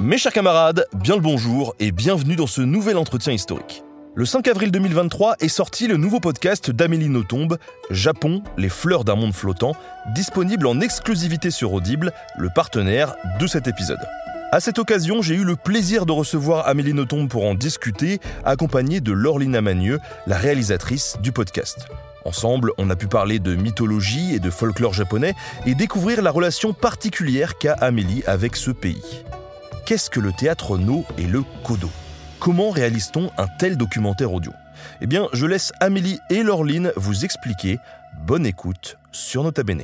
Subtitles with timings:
[0.00, 3.84] Mes chers camarades, bien le bonjour et bienvenue dans ce nouvel entretien historique.
[4.14, 7.58] Le 5 avril 2023 est sorti le nouveau podcast d'Amélie Nothomb,
[7.90, 9.76] Japon, les fleurs d'un monde flottant,
[10.14, 14.00] disponible en exclusivité sur Audible, le partenaire de cet épisode.
[14.50, 19.02] À cette occasion, j'ai eu le plaisir de recevoir Amélie Nothomb pour en discuter, accompagnée
[19.02, 21.86] de Laurelina Magneux, la réalisatrice du podcast.
[22.24, 25.34] Ensemble, on a pu parler de mythologie et de folklore japonais
[25.66, 29.24] et découvrir la relation particulière qu'a Amélie avec ce pays.
[29.84, 31.90] Qu'est-ce que le théâtre no et le kodo?
[32.40, 34.52] Comment réalise-t-on un tel documentaire audio?
[35.00, 37.78] Eh bien, je laisse Amélie et Laureline vous expliquer.
[38.26, 39.82] Bonne écoute sur Nota Bene.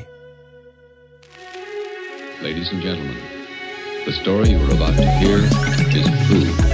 [2.43, 3.17] Ladies and gentlemen,
[4.07, 5.45] the story you are about to hear
[5.95, 6.70] is true.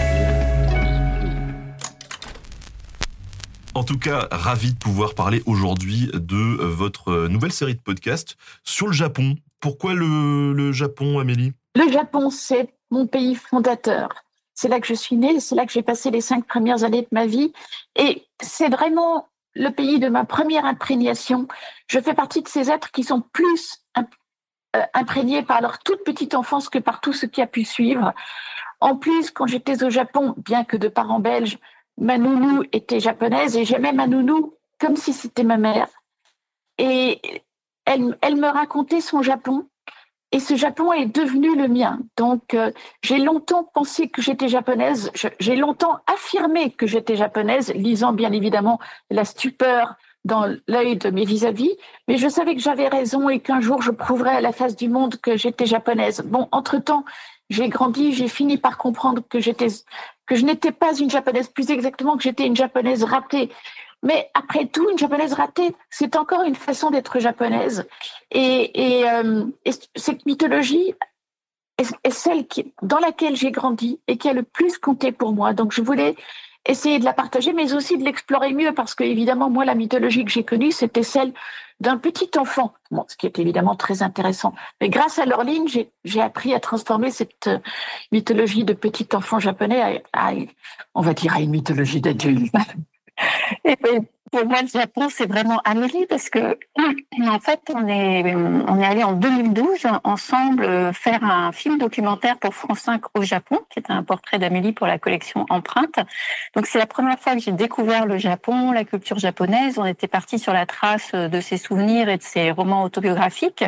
[3.77, 7.81] En tout cas, ravi de pouvoir parler aujourd'hui de euh, votre euh, nouvelle série de
[7.81, 9.35] podcasts sur le Japon.
[9.61, 11.53] Pourquoi le, le Japon, Amélie?
[11.75, 14.09] Le Japon, c'est mon pays fondateur.
[14.55, 17.03] C'est là que je suis née, c'est là que j'ai passé les cinq premières années
[17.03, 17.53] de ma vie.
[17.97, 21.47] Et c'est vraiment le pays de ma première imprégnation.
[21.87, 26.35] Je fais partie de ces êtres qui sont plus euh, imprégnés par leur toute petite
[26.35, 28.15] enfance que par tout ce qui a pu suivre.
[28.81, 31.59] En plus, quand j'étais au Japon, bien que de parents belges,
[31.99, 35.89] ma nounou était japonaise et j'aimais ma nounou comme si c'était ma mère.
[36.79, 37.21] Et
[37.85, 39.67] elle, elle me racontait son Japon
[40.33, 42.01] et ce Japon est devenu le mien.
[42.17, 42.71] Donc, euh,
[43.03, 45.11] j'ai longtemps pensé que j'étais japonaise.
[45.39, 48.79] J'ai longtemps affirmé que j'étais japonaise, lisant bien évidemment
[49.11, 51.77] la stupeur dans l'œil de mes vis-à-vis.
[52.09, 54.89] Mais je savais que j'avais raison et qu'un jour je prouverais à la face du
[54.89, 56.23] monde que j'étais japonaise.
[56.27, 57.05] Bon, entre-temps,
[57.51, 59.69] j'ai grandi, j'ai fini par comprendre que j'étais,
[60.27, 63.51] que je n'étais pas une japonaise, plus exactement que j'étais une japonaise ratée.
[64.03, 67.87] Mais après tout, une japonaise ratée, c'est encore une façon d'être japonaise.
[68.31, 69.47] Et, et, euh,
[69.97, 70.95] cette mythologie
[71.79, 75.55] est, celle qui, dans laquelle j'ai grandi et qui a le plus compté pour moi.
[75.55, 76.17] Donc je voulais
[76.67, 80.25] essayer de la partager, mais aussi de l'explorer mieux, parce que évidemment, moi, la mythologie
[80.25, 81.33] que j'ai connue, c'était celle
[81.81, 84.55] d'un petit enfant, bon, ce qui est évidemment très intéressant.
[84.81, 85.67] Mais grâce à leur ligne,
[86.05, 87.59] j'ai appris à transformer cette euh,
[88.13, 90.33] mythologie de petit enfant japonais à, à
[90.95, 92.55] on va dire, à une mythologie d'adulte.
[93.65, 93.77] Et
[94.33, 96.59] pour moi, le Japon, c'est vraiment Amélie parce que,
[97.29, 102.55] en fait, on est, on est allé en 2012 ensemble faire un film documentaire pour
[102.55, 106.01] France 5 au Japon, qui est un portrait d'Amélie pour la collection Empreinte.
[106.55, 109.79] Donc, c'est la première fois que j'ai découvert le Japon, la culture japonaise.
[109.79, 113.65] On était parti sur la trace de ses souvenirs et de ses romans autobiographiques.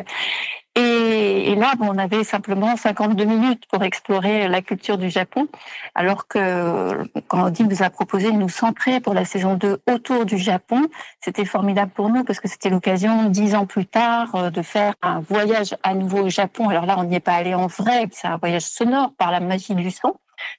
[0.78, 5.48] Et, là, on avait simplement 52 minutes pour explorer la culture du Japon,
[5.96, 10.24] alors que quand Odile nous a proposé de nous centrer pour la saison 2 autour
[10.24, 10.82] du Japon,
[11.20, 14.94] c'était formidable pour nous parce que c'était l'occasion, dix ans plus tard, euh, de faire
[15.02, 16.68] un voyage à nouveau au Japon.
[16.68, 19.40] Alors là, on n'y est pas allé en vrai, c'est un voyage sonore par la
[19.40, 20.14] magie du son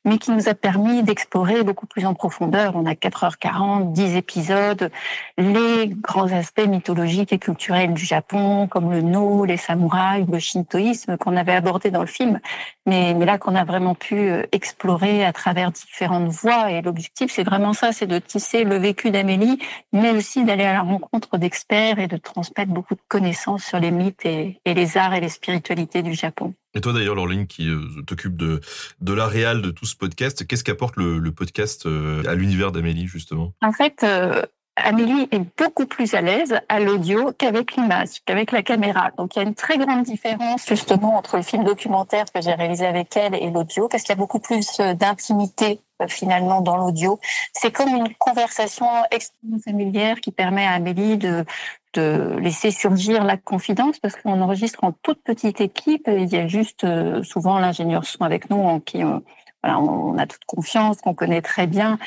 [0.06, 2.76] mais qui nous a permis d'explorer beaucoup plus en profondeur.
[2.76, 4.92] On a 4h40, 10 épisodes,
[5.38, 11.18] les grands aspects mythologiques et culturels du Japon, comme le no, les samouraïs, le shintoïsme
[11.18, 12.40] qu'on avait abordé dans le film,
[12.86, 16.72] mais, là qu'on a vraiment pu euh, explorer à travers différentes voies.
[16.72, 19.60] Et l'objectif, c'est vraiment ça, c'est de tisser le vécu d'Amélie,
[19.94, 23.92] mais aussi d'aller à la rencontre d'experts et de transmettre beaucoup de connaissances sur les
[23.92, 26.54] mythes et les arts et les spiritualités du Japon.
[26.76, 28.62] Et toi d'ailleurs, Laureline, qui euh, t'occupe de,
[29.02, 33.08] de la réal de tout ce podcast, qu'est-ce qu'apporte le, podcast euh, à l'univers d'Amélie,
[33.08, 33.54] justement?
[33.62, 34.44] En fait, euh,
[34.76, 39.12] Amélie est beaucoup plus à l'aise à l'audio qu'avec l'image, qu'avec la caméra.
[39.18, 42.54] Donc il y a une très grande différence justement entre le film documentaire que j'ai
[42.54, 47.20] réalisé avec elle et l'audio, parce qu'il y a beaucoup plus d'intimité finalement dans l'audio.
[47.54, 51.46] C'est comme une conversation extrêmement familière qui permet à Amélie de,
[51.94, 56.08] de laisser surgir la confidence parce qu'on enregistre en toute petite équipe.
[56.08, 59.24] Il y a juste euh, souvent l'ingénieur son avec nous en qui on,
[59.64, 61.98] voilà, on a toute confiance, qu'on connaît très bien,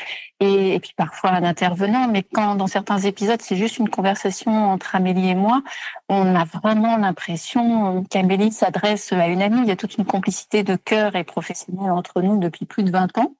[0.40, 2.08] et, et, puis parfois un intervenant.
[2.08, 5.62] Mais quand dans certains épisodes c'est juste une conversation entre Amélie et moi,
[6.08, 9.60] on a vraiment l'impression qu'Amélie s'adresse à une amie.
[9.62, 12.90] Il y a toute une complicité de cœur et professionnelle entre nous depuis plus de
[12.90, 13.34] 20 ans.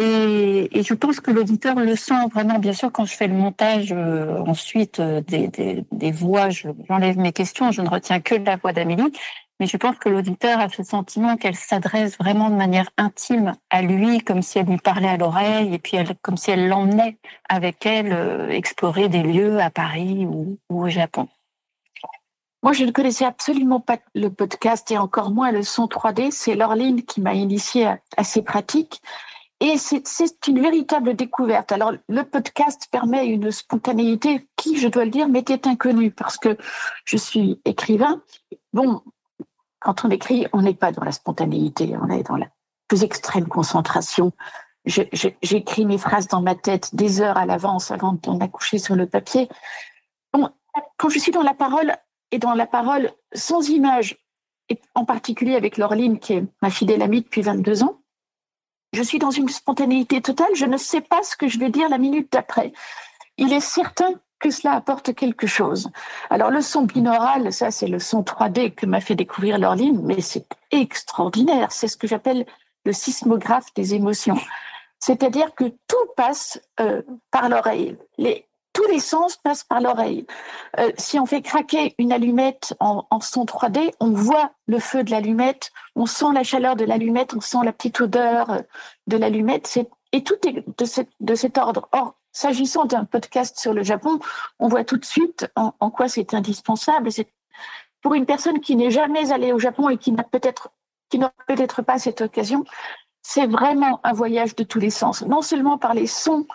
[0.00, 2.60] Et, je pense que l'auditeur le sent vraiment.
[2.60, 7.72] Bien sûr, quand je fais le montage euh, ensuite euh, des, voix, j'enlève mes questions,
[7.72, 9.12] je ne retiens que la voix d'Amélie.
[9.60, 13.82] Mais je pense que l'auditeur a ce sentiment qu'elle s'adresse vraiment de manière intime à
[13.82, 17.18] lui, comme si elle lui parlait à l'oreille, et puis comme si elle l'emmenait
[17.48, 21.26] avec elle euh, explorer des lieux à Paris ou, au Japon.
[22.62, 26.30] Moi, je ne connaissais absolument pas le podcast et encore moins le son 3D.
[26.30, 27.86] C'est Laureline qui m'a initié
[28.16, 29.00] à, ces pratiques.
[29.60, 31.72] Et c'est une véritable découverte.
[31.72, 36.56] Alors, le podcast permet une spontanéité qui, je dois le dire, m'était inconnue parce que
[37.04, 38.22] je suis écrivain.
[38.72, 39.02] Bon,
[39.80, 42.46] quand on écrit, on n'est pas dans la spontanéité, on est dans la
[42.86, 44.32] plus extrême concentration.
[44.84, 49.06] J'écris mes phrases dans ma tête des heures à l'avance avant d'en accoucher sur le
[49.06, 49.48] papier.
[50.32, 50.50] Bon,
[50.98, 51.94] quand je suis dans la parole,
[52.30, 54.18] et dans la parole sans image,
[54.68, 58.00] et en particulier avec Laureline, qui est ma fidèle amie depuis 22 ans,
[58.92, 60.54] je suis dans une spontanéité totale.
[60.54, 62.72] Je ne sais pas ce que je vais dire la minute d'après.
[63.36, 65.90] Il est certain que cela apporte quelque chose.
[66.30, 70.20] Alors le son binaural, ça c'est le son 3D que m'a fait découvrir Laureline, mais
[70.20, 71.72] c'est extraordinaire.
[71.72, 72.46] C'est ce que j'appelle
[72.84, 74.38] le sismographe des émotions.
[75.00, 77.96] C'est-à-dire que tout passe euh, par l'oreille.
[78.78, 80.24] Tous les sens passent par l'oreille.
[80.78, 85.10] Euh, si on fait craquer une allumette en, son 3D, on voit le feu de
[85.10, 88.60] l'allumette, on sent la chaleur de l'allumette, on sent la petite odeur euh,
[89.08, 89.80] de l'allumette.
[90.12, 91.88] Et tout est de, cet ordre.
[91.90, 94.20] Or, s'agissant d'un podcast sur le Japon,
[94.60, 97.08] on voit tout de suite en, quoi c'est indispensable.
[98.00, 100.70] Pour une personne qui n'est jamais allée au Japon et qui n'a peut-être
[101.10, 102.64] qui peut-être pas cette occasion,
[103.22, 105.22] c'est vraiment un voyage de tous les sens.
[105.22, 106.46] Non seulement par les sons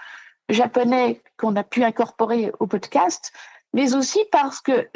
[0.54, 3.32] japonais qu'on a pu incorporer au podcast,
[3.74, 4.88] mais aussi parce que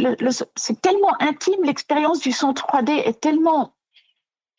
[0.55, 3.73] c'est tellement intime, l'expérience du son 3D est tellement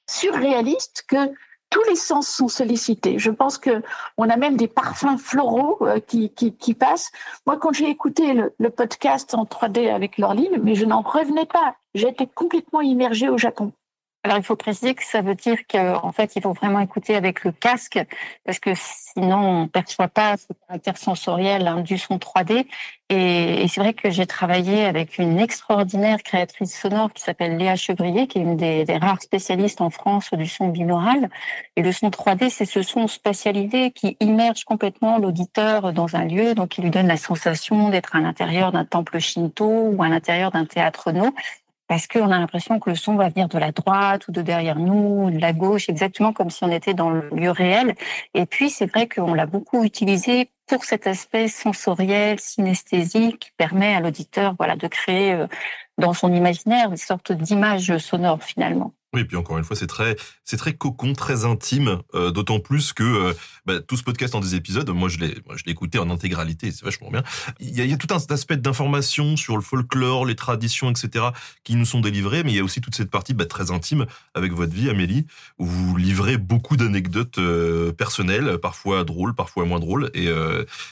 [0.09, 1.33] surréaliste que
[1.71, 3.19] tous les sens sont sollicités.
[3.19, 3.83] Je pense que
[4.17, 7.11] on a même des parfums floraux euh, qui, qui, passent.
[7.47, 11.77] Moi, quand j'ai écouté le, podcast en 3D avec Laureline, mais je n'en revenais pas.
[11.95, 13.73] J'étais complètement immergée au Japon.
[14.25, 17.45] Alors, il faut préciser que ça veut dire qu'en fait, il faut vraiment écouter avec
[17.45, 18.01] le casque,
[18.45, 22.67] parce que sinon, on ne perçoit pas ce caractère sensoriel hein, du son 3D.
[23.11, 28.27] Et, c'est vrai que j'ai travaillé avec une extraordinaire créatrice sonore qui s'appelle Léa Chevrier,
[28.27, 31.31] qui est une des, rares spécialistes en France du son binaural.
[31.77, 36.55] Et le son 3D, c'est ce son spatialisé qui immerge complètement l'auditeur dans un lieu,
[36.55, 40.51] donc il lui donne la sensation d'être à l'intérieur d'un temple shinto ou à l'intérieur
[40.51, 41.33] d'un théâtre no
[41.89, 44.79] parce qu'on a l'impression que le son va venir de la droite ou de derrière
[44.79, 47.95] nous, de la gauche, exactement comme si on était dans le lieu réel.
[48.35, 53.95] Et puis, c'est vrai qu'on l'a beaucoup utilisé pour cet aspect sensoriel, synesthésique, qui permet
[53.95, 55.47] à l'auditeur voilà, de créer euh,
[55.97, 58.93] dans son imaginaire une sorte d'image sonore finalement.
[59.15, 62.61] Oui, et puis encore une fois, c'est très, c'est très cocon, très intime, euh, d'autant
[62.61, 63.33] plus que euh,
[63.65, 66.11] bah, tout ce podcast en des épisodes, moi je l'ai, moi je l'ai écouté en
[66.11, 67.23] intégralité, c'est vachement bien.
[67.59, 70.91] Il y, a, il y a tout un aspect d'information sur le folklore, les traditions,
[70.91, 71.25] etc.,
[71.65, 74.05] qui nous sont délivrés, mais il y a aussi toute cette partie bah, très intime
[74.35, 75.25] avec votre vie, Amélie,
[75.59, 80.29] où vous livrez beaucoup d'anecdotes euh, personnelles, parfois drôles, parfois moins drôles, et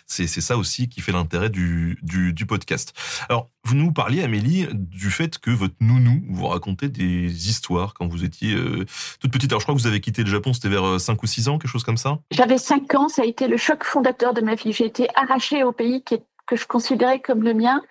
[0.07, 2.95] c'est, c'est ça aussi qui fait l'intérêt du, du, du podcast.
[3.29, 8.07] Alors, vous nous parliez, Amélie, du fait que votre nounou vous racontait des histoires quand
[8.07, 8.87] vous étiez euh,
[9.21, 9.51] toute petite.
[9.51, 11.49] Alors, je crois que vous avez quitté le Japon, c'était vers 5 euh, ou 6
[11.49, 14.41] ans, quelque chose comme ça J'avais 5 ans, ça a été le choc fondateur de
[14.41, 14.73] ma vie.
[14.73, 17.83] J'ai été arrachée au pays que je considérais comme le mien.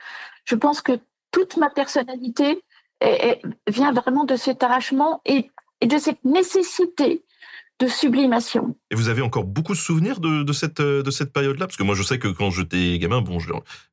[0.46, 0.94] Je pense que
[1.32, 2.62] toute ma personnalité
[3.68, 5.52] vient vraiment de cet arrachement et
[5.86, 7.25] de cette nécessité
[7.80, 8.76] de sublimation.
[8.90, 11.68] Et vous avez encore beaucoup de souvenirs de, cette, euh, de cette période-là?
[11.68, 13.38] Parce que moi, je sais que quand j'étais gamin, bon,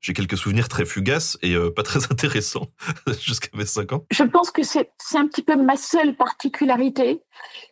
[0.00, 2.68] j'ai quelques souvenirs très fugaces et euh, pas très intéressants
[3.20, 4.04] jusqu'à mes 5 ans.
[4.10, 7.22] Je pense que c'est un petit peu ma seule particularité,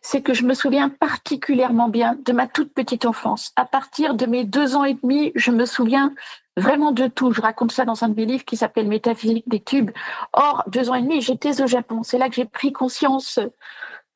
[0.01, 3.53] c'est que je me souviens particulièrement bien de ma toute petite enfance.
[3.55, 6.13] À partir de mes deux ans et demi, je me souviens
[6.57, 7.31] vraiment de tout.
[7.31, 9.91] Je raconte ça dans un de mes livres qui s'appelle Métaphysique des tubes.
[10.33, 12.03] Or, deux ans et demi, j'étais au Japon.
[12.03, 13.39] C'est là que j'ai pris conscience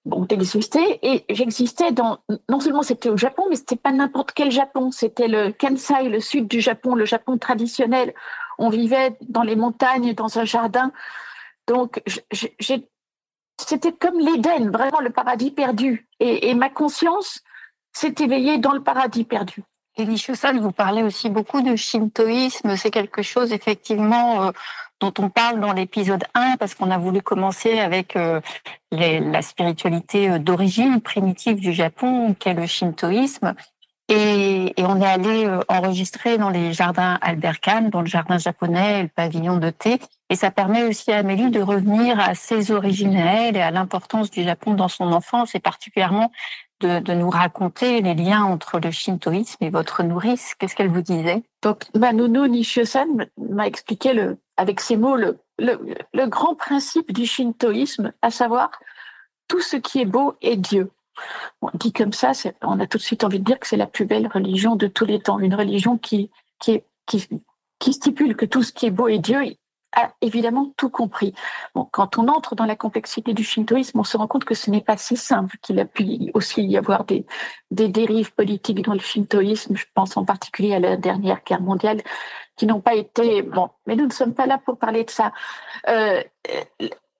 [0.05, 1.00] bon, d'exister.
[1.01, 2.19] Et j'existais dans,
[2.50, 4.91] non seulement c'était au Japon, mais c'était pas n'importe quel Japon.
[4.91, 8.13] C'était le Kansai, le sud du Japon, le Japon traditionnel.
[8.57, 10.91] On vivait dans les montagnes, dans un jardin.
[11.67, 12.01] Donc,
[13.59, 16.07] c'était comme l'Éden, vraiment le paradis perdu.
[16.19, 17.41] Et, ma conscience
[17.91, 19.63] s'est éveillée dans le paradis perdu.
[19.97, 22.75] Et Nishusan, vous parlez aussi beaucoup de shintoïsme.
[22.75, 24.51] C'est quelque chose, effectivement, euh,
[25.05, 28.41] dont on parle dans l'épisode 1 parce qu'on a voulu commencer avec euh,
[28.91, 33.53] la spiritualité euh, d'origine primitive du Japon, qu'est le shintoïsme.
[34.07, 39.03] Et, on est allé euh, enregistrer dans les jardins Albert Kahn, dans le jardin japonais,
[39.03, 40.00] le pavillon de thé.
[40.29, 44.43] Et ça permet aussi à Amélie de revenir à ses origines et à l'importance du
[44.43, 46.31] Japon dans son enfance et particulièrement
[46.81, 50.55] de, nous raconter les liens entre le shintoïsme et votre nourrice.
[50.55, 51.43] Qu'est-ce qu'elle vous disait?
[51.62, 55.38] Donc, Manono Nishio-san m'a expliqué le, avec ces mots le,
[56.27, 58.71] grand principe du shintoïsme, à savoir
[59.47, 60.91] tout ce qui est beau est Dieu.
[61.75, 62.31] Dit comme ça,
[62.62, 64.88] on a tout de suite envie de dire que c'est la plus belle religion de
[64.88, 66.29] tous les temps, une religion qui,
[67.81, 69.55] stipule que tout ce qui est beau est Dieu
[69.93, 71.33] a évidemment tout compris.
[71.91, 74.81] Quand on entre dans la complexité du shintoïsme, on se rend compte que ce n'est
[74.81, 77.25] pas si simple, qu'il a pu aussi y avoir des
[77.71, 79.77] dérives politiques dans le shintoïsme.
[79.77, 82.01] Je pense en particulier à la dernière guerre mondiale,
[82.55, 83.69] qui n'ont pas été bon.
[83.85, 85.33] Mais nous ne sommes pas là pour parler de ça.
[85.89, 86.24] Euh,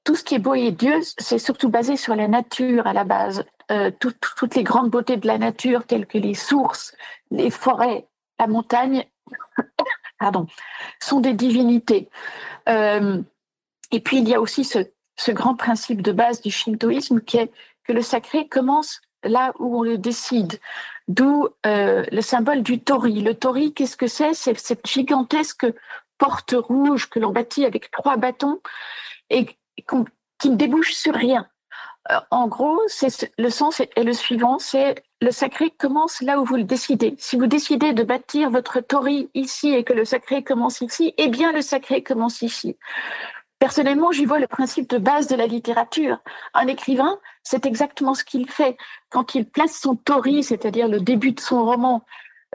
[0.04, 3.04] tout ce qui est beau et Dieu, c'est surtout basé sur la nature à la
[3.04, 3.46] base.
[3.72, 6.96] Euh, toutes les grandes beautés de la nature, telles que les sources,
[7.32, 8.08] les forêts,
[8.40, 9.06] la montagne,
[10.20, 10.46] pardon,
[11.02, 12.10] sont des divinités.
[12.70, 13.22] Euh,
[13.92, 14.80] et puis il y a aussi ce,
[15.16, 17.52] ce, grand principe de base du shintoïsme qui est
[17.84, 20.60] que le sacré commence là où on le décide.
[21.08, 23.22] D'où euh, le symbole du tori.
[23.22, 24.34] Le tori, qu'est-ce que c'est?
[24.34, 25.68] C'est cette gigantesque
[26.18, 28.60] porte rouge que l'on bâtit avec trois bâtons
[29.30, 29.46] et
[30.40, 31.48] qui ne débouche sur rien.
[32.12, 36.46] Euh, en gros, c'est le sens est le suivant, c'est le sacré commence là où
[36.46, 37.16] vous le décidez.
[37.18, 41.30] Si vous décidez de bâtir votre tori ici et que le sacré commence ici, eh
[41.30, 42.78] bien le sacré commence ici.
[43.60, 46.18] Personnellement, j'y vois le principe de base de la littérature.
[46.54, 48.78] Un écrivain, c'est exactement ce qu'il fait.
[49.10, 52.06] Quand il place son tori, c'est-à-dire le début de son roman,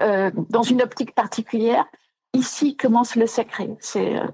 [0.03, 1.87] euh, dans une optique particulière,
[2.33, 3.71] ici commence le sacré.
[3.97, 4.27] Euh,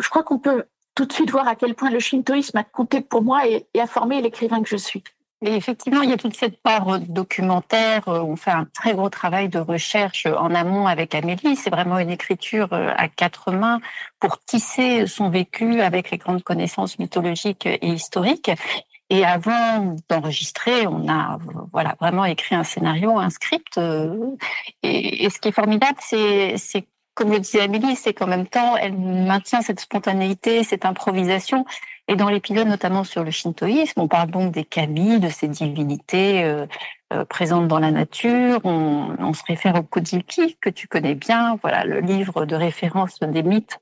[0.00, 3.00] je crois qu'on peut tout de suite voir à quel point le shintoïsme a compté
[3.00, 5.02] pour moi et, a formé l'écrivain que je suis.
[5.46, 8.08] Et effectivement, il y a toute cette part documentaire.
[8.08, 11.54] Euh, on fait un très gros travail de recherche en amont avec Amélie.
[11.56, 13.80] C'est vraiment une écriture euh, à quatre mains
[14.20, 18.50] pour tisser son vécu avec les grandes connaissances mythologiques et historiques.
[19.10, 21.38] Et avant d'enregistrer, on a
[21.72, 23.76] voilà vraiment écrit un scénario, un script.
[23.76, 24.16] Euh,
[24.82, 28.76] et, et ce qui est formidable, c'est comme le disait Amélie, c'est qu'en même temps,
[28.76, 31.64] elle maintient cette spontanéité, cette improvisation.
[32.08, 36.44] Et dans l'épisode notamment sur le shintoïsme, on parle donc des kami, de ces divinités
[36.44, 36.66] euh,
[37.12, 38.60] euh, présentes dans la nature.
[38.64, 43.42] On, se réfère au Kojiki, que tu connais bien, voilà le livre de référence des
[43.42, 43.80] mythes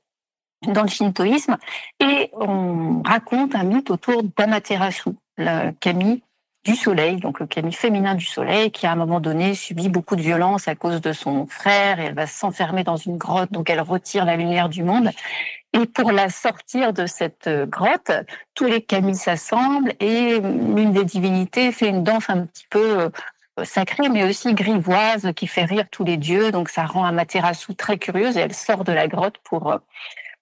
[0.67, 1.57] dans le shintoïsme.
[1.99, 6.23] Et on raconte un mythe autour d'Amaterasu, le kami
[6.63, 10.15] du soleil, donc le kami féminin du soleil, qui à un moment donné subit beaucoup
[10.15, 13.69] de violence à cause de son frère et elle va s'enfermer dans une grotte, donc
[13.69, 15.09] elle retire la lumière du monde.
[15.73, 18.11] Et pour la sortir de cette grotte,
[18.53, 23.09] tous les kamis s'assemblent et l'une des divinités fait une danse un petit peu euh,
[23.63, 26.51] sacrée, mais aussi grivoise, qui fait rire tous les dieux.
[26.51, 29.77] Donc ça rend Amaterasu très curieuse et elle sort de la grotte pour euh,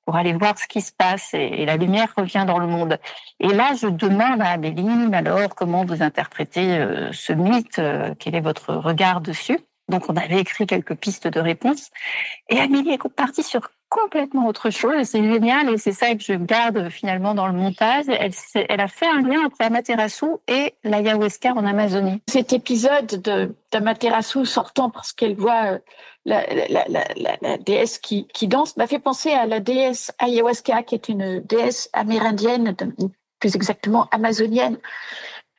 [0.06, 3.00] pour aller voir ce qui se passe et, la lumière revient dans le monde.
[3.40, 8.36] Et là, je demande à Amélie, alors, comment vous interprétez euh, ce mythe euh, Quel
[8.36, 9.60] est votre regard dessus?
[9.90, 11.92] Donc, on avait écrit quelques pistes de réponse.
[12.50, 15.04] Et Amélie est partie sur complètement autre chose.
[15.04, 18.06] C'est génial et c'est ça que je garde finalement dans le montage.
[18.08, 22.22] Elle, a fait un lien entre Amaterasu et l'ayahuasca en Amazonie.
[22.28, 23.22] Cet épisode
[23.72, 25.80] d'Amaterasu sortant parce qu'elle voit euh,
[26.26, 31.90] la, déesse qui danse m'a fait penser à la déesse ayahuasca qui est une déesse
[31.92, 32.76] amérindienne,
[33.40, 34.78] plus exactement amazonienne.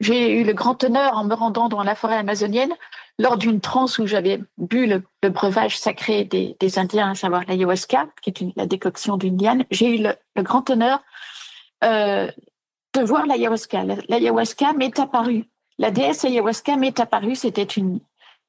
[0.00, 2.74] J'ai eu le grand honneur en me rendant dans la forêt amazonienne
[3.18, 8.30] lors d'une transe où j'avais bu le, breuvage sacré des, Indiens, à savoir l'ayahuasca, qui
[8.30, 11.02] est la décoction d'une liane, j'ai eu le, grand honneur
[11.84, 12.30] euh,
[12.94, 13.84] de voir l'ayahuasca.
[14.08, 15.44] L'ayahuasca m'est apparue.
[15.78, 17.36] La déesse ayahuasca m'est apparue.
[17.36, 18.00] C'était une,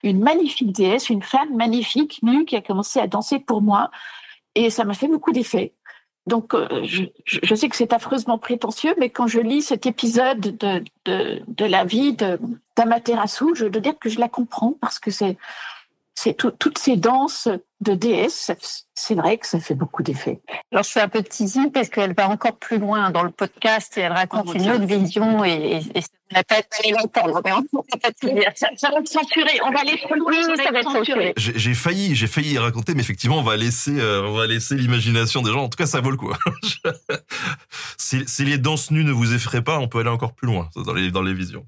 [0.03, 3.89] une magnifique déesse, une femme magnifique, nue, qui a commencé à danser pour moi.
[4.55, 5.73] Et ça m'a fait beaucoup d'effet.
[6.25, 10.39] Donc, euh, je, je, sais que c'est affreusement prétentieux, mais quand je lis cet épisode
[10.39, 12.15] de, de, de la vie
[12.77, 15.37] d'Amaterasu, je dois dire que je la comprends parce que c'est
[16.15, 17.47] c'est toutes ces danses
[17.81, 18.51] de déesse,
[18.93, 20.41] c'est vrai que ça fait beaucoup d'effet.
[20.71, 23.31] Alors je fais un peu de teasing parce qu'elle va encore plus loin dans le
[23.31, 26.07] podcast et elle raconte oh, une autre vision et, et, ça
[26.39, 28.51] n'a pas été l'entendre, mais on va pas tout dire.
[28.55, 31.33] Ça, va être censuré, on va aller trop loin, ça va être censuré.
[31.35, 34.75] J'ai failli, j'ai failli y raconter, mais effectivement on va laisser, euh, on va laisser
[34.75, 35.63] l'imagination des gens.
[35.63, 36.33] En tout cas, ça vaut le coup.
[37.97, 40.69] si, si, les danses nues ne vous effraient pas, on peut aller encore plus loin
[40.75, 41.65] dans les, dans les visions.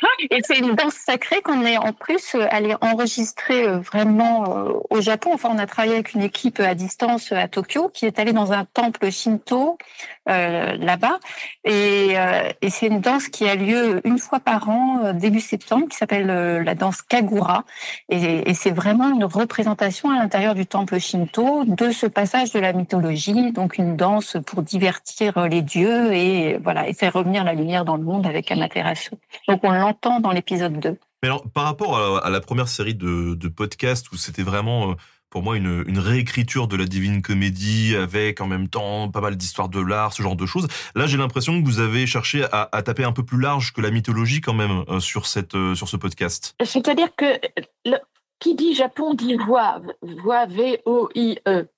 [0.30, 4.72] Et c'est une danse sacrée qu'on est en plus euh, allé enregistrer euh, vraiment euh,
[4.90, 5.30] au Japon.
[5.32, 8.52] Enfin, on a travaillé avec une équipe à distance à Tokyo qui est allée dans
[8.52, 9.78] un temple shinto
[10.26, 11.18] là-bas.
[11.64, 12.14] Et,
[12.62, 16.26] et c'est une danse qui a lieu une fois par an, début septembre, qui s'appelle
[16.62, 17.64] la danse Kagura.
[18.10, 22.60] Et, et c'est vraiment une représentation à l'intérieur du temple shinto de ce passage de
[22.60, 23.50] la mythologie.
[23.50, 27.96] Donc une danse pour divertir les dieux et voilà et faire revenir la lumière dans
[27.96, 29.10] le monde avec Amaterasu.
[29.48, 30.98] Donc on l'entend dans l'épisode 2.
[31.22, 34.96] Mais alors, par rapport à, la première série de, de podcasts où c'était vraiment
[35.30, 39.36] pour moi une, une, réécriture de la Divine Comédie avec en même temps pas mal
[39.36, 40.66] d'histoires de l'art, ce genre de choses.
[40.96, 43.80] Là, j'ai l'impression que vous avez cherché à, à, taper un peu plus large que
[43.80, 46.56] la mythologie quand même euh, sur cette euh, sur ce podcast.
[46.64, 47.38] C'est-à-dire que
[47.84, 47.98] le,
[48.40, 51.68] qui dit Japon dit voix, voix V-O-I-E.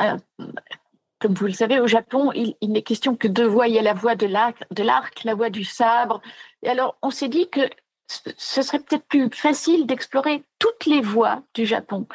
[0.00, 0.16] Euh,
[1.18, 3.68] comme vous le savez, au Japon, il, n'est question que de voix.
[3.68, 6.20] Il y a la voix de l'arc, la voix du sabre.
[6.62, 7.60] Et alors, on s'est dit que
[8.08, 12.06] ce serait peut-être plus facile d'explorer toutes les voix du Japon.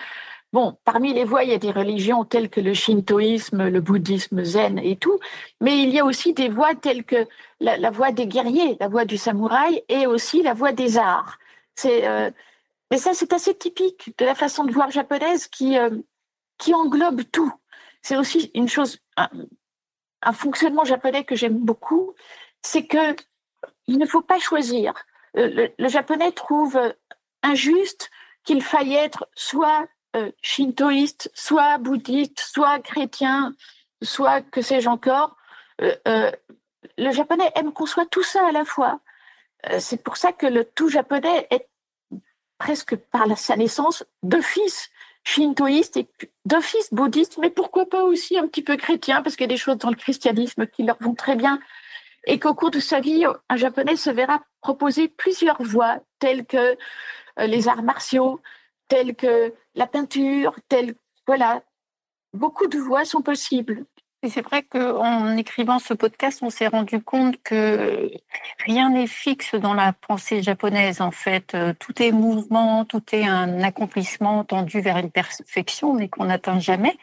[0.53, 4.43] Bon, parmi les voies, il y a des religions telles que le shintoïsme, le bouddhisme
[4.43, 5.19] zen et tout,
[5.61, 7.27] mais il y a aussi des voies telles que
[7.59, 11.39] la, voie des guerriers, la voie du samouraï et aussi la voie des arts.
[11.75, 12.29] C'est, euh,
[12.91, 15.89] mais ça, c'est assez typique de la façon de voir japonaise qui, euh,
[16.59, 17.51] qui englobe tout.
[18.03, 22.13] C'est aussi une chose, un, fonctionnement japonais que j'aime beaucoup,
[22.61, 23.15] c'est que
[23.87, 24.93] il ne faut pas choisir.
[25.37, 26.79] Euh, le, japonais trouve
[27.41, 28.11] injuste
[28.43, 33.55] qu'il faille être soit euh, shintoïste, soit bouddhiste, soit chrétien,
[34.03, 35.35] soit que sais-je encore.
[35.81, 36.31] Euh, euh,
[36.99, 38.99] le japonais aime qu'on soit tout ça à la fois.
[39.79, 41.67] c'est pour ça que le tout japonais est
[42.57, 44.89] presque par sa naissance d'office
[45.23, 46.07] shintoïste et
[46.45, 49.57] d'office bouddhiste, mais pourquoi pas aussi un petit peu chrétien, parce qu'il y a des
[49.57, 51.59] choses dans le christianisme qui leur vont très bien.
[52.25, 56.77] Et qu'au cours de sa vie, un japonais se verra proposer plusieurs voies, telles que
[57.37, 58.41] les arts martiaux,
[58.87, 60.95] telles que la peinture, telles,
[61.27, 61.63] voilà,
[62.33, 63.85] beaucoup de voies sont possibles.
[64.29, 68.09] C'est vrai qu'en écrivant ce podcast, on s'est rendu compte que
[68.65, 71.01] rien n'est fixe dans la pensée japonaise.
[71.01, 76.07] En fait, euh, tout est mouvement, tout est un accomplissement tendu vers une perfection, mais
[76.07, 76.95] qu'on n'atteint jamais.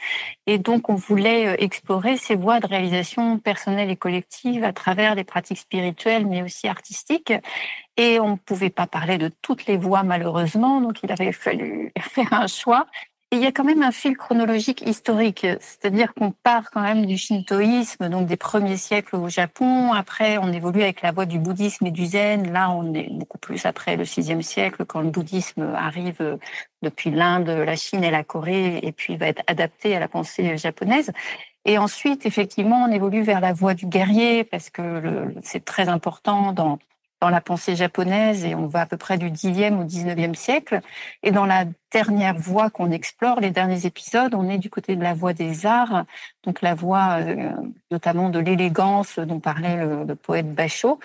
[0.46, 5.14] Et donc, on voulait euh, explorer ces voies de réalisation personnelle et collective à travers
[5.14, 7.34] les pratiques spirituelles, mais aussi artistiques.
[7.98, 10.80] Et on ne pouvait pas parler de toutes les voies, malheureusement.
[10.80, 12.86] Donc, il avait fallu faire un choix
[13.32, 17.16] il y a quand même un fil chronologique historique, c'est-à-dire qu'on part quand même du
[17.16, 19.92] shintoïsme, donc des premiers siècles au Japon.
[19.92, 22.52] Après, on évolue avec la voie du bouddhisme et du zen.
[22.52, 26.38] Là, on est beaucoup plus après le sixième siècle, quand le bouddhisme arrive
[26.82, 30.56] depuis l'Inde, la Chine et la Corée, et puis va être adapté à la pensée
[30.56, 31.12] japonaise.
[31.64, 36.52] Et ensuite, effectivement, on évolue vers la voie du guerrier, parce que c'est très important
[36.52, 36.80] dans
[37.20, 40.80] dans la pensée japonaise et on va à peu près du 10e au 19e siècle.
[41.22, 45.02] Et dans la dernière voie qu'on explore, les derniers épisodes, on est du côté de
[45.02, 46.04] la voie des arts,
[46.44, 47.50] donc la voie euh,
[47.90, 50.98] notamment de l'élégance dont parlait le, poète Bachot.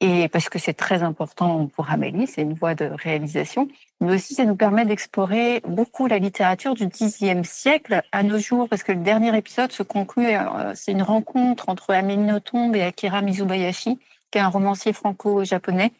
[0.00, 3.66] Et parce que c'est très important pour Amélie, c'est une voie de réalisation,
[4.00, 8.68] mais aussi ça nous permet d'explorer beaucoup la littérature du Xe siècle à nos jours,
[8.68, 12.84] parce que le dernier épisode se conclut, euh, c'est une rencontre entre Amélie Nothomb et
[12.84, 13.98] Akira Mizubayashi,
[14.30, 15.92] qui est un romancier franco-japonais.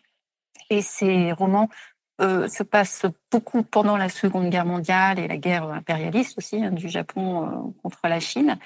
[0.70, 1.68] Et ces romans
[2.20, 6.70] euh, se passent beaucoup pendant la Seconde Guerre mondiale et la guerre impérialiste aussi hein,
[6.70, 7.50] du Japon euh,
[7.82, 8.58] contre la Chine.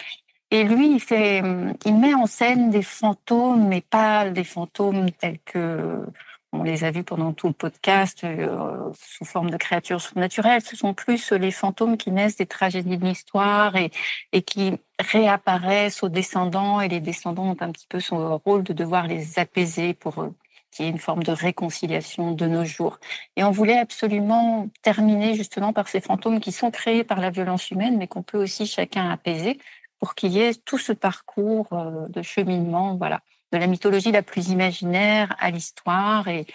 [0.51, 1.43] Et lui, il, fait,
[1.87, 6.05] il met en scène des fantômes, mais pas des fantômes tels que
[6.53, 10.61] on les a vus pendant tout le podcast euh, sous forme de créatures surnaturelles.
[10.63, 13.91] Ce sont plus les fantômes qui naissent des tragédies de l'histoire et,
[14.33, 16.81] et qui réapparaissent aux descendants.
[16.81, 20.27] Et les descendants ont un petit peu son rôle de devoir les apaiser pour
[20.71, 22.99] qu'il y ait une forme de réconciliation de nos jours.
[23.37, 27.71] Et on voulait absolument terminer justement par ces fantômes qui sont créés par la violence
[27.71, 29.59] humaine, mais qu'on peut aussi chacun apaiser
[29.99, 34.23] pour qu'il y ait tout ce parcours euh, de cheminement, voilà de la mythologie la
[34.23, 36.47] plus imaginaire à l'histoire et,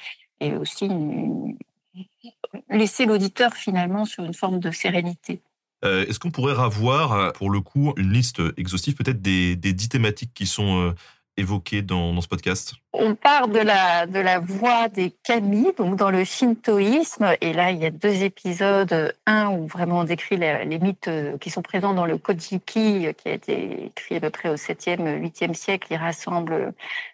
[0.60, 0.88] aussi
[2.70, 5.42] laisser l'auditeur finalement sur une forme de sérénité.
[5.84, 9.90] Euh, est-ce qu'on pourrait avoir, pour le coup, une liste exhaustive peut-être des, des dix
[9.90, 10.94] thématiques qui sont euh,
[11.84, 16.24] dans, ce podcast On part de la, de la voie des kami, donc dans le
[16.24, 17.36] shintoïsme.
[17.42, 19.14] Et là, il y a deux épisodes.
[19.28, 23.30] Un où vraiment on décrit les, mythes euh, qui sont présents dans le Kojiki, qui
[23.30, 25.88] a été écrit à peu près au 7e, 8e siècle.
[25.92, 26.74] Il rassemble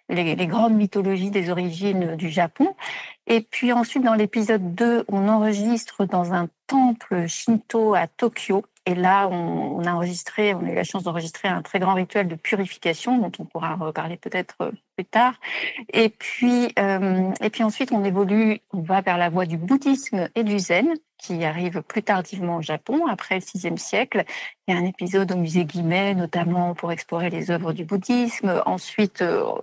[0.09, 2.75] les, les grandes mythologies des origines du Japon.
[3.27, 8.95] Et puis ensuite, dans l'épisode 2, on enregistre dans un temple shinto à Tokyo et
[8.95, 12.35] là, on, a enregistré, on a eu la chance d'enregistrer un très grand rituel de
[12.35, 15.35] purification dont on pourra reparler peut-être euh, plus tard.
[15.93, 20.27] Et puis, euh, et puis ensuite, on évolue, on va vers la voie du bouddhisme
[20.35, 24.25] et du zen qui arrive plus tardivement au Japon, après le VIe siècle.
[24.67, 28.61] Il y a un épisode au musée Guimet, notamment pour explorer les œuvres du bouddhisme.
[28.65, 29.53] Ensuite, euh,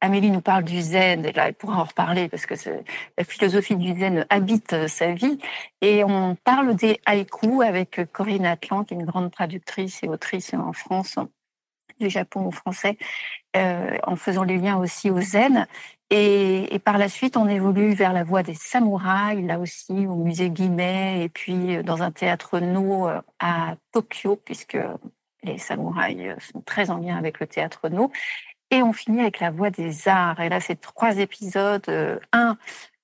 [0.00, 2.54] Amélie nous parle du zen, et là elle pourra en reparler parce que
[3.16, 5.38] la philosophie du zen habite euh, sa vie.
[5.80, 10.54] Et on parle des haïkus avec Corinne Atlan, qui est une grande traductrice et autrice
[10.54, 11.18] en France,
[12.00, 12.96] du Japon au français,
[13.56, 15.66] en faisant les liens aussi au zen.
[16.10, 20.50] Et, par la suite, on évolue vers la voie des samouraïs, là aussi au musée
[20.50, 23.08] Guimet, et puis dans un théâtre No
[23.40, 24.78] à Tokyo, puisque
[25.42, 28.10] les samouraïs sont très en lien avec le théâtre No.
[28.70, 30.40] Et on finit avec la voie des arts.
[30.40, 31.86] Et là, c'est trois épisodes.
[32.32, 32.58] un,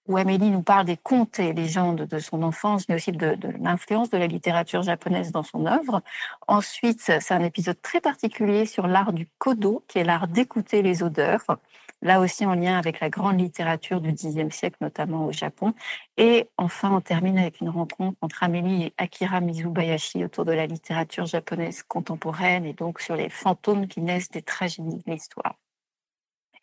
[0.07, 4.11] où Amélie nous parle des contes et légendes de son enfance, mais aussi de, l'influence
[4.11, 6.03] de la littérature japonaise dans son œuvre.
[6.46, 11.03] Ensuite, c'est un épisode très particulier sur l'art du kodo, qui est l'art d'écouter les
[11.03, 11.46] odeurs,
[12.04, 15.74] là aussi en lien avec la grande littérature du Xe siècle, notamment au Japon.
[16.16, 20.66] Et enfin, on termine avec une rencontre entre Amélie et Akira Mizubayashi autour de la
[20.66, 25.56] littérature japonaise contemporaine et donc sur les fantômes qui naissent des tragédies de l'histoire.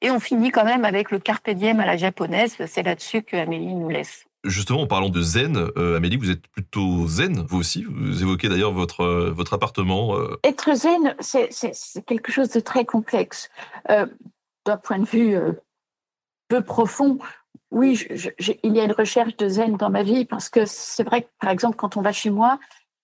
[0.01, 2.55] Et on finit quand même avec le carpe diem à la japonaise.
[2.65, 4.25] C'est là-dessus que Amélie nous laisse.
[4.43, 7.83] Justement, en parlant de zen, euh, Amélie, vous êtes plutôt zen, vous aussi.
[7.83, 10.17] Vous évoquez d'ailleurs votre, euh, votre appartement.
[10.17, 10.39] Euh.
[10.43, 13.51] Être zen, c'est quelque chose de très complexe.
[14.65, 15.37] D'un point de vue
[16.47, 17.17] peu profond,
[17.71, 18.05] oui,
[18.63, 21.29] il y a une recherche de zen dans ma vie parce que c'est vrai que,
[21.39, 22.59] par exemple, quand on va chez moi,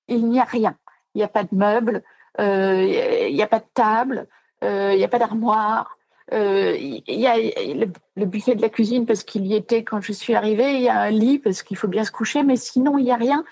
[0.07, 0.77] il n'y a rien.
[1.15, 2.03] Il n'y a pas de meubles,
[2.37, 4.27] il n'y a pas de table,
[4.61, 5.97] il n'y a pas d'armoire,
[6.33, 10.11] euh, il y a le, buffet de la cuisine parce qu'il y était quand je
[10.11, 10.75] suis arrivée.
[10.75, 13.11] Il y a un lit parce qu'il faut bien se coucher, mais sinon il n'y
[13.11, 13.45] a rien.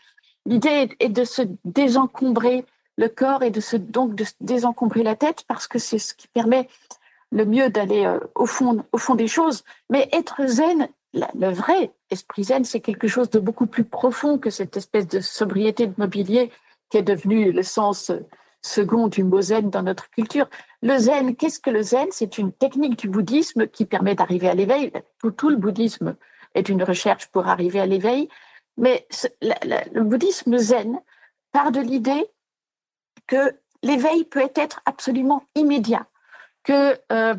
[0.45, 2.65] L'idée est de se désencombrer
[2.97, 6.13] le corps et de se donc de se désencombrer la tête parce que c'est ce
[6.13, 6.67] qui permet
[7.35, 9.63] le mieux d'aller euh, au fond au fond des choses.
[9.89, 14.49] Mais être zen, le vrai esprit zen, c'est quelque chose de beaucoup plus profond que
[14.49, 16.51] cette espèce de sobriété de mobilier
[16.89, 18.11] qui est devenu le sens
[18.61, 20.49] second du mot zen dans notre culture.
[20.81, 22.07] Le zen, qu'est-ce que le zen?
[22.11, 24.91] C'est une technique du bouddhisme qui permet d'arriver à l'éveil.
[25.37, 26.15] Tout, le bouddhisme
[26.55, 28.29] est une recherche pour arriver à l'éveil.
[28.77, 29.07] Mais
[29.41, 30.99] le bouddhisme zen
[31.51, 32.25] part de l'idée
[33.27, 36.07] que l'éveil peut être absolument immédiat,
[36.65, 37.35] que, euh,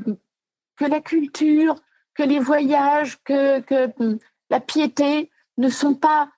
[0.77, 1.77] que la culture,
[2.15, 4.19] que les voyages, que, que
[4.51, 6.31] la piété ne sont pas,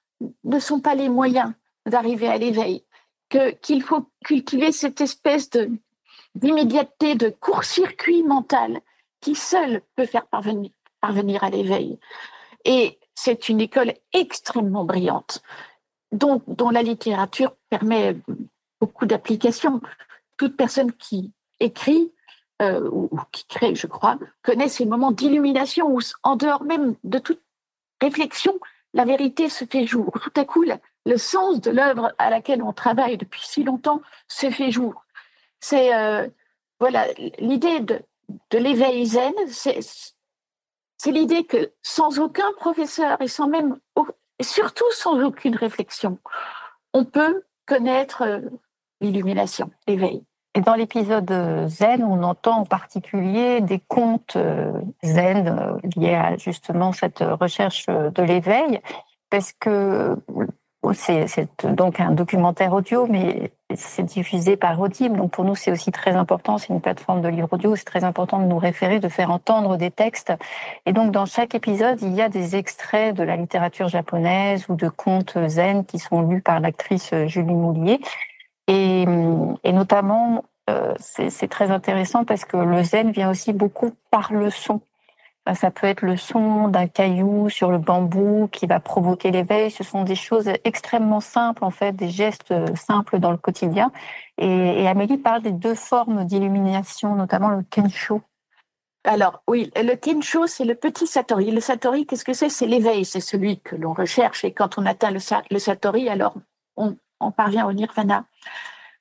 [0.44, 1.52] ne sont pas les moyens
[1.86, 2.84] d'arriver à l'éveil
[3.62, 5.70] qu'il faut cultiver cette espèce de,
[6.34, 8.80] d'immédiateté, de court-circuit mental
[9.20, 10.70] qui seul peut faire parvenir,
[11.00, 11.98] parvenir à l'éveil.
[12.64, 15.42] Et c'est une école extrêmement brillante,
[16.12, 18.16] dont, dont la littérature permet
[18.80, 19.80] beaucoup d'applications.
[20.36, 22.12] Toute personne qui écrit
[22.60, 27.18] euh, ou, qui crée, je crois, connaît ces moments d'illumination où, en dehors même de
[27.18, 27.40] toute
[28.00, 28.58] réflexion,
[28.94, 30.12] la vérité se fait jour.
[30.22, 30.64] Tout à coup,
[31.06, 35.04] le sens de l'œuvre à laquelle on travaille depuis si longtemps se fait jour.
[35.60, 36.26] C'est euh,
[36.80, 37.06] voilà
[37.38, 38.00] l'idée de,
[38.50, 43.78] de l'éveil zen, c'est l'idée que sans aucun professeur et sans même
[44.38, 46.18] et surtout sans aucune réflexion,
[46.92, 48.40] on peut connaître euh,
[49.00, 50.24] l'illumination, l'éveil.
[50.58, 54.72] Et dans l'épisode zen, on entend en particulier des contes euh,
[55.04, 58.80] zen liés à justement cette recherche de l'éveil,
[59.30, 60.16] parce que
[60.94, 65.16] c'est donc un documentaire audio, mais c'est diffusé par Audible.
[65.16, 66.58] Donc pour nous, c'est aussi très important.
[66.58, 67.76] C'est une plateforme de livre audio.
[67.76, 70.32] C'est très important de nous référer, de faire entendre des textes.
[70.86, 74.74] Et donc dans chaque épisode, il y a des extraits de la littérature japonaise ou
[74.74, 78.00] de contes zen qui sont lus par l'actrice Julie Moulier.
[78.68, 79.06] Et,
[79.68, 84.48] et notamment, euh, c'est très intéressant parce que le zen vient aussi beaucoup par le
[84.48, 84.80] son.
[85.54, 89.70] Ça peut être le son d'un caillou sur le bambou qui va provoquer l'éveil.
[89.70, 93.92] Ce sont des choses extrêmement simples, en fait, des gestes simples dans le quotidien.
[94.38, 98.22] Et, Amélie parle des deux formes d'illumination, notamment le kensho.
[99.04, 101.50] Alors oui, le kensho, c'est le petit satori.
[101.50, 102.48] Le satori, qu'est-ce que c'est?
[102.48, 104.46] C'est l'éveil, c'est celui que l'on recherche.
[104.46, 106.36] Et quand on atteint le, satori, alors
[106.76, 108.24] on parvient au nirvana.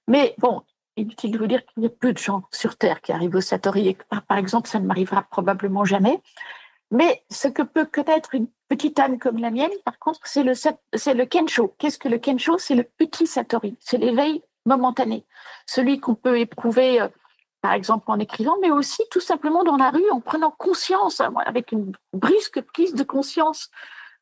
[0.07, 0.63] Mais bon,
[0.95, 3.41] inutile de vous dire qu'il y a peu de gens sur Terre qui arrivent au
[3.41, 3.89] Satori.
[3.89, 6.21] Et par exemple, ça ne m'arrivera probablement jamais.
[6.91, 10.53] Mais ce que peut connaître une petite âme comme la mienne, par contre, c'est le,
[10.55, 11.75] c'est le Kensho.
[11.77, 13.75] Qu'est-ce que le Kensho C'est le petit Satori.
[13.79, 15.25] C'est l'éveil momentané.
[15.65, 17.07] Celui qu'on peut éprouver, euh,
[17.61, 21.33] par exemple, en écrivant, mais aussi tout simplement dans la rue, en prenant conscience, hein,
[21.45, 23.69] avec une brusque prise de conscience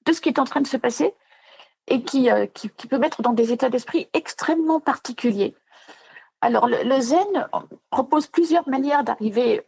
[0.06, 1.14] de ce qui est en train de se passer
[1.88, 5.56] et qui, euh, qui peut mettre dans des états d'esprit extrêmement particuliers.
[6.46, 7.48] Alors, le, zen
[7.90, 9.64] propose plusieurs manières d'arriver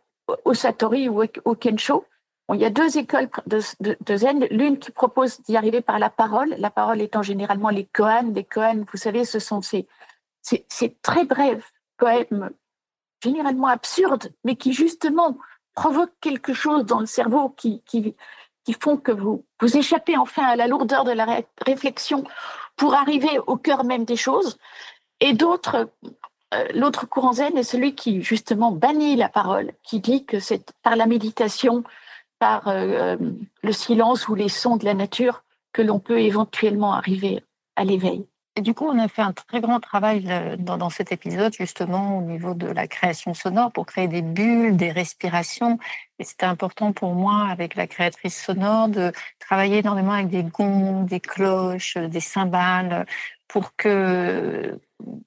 [0.46, 2.06] au satori ou au kensho.
[2.54, 4.46] il y a deux écoles de, zen.
[4.52, 8.32] L'une qui propose d'y arriver par la parole, la parole étant généralement les koans.
[8.32, 9.88] Les koans, vous savez, ce sont ces,
[11.02, 12.52] très brefs poèmes,
[13.24, 15.36] généralement absurdes, mais qui justement
[15.74, 17.82] provoquent quelque chose dans le cerveau qui,
[18.80, 22.24] font que vous, vous échappez enfin à la lourdeur de la réflexion
[22.76, 24.60] pour arriver au cœur même des choses.
[25.20, 25.90] Et d'autres
[26.74, 30.96] l'autre courant zen est celui qui justement bannit la parole, qui dit que c'est par
[30.96, 31.84] la méditation,
[32.40, 37.44] par le silence ou les sons de la nature que l'on peut éventuellement arriver
[37.76, 38.26] à l'éveil.
[38.58, 40.24] Et du coup, on a fait un très grand travail
[40.58, 44.76] dans, dans, cet épisode, justement, au niveau de la création sonore, pour créer des bulles,
[44.76, 45.78] des respirations.
[46.18, 51.04] Et c'était important pour moi, avec la créatrice sonore, de travailler énormément avec des gongs,
[51.04, 53.06] des cloches, des cymbales,
[53.48, 54.80] pour que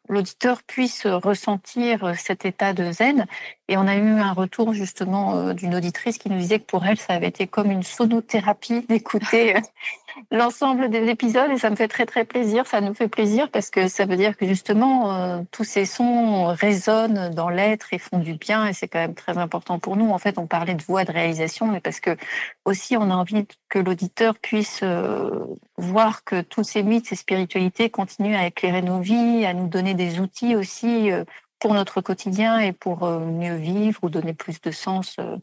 [0.09, 3.27] l'auditeur puisse ressentir cet état de zen.
[3.69, 6.85] Et on a eu un retour justement euh, d'une auditrice qui nous disait que pour
[6.85, 9.61] elle, ça avait été comme une sonothérapie d'écouter euh,
[10.31, 12.66] l'ensemble des épisodes et ça me fait très très plaisir.
[12.66, 16.46] Ça nous fait plaisir parce que ça veut dire que justement euh, tous ces sons
[16.46, 20.11] résonnent dans l'être et font du bien et c'est quand même très important pour nous.
[20.11, 22.16] En fait, on parlait de voix de réalisation, mais parce que
[22.64, 24.83] aussi on a envie que l'auditeur puisse
[25.77, 29.94] voir que tous ces mythes, ces spiritualités continuent à éclairer nos vies, à nous donner
[29.94, 31.11] des outils aussi
[31.61, 35.37] pour notre quotidien et pour euh, mieux vivre ou donner plus de sens euh,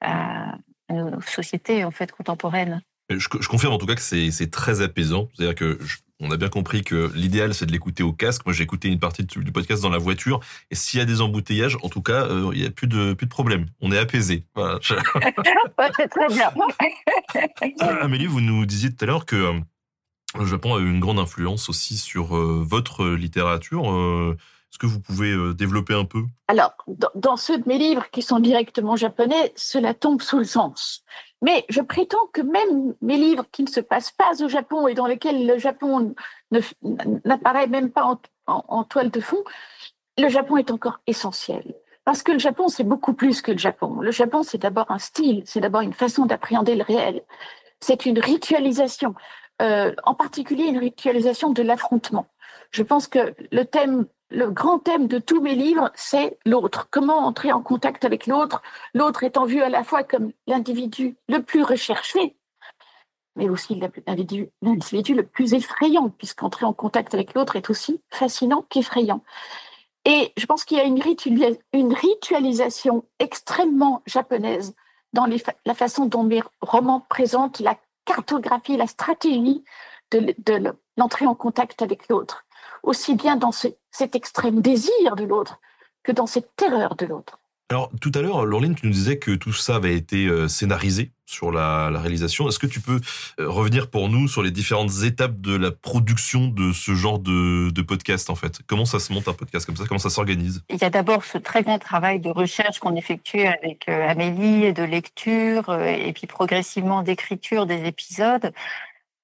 [0.00, 0.56] à,
[0.90, 2.82] nos sociétés en fait contemporaines.
[3.10, 5.28] Je, confirme en tout cas que c'est très apaisant.
[5.34, 5.78] C'est-à-dire que
[6.20, 8.46] on a bien compris que l'idéal c'est de l'écouter au casque.
[8.46, 10.40] Moi j'ai écouté une partie du podcast dans la voiture
[10.70, 13.12] et s'il y a des embouteillages, en tout cas euh, il n'y a plus de
[13.12, 13.66] plus de problème.
[13.80, 14.44] On est apaisé.
[14.54, 14.78] Voilà.
[15.96, 16.50] c'est très bien.
[18.00, 19.54] Amélie, vous nous disiez tout à l'heure que
[20.38, 24.36] le Japon a eu une grande influence aussi sur votre littérature.
[24.74, 26.24] Est-ce que vous pouvez euh, développer un peu?
[26.48, 26.72] Alors,
[27.14, 31.04] dans, ceux de mes livres qui sont directement japonais, cela tombe sous le sens.
[31.42, 34.94] Mais je prétends que même mes livres qui ne se passent pas au Japon et
[34.94, 36.16] dans lesquels le Japon
[37.24, 39.44] n'apparaît même pas en, toile de fond,
[40.18, 41.76] le Japon est encore essentiel.
[42.04, 44.00] Parce que le Japon, c'est beaucoup plus que le Japon.
[44.00, 47.22] Le Japon, c'est d'abord un style, c'est d'abord une façon d'appréhender le réel.
[47.78, 49.14] C'est une ritualisation,
[49.62, 52.26] euh, en particulier une ritualisation de l'affrontement.
[52.72, 56.88] Je pense que le thème le grand thème de tous mes livres, c'est l'autre.
[56.90, 61.42] Comment entrer en contact avec l'autre, l'autre étant vu à la fois comme l'individu le
[61.42, 62.36] plus recherché,
[63.36, 69.22] mais aussi l'individu le plus effrayant, puisqu'entrer en contact avec l'autre est aussi fascinant qu'effrayant.
[70.04, 74.74] Et je pense qu'il y a une, ritualisation extrêmement japonaise
[75.12, 75.26] dans
[75.64, 79.64] la façon dont mes romans présentent la cartographie, la stratégie
[80.10, 82.43] de l'entrée en contact avec l'autre
[82.84, 85.60] aussi bien dans cet extrême désir de l'autre
[86.02, 87.38] que dans cette terreur de l'autre.
[87.70, 91.12] Alors, tout à l'heure, Laureline, tu nous disais que tout ça avait été euh, scénarisé
[91.24, 92.46] sur la, réalisation.
[92.46, 93.00] Est-ce que tu peux
[93.40, 97.72] euh, revenir pour nous sur les différentes étapes de la production de ce genre de,
[97.80, 98.60] podcast, en fait?
[98.66, 99.84] Comment ça se monte un podcast comme ça?
[99.88, 100.62] Comment ça s'organise?
[100.68, 104.66] Il y a d'abord ce très grand travail de recherche qu'on effectue avec euh, Amélie,
[104.66, 108.52] et de lecture, et puis progressivement d'écriture des épisodes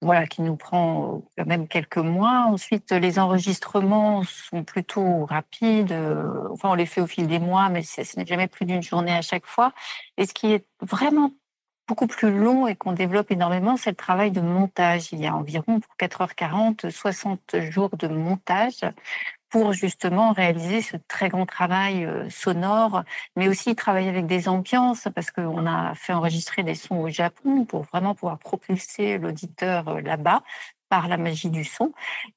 [0.01, 2.47] voilà, qui nous prend quand même quelques mois.
[2.49, 5.93] Ensuite, les enregistrements sont plutôt rapides.
[6.51, 9.13] Enfin, on les fait au fil des mois, mais ce n'est jamais plus d'une journée
[9.13, 9.73] à chaque fois.
[10.17, 11.33] Et ce qui est vraiment
[11.91, 15.13] beaucoup plus long et qu'on développe énormément, c'est le travail de montage.
[15.13, 18.85] Il y a environ pour 4h40, 60 jours de montage
[19.51, 23.03] pour justement réaliser ce très grand travail euh, sonore,
[23.37, 27.65] mais aussi travailler avec des ambiances, parce qu'on a fait enregistrer des sons au Japon
[27.65, 30.43] pour vraiment pouvoir propulser l'auditeur euh, là-bas
[30.89, 31.93] par la magie du son.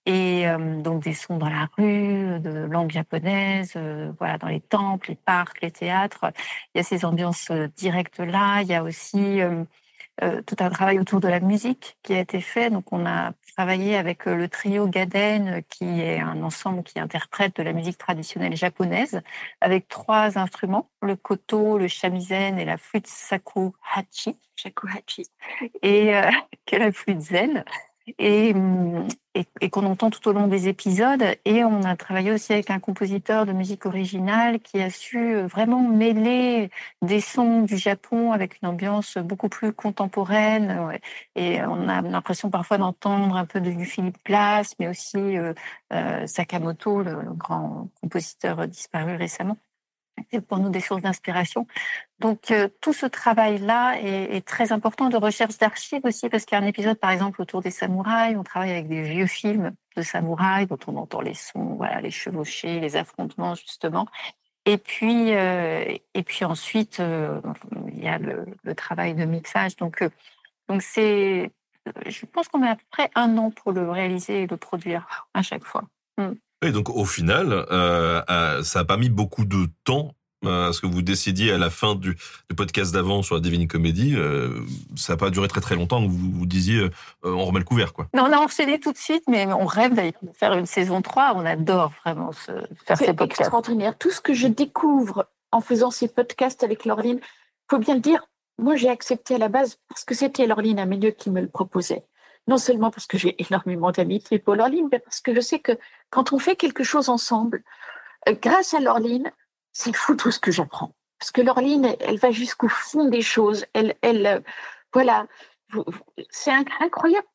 [0.06, 3.76] Et euh, donc des sons dans la rue de langue japonaise
[4.20, 6.26] voilà dans les temples les parcs les théâtres.
[6.74, 9.42] Il y a ces ambiances directes là il y a aussi
[10.20, 12.70] tout un travail autour de la musique qui a été fait.
[12.70, 17.56] Donc, on a travaillé avec euh, le trio Gaden, qui est un ensemble qui interprète
[17.58, 19.22] de la musique traditionnelle japonaise,
[19.62, 25.28] avec trois instruments le koto, le shamisen et la flûte sakuhachi, shakuhachi,
[25.82, 26.32] et euh,
[26.66, 27.64] qui est la flûte zen.
[28.20, 31.24] Hum, et, et, qu'on entend tout au long des épisodes.
[31.46, 35.48] Et on a travaillé aussi avec un compositeur de musique originale qui a su euh,
[35.48, 36.70] vraiment mêler
[37.02, 41.00] des sons du Japon avec une ambiance beaucoup plus contemporaine.
[41.36, 45.54] Et on a l'impression parfois d'entendre un peu du Philippe Glass, mais aussi euh,
[45.94, 49.58] euh, Sakamoto, le grand compositeur disparu récemment
[50.48, 51.68] pour nous des sources d'inspiration.
[52.20, 56.62] Donc euh, tout ce travail-là est, très important de recherche d'archives aussi, parce qu'il y
[56.62, 60.02] a un épisode par exemple autour des samouraïs, on travaille avec des vieux films de
[60.02, 64.08] samouraïs dont on entend les sons, voilà, les chevauchés, les affrontements justement.
[64.66, 67.42] Et puis, euh, et puis ensuite, euh,
[67.90, 68.46] il y a le,
[68.76, 69.76] travail de mixage.
[69.76, 70.04] Donc,
[70.70, 71.52] donc c'est,
[72.06, 75.28] je pense qu'on met à peu près un an pour le réaliser et le produire
[75.34, 75.84] à chaque fois.
[76.18, 76.32] Mm.
[76.64, 80.74] Et donc au final, euh, euh, ça n'a pas mis beaucoup de temps euh, à
[80.74, 82.18] ce que vous décidiez à la fin du,
[82.56, 84.14] podcast d'avant sur la Divine Comedy.
[84.16, 84.60] Euh,
[84.96, 86.02] ça n'a pas duré très très longtemps.
[86.02, 86.90] Vous vous disiez, euh,
[87.24, 88.08] on remet le couvert, quoi.
[88.14, 91.02] Non, on a enchaîné tout de suite, mais on rêve d'ailleurs de faire une saison
[91.02, 91.34] 3.
[91.36, 92.52] On adore vraiment ce,
[92.86, 93.36] faire ces podcasts.
[93.38, 93.98] C'est extraordinaire.
[93.98, 97.20] Tout ce que je découvre en faisant ces podcasts avec Laureline,
[97.70, 98.26] faut bien le dire,
[98.58, 102.04] moi j'ai accepté à la base parce que c'était Laureline Amélieu qui me le proposait.
[102.48, 105.72] Non seulement parce que j'ai énormément d'amitié pour Laureline, mais parce que je sais que
[106.10, 107.64] quand on fait quelque chose ensemble,
[108.42, 109.32] grâce à Laureline,
[109.72, 110.94] c'est fou tout ce que j'apprends.
[111.20, 113.66] Parce que Laureline, elle va jusqu'au fond des choses.
[113.74, 114.40] Elle, euh,
[114.92, 115.26] voilà,
[116.30, 117.28] c'est incroyable.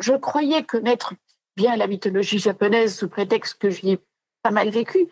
[0.00, 1.14] Je croyais connaître
[1.56, 3.98] bien la mythologie japonaise sous prétexte que j'y ai
[4.42, 5.08] pas mal vécu.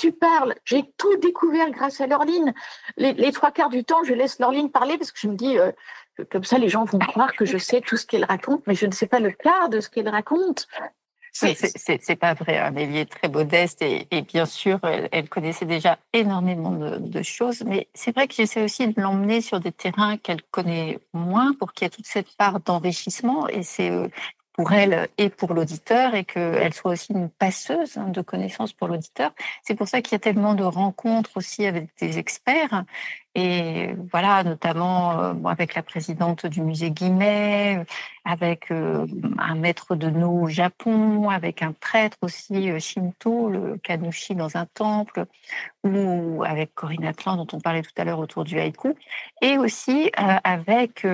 [0.00, 2.54] Tu parles, j'ai tout découvert grâce à Laureline.
[2.96, 5.72] Les, trois quarts du temps, je laisse Laureline parler parce que je me dis, euh,
[6.30, 8.86] comme ça, les gens vont croire que je sais tout ce qu'elle raconte, mais je
[8.86, 10.68] ne sais pas le quart de ce qu'elle raconte.
[11.32, 12.56] C'est pas vrai.
[12.56, 14.80] Amélie est très modeste et, bien sûr,
[15.12, 17.62] elle, connaissait déjà énormément de, choses.
[17.66, 21.74] Mais c'est vrai que j'essaie aussi de l'emmener sur des terrains qu'elle connaît moins pour
[21.74, 23.48] qu'il y ait toute cette part d'enrichissement.
[23.48, 24.08] Et c'est euh,
[24.52, 28.88] pour elle et pour l'auditeur et qu'elle soit aussi une passeuse hein, de connaissances pour
[28.88, 29.32] l'auditeur.
[29.62, 32.84] C'est pour ça qu'il y a tellement de rencontres aussi avec des experts
[33.36, 37.84] et voilà, notamment euh, avec la présidente du musée Guimet,
[38.24, 39.06] avec euh,
[39.38, 44.56] un maître de nos au Japon, avec un prêtre aussi euh, Shinto, le Kanushi dans
[44.56, 45.26] un temple,
[45.84, 48.96] ou avec Corinne Atlan dont on parlait tout à l'heure autour du haïku,
[49.40, 51.06] et aussi avec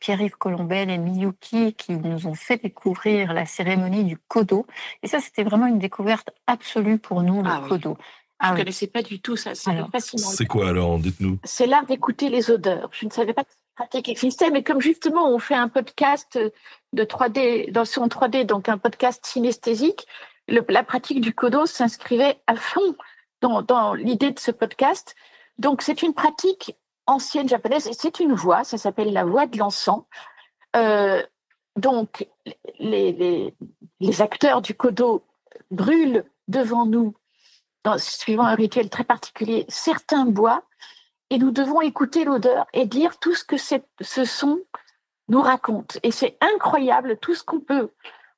[0.00, 4.66] Pierre-Yves Colombel et Miyuki qui nous ont fait découvrir la cérémonie du kodo.
[5.02, 7.96] Et ça, c'était vraiment une découverte absolue pour nous, le ah kodo.
[8.40, 9.54] Je ne ah connaissais pas du tout ça.
[9.56, 10.28] C'est fascinant.
[10.28, 11.38] C'est quoi alors Dites-nous.
[11.42, 12.88] C'est l'art d'écouter les odeurs.
[12.92, 16.38] Je ne savais pas que cette pratique existait, mais comme justement on fait un podcast
[16.92, 20.06] de 3D, dans son 3D, donc un podcast synesthésique,
[20.46, 22.94] la pratique du kodo s'inscrivait à fond
[23.40, 25.16] dans, l'idée de ce podcast.
[25.58, 29.58] Donc c'est une pratique ancienne japonaise et c'est une voix, ça s'appelle la voix de
[29.58, 30.04] l'encens.
[30.76, 31.22] Euh,
[31.74, 32.28] donc
[32.78, 33.54] les, les,
[33.98, 35.24] les acteurs du kodo
[35.72, 37.14] brûlent devant nous
[37.96, 40.62] suivant un rituel très particulier, certains bois,
[41.30, 44.60] et nous devons écouter l'odeur et dire tout ce que ce son
[45.28, 45.98] nous raconte.
[46.02, 47.90] Et c'est incroyable tout ce qu'on peut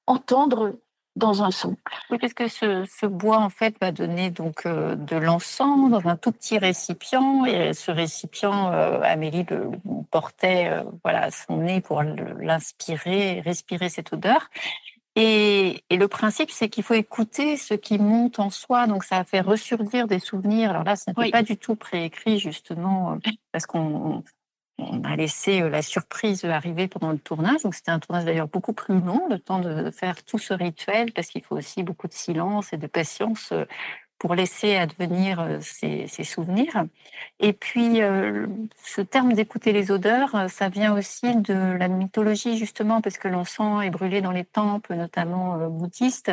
[0.07, 0.75] entendre
[1.17, 1.77] dans un son.
[2.11, 6.17] Oui, parce que ce, bois, en fait, va donner donc euh, de l'encens dans un
[6.17, 7.45] tout petit récipient.
[7.47, 9.71] Et ce récipient, euh, Amélie le
[10.11, 14.51] portait euh, voilà, son nez pour l'inspirer, respirer cette odeur.
[15.17, 18.87] Et, le principe, c'est qu'il faut écouter ce qui monte en soi.
[18.87, 20.71] Donc, ça a fait ressurgir des souvenirs.
[20.71, 23.19] Alors là, ce n'était pas du tout préécrit, justement,
[23.53, 24.23] parce qu'on
[25.05, 27.63] a laissé euh, la surprise arriver pendant le tournage.
[27.63, 31.13] Donc, c'était un tournage d'ailleurs beaucoup plus long, le temps de faire tout ce rituel,
[31.13, 33.65] parce qu'il faut aussi beaucoup de silence et de patience euh,
[34.21, 36.85] pour laisser advenir euh, ces, souvenirs.
[37.41, 38.47] Et puis, euh,
[38.85, 43.29] ce terme d'écouter les odeurs, euh, ça vient aussi de la mythologie, justement, parce que
[43.29, 46.33] l'encens est brûlé dans les temples, notamment bouddhistes.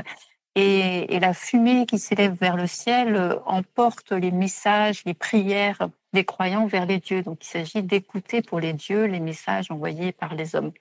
[0.60, 6.66] Et, la fumée qui s'élève vers le ciel emporte les messages, les prières des croyants
[6.66, 7.22] vers les dieux.
[7.22, 10.72] Donc il s'agit d'écouter pour les dieux les messages envoyés par les hommes.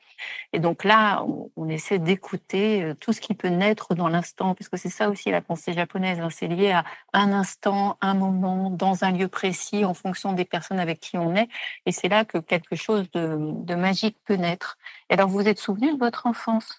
[0.54, 4.78] Et donc là, on, essaie d'écouter tout ce qui peut naître dans l'instant, parce que
[4.78, 6.20] c'est ça aussi la pensée japonaise.
[6.20, 6.30] Hein.
[6.30, 10.78] c'est lié à un instant, un moment, dans un lieu précis, en fonction des personnes
[10.78, 11.48] avec qui on est.
[11.84, 14.78] Et c'est là que quelque chose de, magique peut naître.
[15.10, 16.78] Et alors, vous vous êtes souvenu de votre enfance?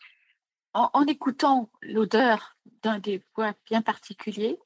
[0.77, 4.59] En, écoutant l'odeur d'un des bois bien particuliers,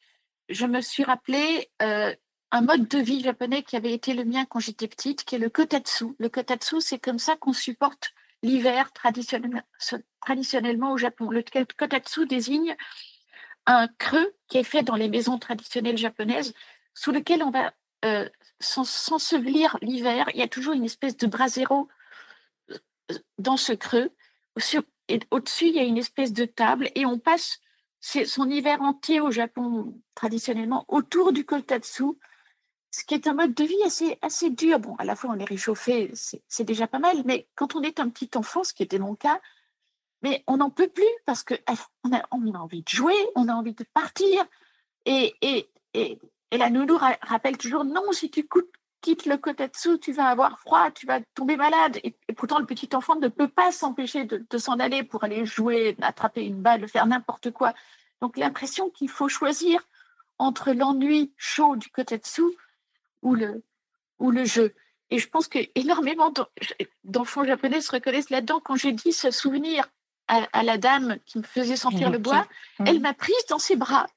[0.49, 2.13] je me suis rappelé euh,
[2.51, 5.39] un mode de vie japonais qui avait été le mien quand j'étais petite, qui est
[5.39, 6.15] le kotatsu.
[6.19, 8.11] Le kotatsu, c'est comme ça qu'on supporte
[8.43, 11.29] l'hiver traditionnellement, au Japon.
[11.29, 11.43] Le
[11.77, 12.75] kotatsu désigne
[13.65, 16.53] un creux qui est fait dans les maisons traditionnelles japonaises,
[16.93, 18.27] sous lequel on va euh,
[18.59, 20.29] s'ensevelir l'hiver.
[20.33, 21.87] Il y a toujours une espèce de brasero
[22.71, 22.77] euh,
[23.37, 24.11] dans ce creux.
[25.31, 27.59] Au-dessus, il y a une espèce de table et on passe
[28.01, 32.03] son hiver entier au Japon traditionnellement autour du kotatsu,
[32.89, 34.79] ce qui est un mode de vie assez, assez dur.
[34.79, 37.99] Bon, à la fois on est réchauffé, c'est déjà pas mal, mais quand on est
[37.99, 39.39] un petit enfant, ce qui était mon cas,
[40.23, 43.15] mais on n'en peut plus parce que eh, on a, on a, envie de jouer,
[43.35, 44.43] on a envie de partir.
[45.05, 46.19] Et, et, et,
[46.51, 48.45] et la nounou rappelle toujours non, si tu
[49.01, 51.99] quittes le kotatsu, tu vas avoir froid, tu vas tomber malade.
[52.03, 55.45] Et, pourtant, le petit enfant ne peut pas s'empêcher de, de s'en aller pour aller
[55.45, 57.73] jouer, attraper une balle, faire n'importe quoi.
[58.21, 59.81] Donc, l'impression qu'il faut choisir
[60.37, 62.43] entre l'ennui chaud du kotetsu
[63.21, 63.63] ou le,
[64.19, 64.73] ou le jeu.
[65.09, 66.33] Et je pense que énormément
[67.03, 68.61] d'enfants japonais se reconnaissent là-dedans.
[68.61, 69.87] Quand j'ai dit ce souvenir
[70.27, 72.47] à, la dame qui me faisait sentir le bois,
[72.85, 74.07] elle m'a prise dans ses bras.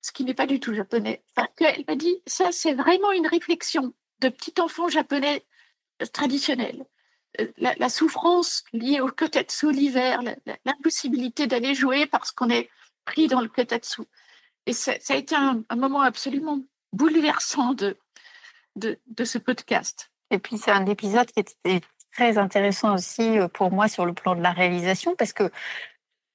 [0.00, 1.22] ce qui n'est pas du tout japonais.
[1.34, 3.92] Parce qu'elle m'a dit, ça, c'est vraiment une réflexion
[4.22, 5.44] de petit enfant japonais
[6.00, 6.84] euh, traditionnel.
[7.40, 10.20] Euh, La, souffrance liée au kotetsu l'hiver,
[10.64, 12.70] l'impossibilité d'aller jouer parce qu'on est
[13.04, 14.02] pris dans le kotetsu.
[14.66, 16.60] Et ça, a été un, moment absolument
[16.92, 17.96] bouleversant de,
[18.76, 20.10] de, de ce podcast.
[20.30, 21.80] Et puis c'est un épisode qui était
[22.12, 25.50] très intéressant aussi euh, pour moi sur le plan de la réalisation parce que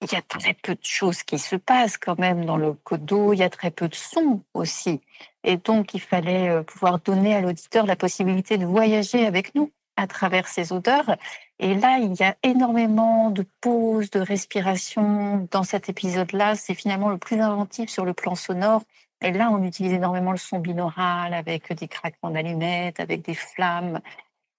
[0.02, 3.34] il y a très peu de choses qui se passent quand même dans le codo,
[3.34, 5.02] il y a très peu de sons aussi.
[5.44, 9.72] Et donc, il fallait euh, pouvoir donner à l'auditeur la possibilité de voyager avec nous
[9.96, 11.18] à travers ces odeurs.
[11.60, 16.56] Et là, il y a énormément de pauses, de respiration dans cet épisode-là.
[16.56, 18.84] C'est finalement le plus inventif sur le plan sonore.
[19.22, 24.00] Et là, on utilise énormément le son binaural avec des craquements d'allumettes, avec des flammes.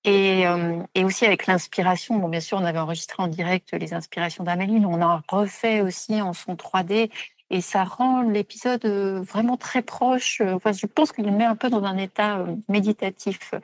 [0.05, 2.17] Et, euh, et, aussi avec l'inspiration.
[2.19, 6.23] Bon, bien sûr, on avait enregistré en direct les inspirations d'Amélie, on a refait aussi
[6.23, 7.11] en son 3D.
[7.51, 10.43] Et ça rend l'épisode euh, vraiment très proche.
[10.43, 13.55] Enfin, je pense qu'il met un peu dans un état euh, méditatif.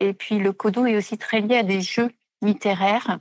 [0.00, 2.10] Et puis, le codo est aussi très lié à des jeux
[2.42, 3.18] littéraires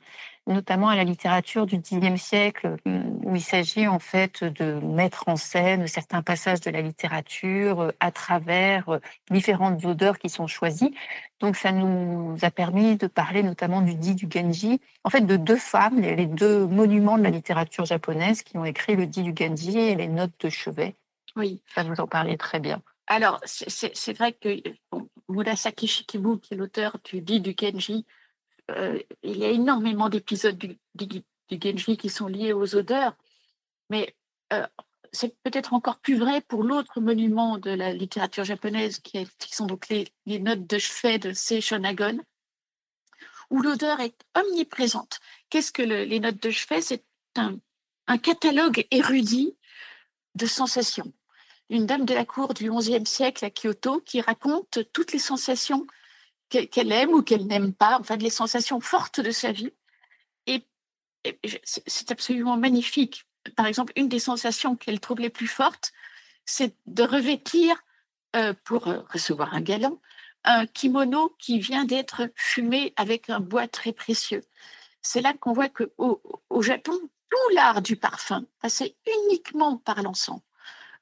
[0.48, 5.36] notamment à la littérature du Xe siècle, où il s'agit en fait de mettre en
[5.36, 10.96] scène certains passages de la littérature euh, à travers euh, différentes odeurs qui sont choisies.
[11.40, 15.38] Donc ça nous a permis de parler notamment du dit du Genji, en fait de
[15.38, 19.34] deux femmes, les deux monuments de la littérature japonaise qui ont écrit le dit du
[19.38, 20.96] Genji et les notes de chevet.
[21.36, 21.62] Oui.
[21.76, 22.82] Ça vous en parlait très bien.
[23.08, 24.62] Alors, c'est vrai que
[25.30, 28.06] Murasaki Shikibu, qui est l'auteur du dit du Genji,
[28.72, 33.16] euh, il y a énormément d'épisodes du, Genji qui sont liés aux odeurs,
[33.90, 34.16] mais
[34.54, 34.68] euh,
[35.14, 39.88] c'est peut-être encore plus vrai pour l'autre monument de la littérature japonaise qui, sont donc
[39.90, 42.20] les, notes de chevet de Seishonagon,
[43.50, 45.20] où l'odeur est omniprésente.
[45.50, 46.82] Qu'est-ce que les notes de chevet?
[46.82, 47.06] C'est
[47.38, 47.58] un,
[48.08, 49.56] un, catalogue érudit
[50.36, 51.14] de sensations.
[51.70, 55.88] Une dame de la cour du XIe siècle à Kyoto qui raconte toutes les sensations
[56.50, 59.72] qu'elle aime ou qu'elle n'aime pas, enfin les sensations fortes de sa vie.
[60.46, 60.66] Et,
[61.66, 63.26] c'est absolument magnifique.
[63.56, 65.92] Par exemple, une des sensations qu'elle trouve les plus fortes,
[66.46, 67.84] c'est de revêtir,
[68.36, 70.00] euh, pour euh, recevoir un galant,
[70.44, 74.44] un kimono qui vient d'être fumé avec un bois très précieux.
[75.02, 76.98] C'est là qu'on voit qu'au au Japon,
[77.30, 80.42] tout l'art du parfum passait uniquement par l'encens.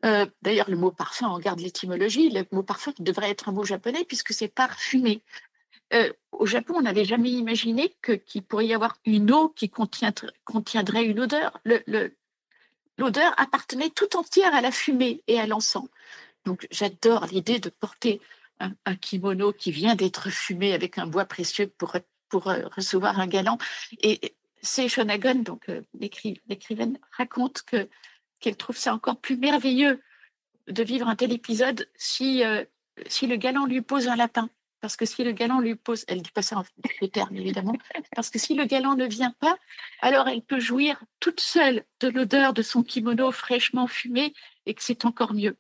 [0.06, 2.30] Euh, d'ailleurs, le mot parfum, on garde l'étymologie.
[2.30, 5.22] Le mot parfum devrait être un mot japonais puisque c'est parfumé.
[5.94, 11.06] Euh, au Japon, on n'avait jamais imaginé qu'il pourrait y avoir une eau qui contiendrait
[11.06, 11.60] une odeur.
[12.98, 15.88] L'odeur appartenait tout entière à la fumée et à l'encens.
[16.46, 18.22] Donc, j'adore l'idée de porter
[18.60, 21.96] un, kimono qui vient d'être fumé avec un bois précieux pour,
[22.30, 23.58] pour euh, recevoir un galant.
[24.02, 27.88] Et c'est Shonagon, donc l'écrivaine, raconte que
[28.46, 30.04] qu'elle trouve ça encore plus merveilleux
[30.68, 32.64] de vivre un tel épisode si, euh,
[33.08, 34.50] si le galant lui pose un lapin.
[34.82, 36.64] Parce que si le galant lui pose, elle dit pas ça en
[37.02, 37.76] des termes évidemment,
[38.16, 39.58] parce que si le galant ne vient pas,
[40.00, 44.36] alors elle peut jouir toute seule de l'odeur de son kimono fraîchement fumé
[44.68, 45.58] et que c'est encore mieux.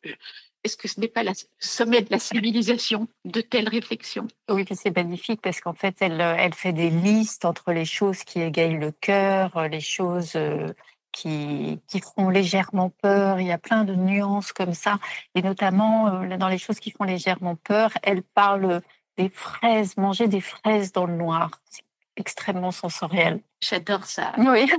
[0.63, 4.27] Est-ce que ce n'est pas le sommet de la civilisation de telles réflexions?
[4.47, 8.41] Oui, c'est magnifique parce qu'en fait, elle, elle fait des listes entre les choses qui
[8.41, 10.71] égayent le cœur, les choses euh,
[11.16, 13.39] qui, qui font légèrement peur.
[13.39, 14.99] Il y a plein de nuances comme ça.
[15.34, 18.82] Et notamment, euh, dans les choses qui font légèrement peur, elle parle
[19.18, 21.51] des fraises, manger des fraises dans le noir.
[21.72, 21.86] C'est
[22.18, 23.39] extrêmement sensoriel.
[23.61, 24.34] J'adore ça.
[24.38, 24.70] Oui.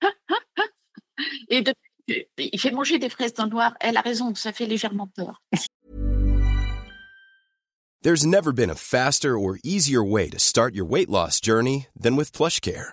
[1.48, 1.74] Et de,
[2.08, 3.74] il fait manger des fraises dans le noir.
[3.80, 5.42] Elle a raison, ça fait légèrement peur.
[8.02, 12.16] There's never been a faster or easier way to start your weight loss journey than
[12.16, 12.92] with PlushCare.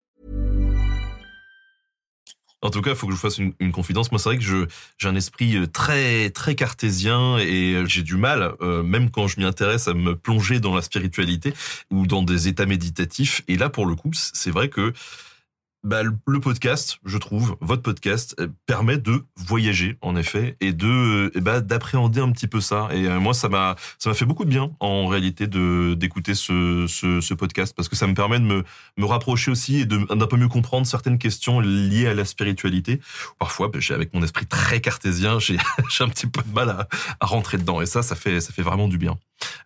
[2.61, 4.11] En tout cas, il faut que je fasse une, une confidence.
[4.11, 8.17] Moi, c'est vrai que j'ai un esprit euh, très très cartésien et euh, j'ai du
[8.17, 11.53] mal, euh, même quand je m'y intéresse, à me plonger dans la spiritualité
[11.89, 13.41] ou dans des états méditatifs.
[13.47, 14.93] Et là, pour le coup, c'est vrai que
[15.83, 21.31] bah, le podcast, je trouve, votre podcast euh, permet de voyager en effet et de
[21.39, 22.89] bah, d'appréhender un petit peu ça.
[22.93, 26.85] Et moi, ça m'a ça m'a fait beaucoup de bien en réalité de d'écouter ce,
[26.87, 28.63] ce, ce podcast parce que ça me permet de me
[28.97, 33.01] me rapprocher aussi et d'un peu mieux comprendre certaines questions liées à la spiritualité.
[33.39, 35.57] Parfois, j'ai avec mon esprit très cartésien, j'ai
[35.89, 36.87] j'ai un petit peu de mal à,
[37.19, 39.17] à rentrer dedans et ça, ça fait ça fait vraiment du bien.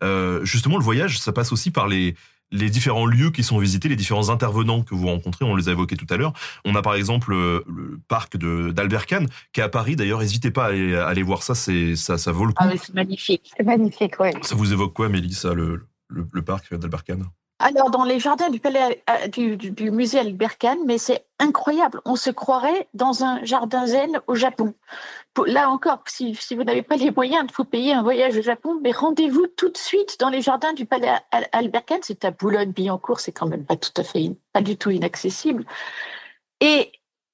[0.03, 2.15] Euh, justement, le voyage, ça passe aussi par les
[2.55, 5.71] les différents lieux qui sont visités, les différents intervenants que vous rencontrez, on les a
[5.71, 6.33] évoqués tout à l'heure.
[6.63, 9.95] On a par exemple euh, le, parc de d'Albert Kahn, qui est à Paris.
[9.95, 12.63] D'ailleurs, n'hésitez pas à aller, voir ça, c'est ça, ça vaut le coup.
[12.63, 14.29] Ah c'est magnifique, c'est magnifique, oui.
[14.41, 17.25] Ça vous évoque quoi, Mélissa, le, le, le parc d'Albert Kahn?
[17.57, 22.01] Alors, dans les jardins du, palais, euh, du, musée Albert Kahn, mais c'est incroyable.
[22.03, 24.73] On se croirait dans un jardin zen au Japon.
[25.45, 28.77] Là encore, si, vous n'avez pas les moyens de vous payer un voyage au Japon,
[28.81, 31.09] mais rendez-vous tout de suite dans les jardins du palais
[31.53, 31.99] Albert Kahn.
[32.01, 34.31] C'est à Boulogne-Billancourt, c'est quand même pas tout à fait,
[34.61, 35.65] du tout inaccessible.
[36.59, 36.91] Et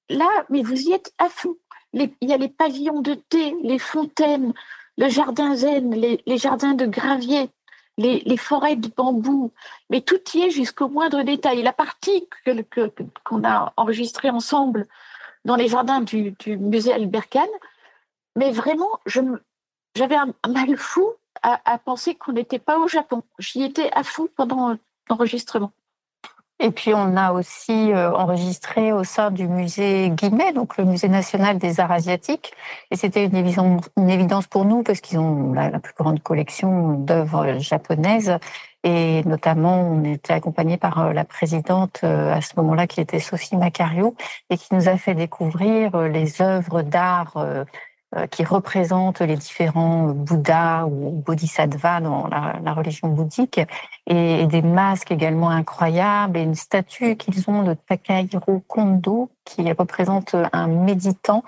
[0.08, 1.56] là, mais vous y êtes à fond.
[1.94, 4.52] il y a les pavillons de thé, les fontaines,
[4.98, 7.50] le jardin zen, les jardins de gravier,
[7.98, 9.52] les, forêts de bambou,
[9.90, 11.62] mais tout y est jusqu'au moindre détail.
[11.62, 12.28] La partie
[13.24, 14.86] qu'on a enregistrée ensemble
[15.44, 17.48] dans les jardins du, musée Albert Kahn,
[18.36, 21.12] mais vraiment, j'avais un mal fou
[21.42, 23.22] à, à penser qu'on n'était pas au Japon.
[23.38, 24.76] J'y étais à fond pendant
[25.08, 25.72] l'enregistrement.
[26.64, 31.08] Et puis on a aussi euh, enregistré au sein du musée Guimet, donc le musée
[31.08, 32.52] national des arts asiatiques.
[32.92, 38.38] Et c'était une évidence, pour nous parce qu'ils ont la, plus grande collection d'œuvres japonaises.
[38.84, 43.18] Et notamment, on était accompagné par euh, la présidente euh, à ce moment-là, qui était
[43.18, 44.14] Sophie Macario,
[44.48, 47.34] et qui nous a fait découvrir les œuvres d'art
[48.30, 53.60] qui représentent les différents Bouddhas ou Bodhisattvas dans la, religion bouddhique,
[54.06, 60.36] et, des masques également incroyables, et une statue qu'ils ont de Takahiro Kondo, qui représente
[60.52, 61.42] un méditant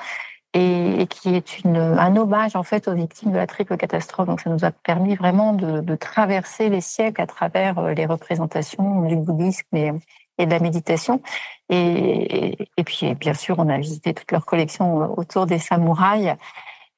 [0.54, 4.28] et, qui est un hommage en fait aux victimes de la triple catastrophe.
[4.28, 9.02] Donc ça nous a permis vraiment de, traverser les siècles à travers euh, les représentations
[9.02, 9.92] du bouddhisme et,
[10.38, 11.22] de la méditation.
[11.70, 16.36] Et, puis, bien sûr, on a visité toute leur collection euh, autour des samouraïs.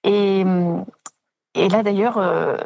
[0.04, 0.44] Et,
[1.54, 2.56] là, d'ailleurs, euh,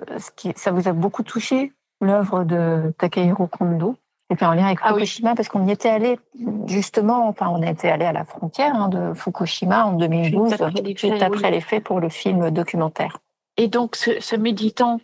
[0.57, 3.97] ça vous a beaucoup touché, l'œuvre de Takahiro Kondo?
[4.31, 6.19] C'était en lien avec ah Fukushima, parce qu'on y était allé
[6.67, 10.55] justement, enfin, on était allé à la frontière hein, de Fukushima en 2012,
[10.97, 13.19] juste après les faits pour le film documentaire.
[13.57, 15.01] Et donc, ce, ce méditant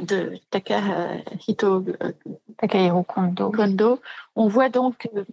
[0.00, 2.12] de Takahito euh,
[2.56, 3.50] Takahiro Kondo.
[3.50, 4.00] Kondo.
[4.34, 5.24] On voit donc euh,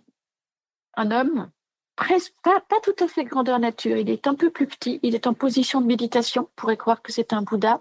[0.95, 1.49] un homme
[1.95, 3.97] presque pas, tout à fait grandeur nature.
[3.97, 4.99] Il est un peu plus petit.
[5.03, 6.43] Il est en position de méditation.
[6.43, 7.79] On pourrait croire que c'est un Bouddha.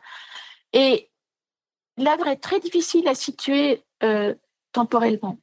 [0.72, 1.10] Et
[1.96, 4.34] l'œuvre est très difficile à situer euh,
[4.72, 5.38] temporellement.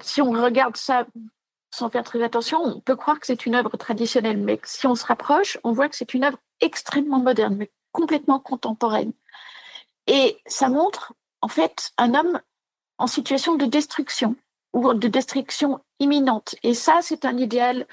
[0.00, 1.06] si on regarde ça
[1.70, 4.94] sans faire très attention, on peut croire que c'est une œuvre traditionnelle, mais si on
[4.94, 9.12] se rapproche, on voit que c'est une œuvre extrêmement moderne, mais complètement contemporaine.
[10.06, 11.12] Et ça montre,
[11.42, 12.40] en fait, un homme
[12.96, 14.36] en situation de destruction
[14.72, 16.54] ou de destruction imminente.
[16.62, 17.86] Et ça, c'est un idéal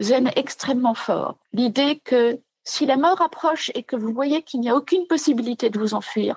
[0.00, 1.38] zen extrêmement fort.
[1.52, 5.70] L'idée que si la mort approche et que vous voyez qu'il n'y a aucune possibilité
[5.70, 6.36] de vous enfuir,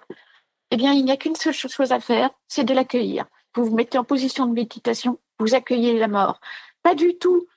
[0.71, 3.25] eh bien, il n'y a qu'une seule chose à faire, c'est de l'accueillir.
[3.55, 6.39] Vous vous mettez en position de méditation, vous accueillez la mort.
[6.83, 7.47] Pas du tout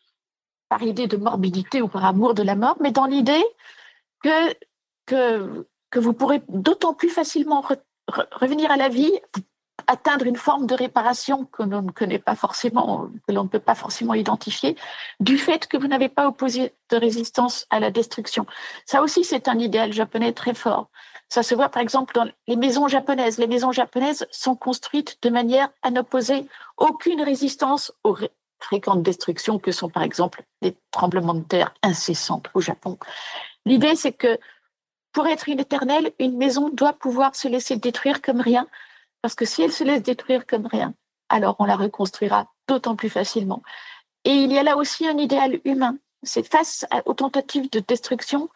[0.69, 3.45] par idée de morbidité ou par amour de la mort, mais dans l'idée
[4.23, 7.63] que, vous pourrez d'autant plus facilement
[8.09, 9.13] revenir à la vie,
[9.87, 13.59] atteindre une forme de réparation que l'on ne connaît pas forcément, que l'on ne peut
[13.59, 14.77] pas forcément identifier,
[15.21, 18.47] du fait que vous n'avez pas opposé de résistance à la destruction.
[18.87, 20.89] Ça aussi, c'est un idéal japonais très fort.
[21.33, 23.39] Ça se voit par exemple dans les maisons japonaises.
[23.39, 28.19] Les maisons japonaises sont construites de manière à n'opposer aucune résistance aux
[28.61, 32.99] fréquentes destructions que sont par exemple les tremblements de terre incessants au Japon.
[33.65, 34.39] L'idée, c'est que
[35.13, 38.69] pour être une éternelle, une maison doit pouvoir se laisser détruire comme rien,
[39.23, 40.93] parce que si elle se laisse détruire comme rien,
[41.31, 43.63] alors on la reconstruira d'autant plus facilement.
[44.25, 45.97] Et il y a là aussi un idéal humain.
[46.25, 48.51] C'est face aux tentatives de destruction,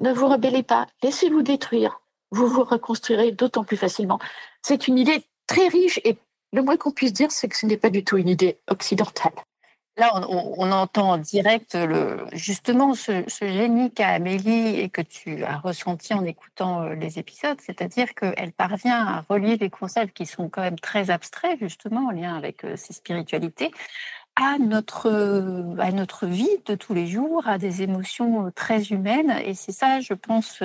[0.00, 4.18] ne vous rebellez pas, laissez-vous détruire, vous vous reconstruirez d'autant plus facilement.
[4.62, 6.18] C'est une idée très riche et
[6.52, 9.32] le moins qu'on puisse dire, c'est que ce n'est pas du tout une idée occidentale.
[9.96, 15.58] Là, on, entend en direct le, justement ce, génie qu'a Amélie et que tu as
[15.58, 20.48] ressenti en écoutant euh, les épisodes, c'est-à-dire qu'elle parvient à relier des concepts qui sont
[20.48, 23.70] quand même très abstraits, justement, en lien avec euh, ses spiritualités,
[24.36, 25.10] à notre,
[25.78, 29.32] à notre vie de tous les jours, à des émotions euh, très humaines.
[29.44, 30.62] Et c'est ça, je pense,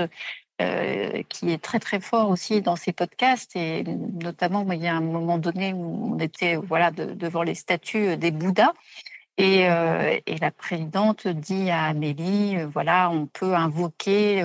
[0.61, 3.55] euh, qui est très très fort aussi dans ses podcasts.
[3.55, 8.17] Et notamment il y a un moment donné où on était voilà devant les statues
[8.17, 8.74] des Bouddhas.
[9.38, 14.43] Et, euh, et, la présidente dit à Amélie voilà on peut invoquer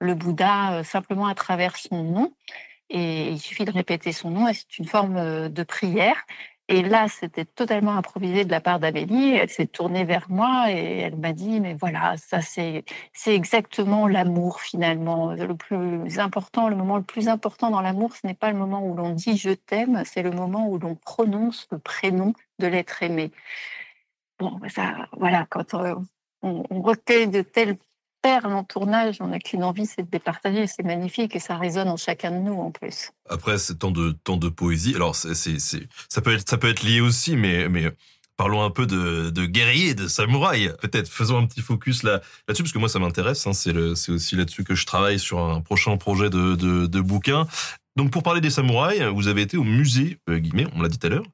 [0.00, 2.32] le Bouddha simplement à travers son nom.
[2.90, 6.26] Et il suffit de répéter son nom et c'est une forme de prière
[6.68, 9.34] et là, c'était totalement improvisé de la part d'Amélie.
[9.34, 12.84] Elle s'est tournée vers moi et elle m'a dit, mais voilà, ça c'est
[13.26, 15.32] exactement l'amour finalement.
[15.32, 18.86] Le plus important, le moment le plus important dans l'amour, ce n'est pas le moment
[18.86, 23.02] où l'on dit je t'aime, c'est le moment où l'on prononce le prénom de l'être
[23.02, 23.30] aimé.
[24.38, 25.94] Bon, ça, voilà, quand euh,
[26.42, 27.76] on, on recueille de telles
[28.24, 30.66] en tournage, on n'a qu'une envie, c'est de les partager.
[30.66, 33.10] C'est magnifique et ça résonne en chacun de nous en plus.
[33.28, 34.94] Après, c'est tant de tant de poésie.
[34.94, 37.92] Alors, c'est, ça peut être ça peut être lié aussi, mais mais
[38.36, 40.72] parlons un peu de, de guerriers, de samouraïs.
[40.80, 43.46] Peut-être faisons un petit focus là là-dessus parce que moi ça m'intéresse.
[43.46, 43.52] Hein.
[43.52, 47.46] c'est c'est aussi là-dessus que je travaille sur un prochain projet de de, de bouquin.
[47.96, 50.98] Donc pour parler des samouraïs, vous avez été au musée euh, Guillemets, on l'a dit
[50.98, 51.26] tout à l'heure,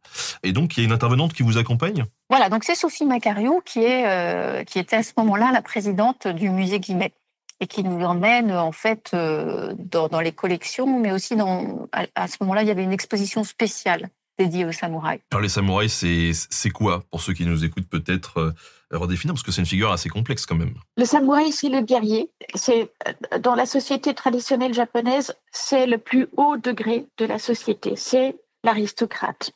[0.42, 2.04] et donc il y a une intervenante qui vous accompagne?
[2.28, 6.26] Voilà, donc c'est Sophie Macario qui est euh, qui était à ce moment-là la présidente
[6.28, 7.14] du musée Guillemets
[7.60, 12.28] et qui nous emmène en fait euh, dans, dans, les collections, mais aussi dans à,
[12.28, 15.20] ce moment-là il y avait une exposition spéciale dédiée aux samouraïs.
[15.30, 17.04] Alors les samouraïs, c'est c'est quoi?
[17.10, 18.54] Pour ceux qui nous écoutent peut-être
[18.98, 20.74] redéfinir parce que c'est une figure assez complexe quand même.
[20.96, 22.30] Le samouraï, c'est le guerrier.
[22.54, 22.92] C'est
[23.40, 27.94] dans la société traditionnelle japonaise, c'est le plus haut degré de la société.
[27.96, 29.52] C'est l'aristocrate.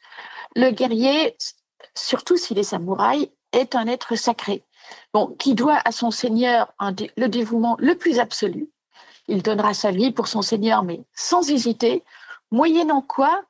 [0.57, 1.37] Le guerrier,
[1.95, 4.63] surtout s'il est samouraï, est un être sacré.
[5.13, 6.73] Bon, qui doit à son seigneur
[7.17, 8.69] le dévouement le plus absolu.
[9.29, 12.05] Il donnera sa vie pour son seigneur, mais sans hésiter,
[12.51, 13.43] moyennant quoi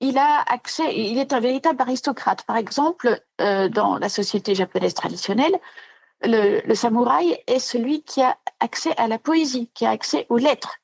[0.00, 2.42] il a accès, il est un véritable aristocrate.
[2.42, 5.58] Par exemple, euh, dans la société japonaise traditionnelle,
[6.22, 10.76] le, samouraï est celui qui a accès à la poésie, qui a accès aux lettres.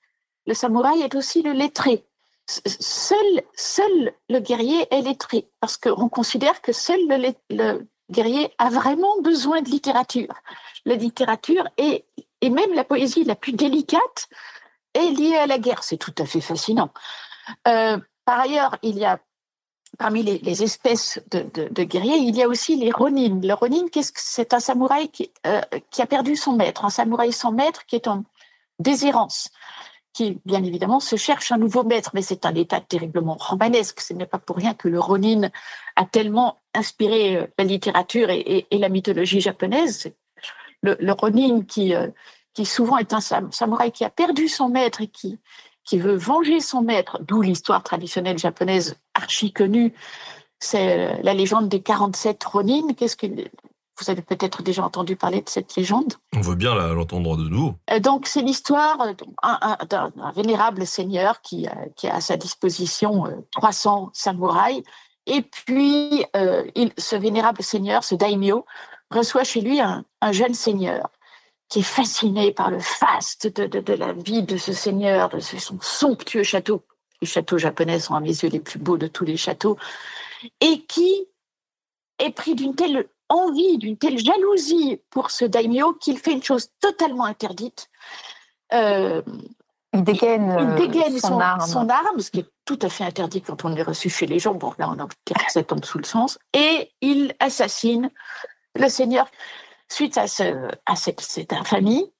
[0.46, 2.04] Le samouraï est aussi le lettré.
[2.46, 7.00] Seul, seul le guerrier est lettré, parce qu'on considère que seul
[7.50, 10.32] le, guerrier a vraiment besoin de littérature.
[10.84, 12.04] La littérature et,
[12.40, 14.28] et même la poésie la plus délicate
[14.94, 15.82] est liée à la guerre.
[15.82, 16.90] C'est tout à fait fascinant.
[17.66, 19.18] Euh, par ailleurs, il y a
[19.98, 23.40] parmi les, espèces de, guerriers, il y a aussi les ronin.
[23.42, 24.52] Le ronin, qu'est-ce que c'est?
[24.52, 25.10] Un samouraï
[25.46, 25.60] euh,
[25.90, 28.24] qui, a perdu son maître, un samouraï sans maître qui est en
[28.78, 29.50] déshérence,
[30.12, 34.00] qui bien évidemment se cherche un nouveau maître, mais c'est un état terriblement romanesque.
[34.00, 35.48] Ce n'est pas pour rien que le ronin
[35.94, 40.12] a tellement inspiré euh, la littérature et, la mythologie japonaise.
[40.82, 42.08] Le, ronin euh,
[42.52, 45.38] qui souvent est un samouraï qui a perdu son maître et qui
[45.86, 49.94] qui veut venger son maître, d'où l'histoire traditionnelle japonaise archi connue,
[50.58, 52.92] c'est euh, la légende des 47 Ronin.
[52.96, 56.14] Qu'est-ce que vous avez peut-être déjà entendu parler de cette légende?
[56.34, 57.74] On veut bien l'entendre de nouveau.
[57.90, 58.98] Euh, donc c'est l'histoire
[59.88, 64.82] d'un vénérable seigneur qui, qui, a à sa disposition 300 euh, samouraïs.
[65.28, 66.24] Et puis,
[66.76, 68.64] il, ce vénérable seigneur, ce daimyo,
[69.10, 71.10] reçoit chez lui un, un jeune seigneur
[71.68, 76.42] qui est fasciné par le faste de, la vie de ce seigneur, de son somptueux
[76.42, 76.84] château.
[77.20, 79.76] Les châteaux japonais sont à mes yeux les plus beaux de tous les châteaux,
[80.60, 81.26] et qui
[82.18, 86.68] est pris d'une telle envie, d'une telle jalousie pour ce daimyo qu'il fait une chose
[86.80, 87.90] totalement interdite.
[88.72, 89.22] Euh,
[89.92, 92.20] il dégaine, euh, son, arme.
[92.20, 94.54] ce qui est tout à fait interdit quand on est reçu chez les gens.
[94.54, 96.38] Bon, là, on a peut-être en dessous le sens.
[96.52, 98.10] Et il assassine
[98.74, 99.26] le seigneur
[99.88, 102.12] Suite à, ce, à cette, infamie,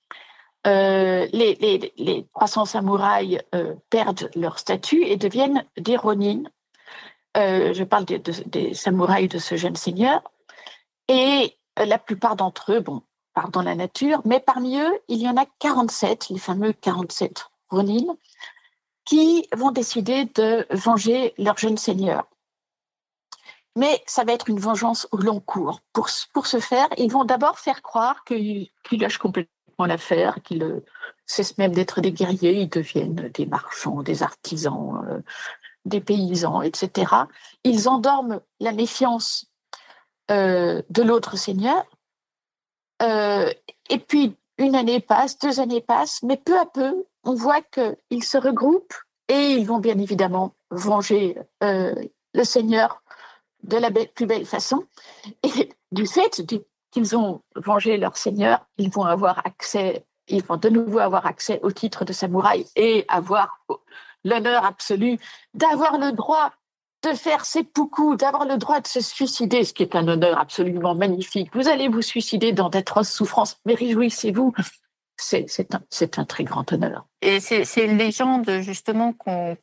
[0.66, 6.42] euh, les, les, les, 300 samouraïs euh, perdent leur statut et deviennent des ronin.
[7.36, 10.22] Euh, je parle des samouraïs de ce jeune seigneur.
[11.08, 13.02] Et la plupart d'entre eux, bon,
[13.52, 18.16] dans la nature, mais parmi eux, il y en a 47, les fameux 47 ronin,
[19.04, 22.26] qui vont décider de venger leur jeune seigneur
[23.76, 25.80] mais ça va être une vengeance au long cours.
[25.92, 30.82] Pour, ce faire, ils vont d'abord faire croire qu'ils lâchent complètement l'affaire, qu'ils
[31.26, 35.20] cessent même d'être des guerriers, ils deviennent des marchands, des artisans, euh,
[35.84, 37.12] des paysans, etc.
[37.64, 39.46] Ils endorment la méfiance
[40.30, 41.84] euh, de l'autre seigneur.
[43.02, 43.52] Euh,
[43.90, 48.24] et puis, une année passe, deux années passent, mais peu à peu, on voit qu'ils
[48.24, 48.94] se regroupent
[49.28, 53.02] et ils vont bien évidemment venger le seigneur
[53.66, 54.84] de la plus belle façon.
[55.42, 56.42] Et du fait
[56.90, 61.60] qu'ils ont vengé leur seigneur, ils vont avoir accès, ils vont de nouveau avoir accès
[61.62, 63.60] au titre de samouraï et avoir
[64.24, 65.18] l'honneur absolu
[65.54, 66.52] d'avoir le droit
[67.02, 70.94] de faire seppuku, d'avoir le droit de se suicider, ce qui est un honneur absolument
[70.94, 71.54] magnifique.
[71.54, 74.52] Vous allez vous suicider dans d'atroces souffrances, mais réjouissez-vous.
[75.16, 77.06] C'est un, très grand honneur.
[77.22, 79.14] Et c'est une légende justement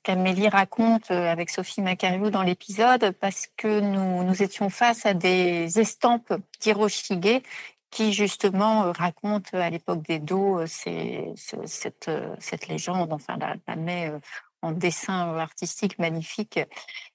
[0.04, 5.14] qu'Amélie raconte euh, avec Sophie Macariou dans l'épisode parce que nous, nous étions face à
[5.14, 7.42] des estampes d'Hiroshige
[7.92, 14.12] qui justement racontent à l'époque des dos cette, cette légende, enfin la, la met
[14.64, 16.60] en dessin artistique magnifique.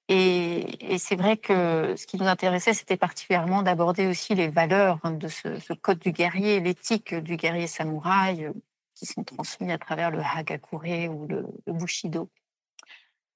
[0.09, 5.13] Et, c'est vrai que ce qui nous intéressait, c'était particulièrement d'aborder aussi les valeurs hein,
[5.13, 8.53] de ce, code du guerrier, l'éthique du guerrier samouraï, euh,
[8.95, 12.31] qui sont transmis à travers le hagakure ou le, bushido.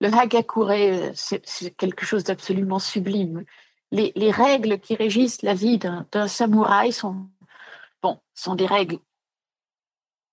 [0.01, 3.45] Le hagakure, euh, c'est quelque chose d'absolument sublime.
[3.91, 7.29] Les, règles qui régissent la vie d'un samouraï sont,
[8.03, 8.99] bon, sont des règles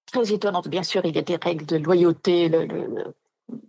[0.05, 0.69] très étonnantes.
[0.69, 3.13] Bien sûr, il y a des règles de loyauté, le,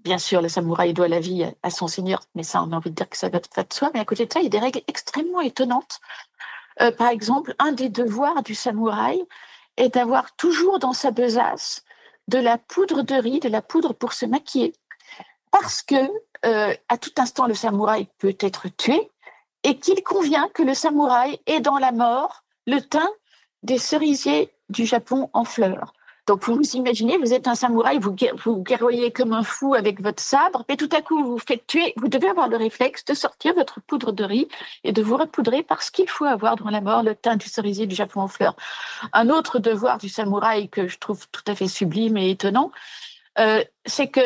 [0.05, 2.91] bien sûr, le samouraï doit la vie à son seigneur, mais ça, on a envie
[2.91, 3.91] de dire que ça va de soi.
[3.95, 6.01] Mais à côté de ça, il y a des règles extrêmement étonnantes.
[6.81, 9.23] Euh, par exemple, un des devoirs du samouraï
[9.77, 11.85] est d'avoir toujours dans sa besace
[12.29, 14.73] de la poudre de riz, de la poudre pour se maquiller,
[15.51, 16.11] parce que
[16.47, 19.11] euh, à tout instant, le samouraï peut être tué
[19.63, 23.11] et qu'il convient que le samouraï ait dans la mort le teint
[23.63, 25.93] des cerisiers du Japon en fleurs.
[26.31, 28.15] Donc, vous vous imaginez, vous êtes un samouraï, vous,
[28.45, 31.67] vous guerroyez comme un fou avec votre sabre, et tout à coup, vous vous faites
[31.67, 31.93] tuer.
[31.97, 34.47] Vous devez avoir le réflexe de sortir votre poudre de riz
[34.85, 37.89] et de vous repoudrer parce qu'il faut avoir dans la mort le teint du cerisier
[37.89, 38.55] du Japon en fleurs.
[39.13, 42.71] Un autre devoir du samouraï que je trouve tout à fait sublime et étonnant,
[43.41, 44.21] euh, c'est que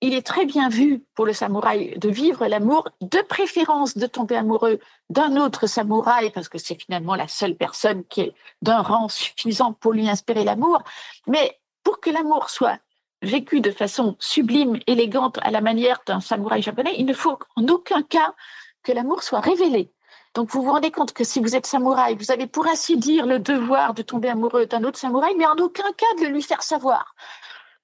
[0.00, 4.36] il est très bien vu pour le samouraï de vivre l'amour, de préférence de tomber
[4.36, 4.78] amoureux
[5.10, 9.72] d'un autre samouraï, parce que c'est finalement la seule personne qui est d'un rang suffisant
[9.72, 10.82] pour lui inspirer l'amour.
[11.26, 12.78] Mais pour que l'amour soit
[13.22, 17.66] vécu de façon sublime, élégante, à la manière d'un samouraï japonais, il ne faut en
[17.68, 18.34] aucun cas
[18.82, 19.92] que l'amour soit révélé.
[20.34, 23.26] Donc vous vous rendez compte que si vous êtes samouraï, vous avez pour ainsi dire
[23.26, 26.42] le devoir de tomber amoureux d'un autre samouraï, mais en aucun cas de le lui
[26.42, 27.14] faire savoir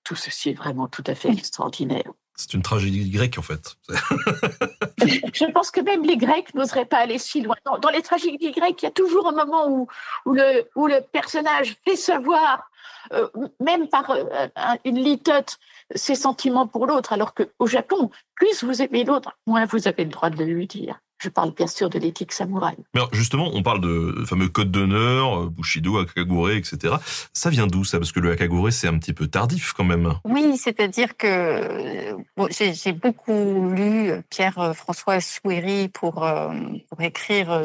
[0.07, 2.12] tout ceci est vraiment tout à fait extraordinaire.
[2.36, 3.76] C'est une tragédie grecque, en fait.
[3.88, 7.57] je pense que même les Grecs n'oseraient pas aller si loin.
[7.64, 9.88] Dans, les tragédies grecques, il y a toujours un moment où,
[10.26, 12.70] où, le, où le personnage fait savoir,
[13.12, 13.28] euh,
[13.59, 14.46] même par euh,
[14.84, 15.59] une litote,
[15.94, 20.11] ses sentiments pour l'autre, alors qu'au Japon, plus vous aimez l'autre, moins vous avez le
[20.11, 21.00] droit de le lui dire.
[21.19, 22.77] Je parle bien sûr de l'éthique samouraï.
[22.95, 26.95] Mais justement, on parle de fameux code d'honneur, euh, Bushido, Akagure, etc.
[27.33, 27.99] Ça vient d'où ça?
[27.99, 30.14] Parce que le Akagure, c'est un petit peu tardif quand même.
[30.25, 36.53] Oui, c'est-à-dire que euh, j'ai beaucoup lu Pierre-François Souéry pour, euh,
[36.91, 37.62] pour écrire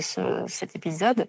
[0.47, 1.28] cet épisode.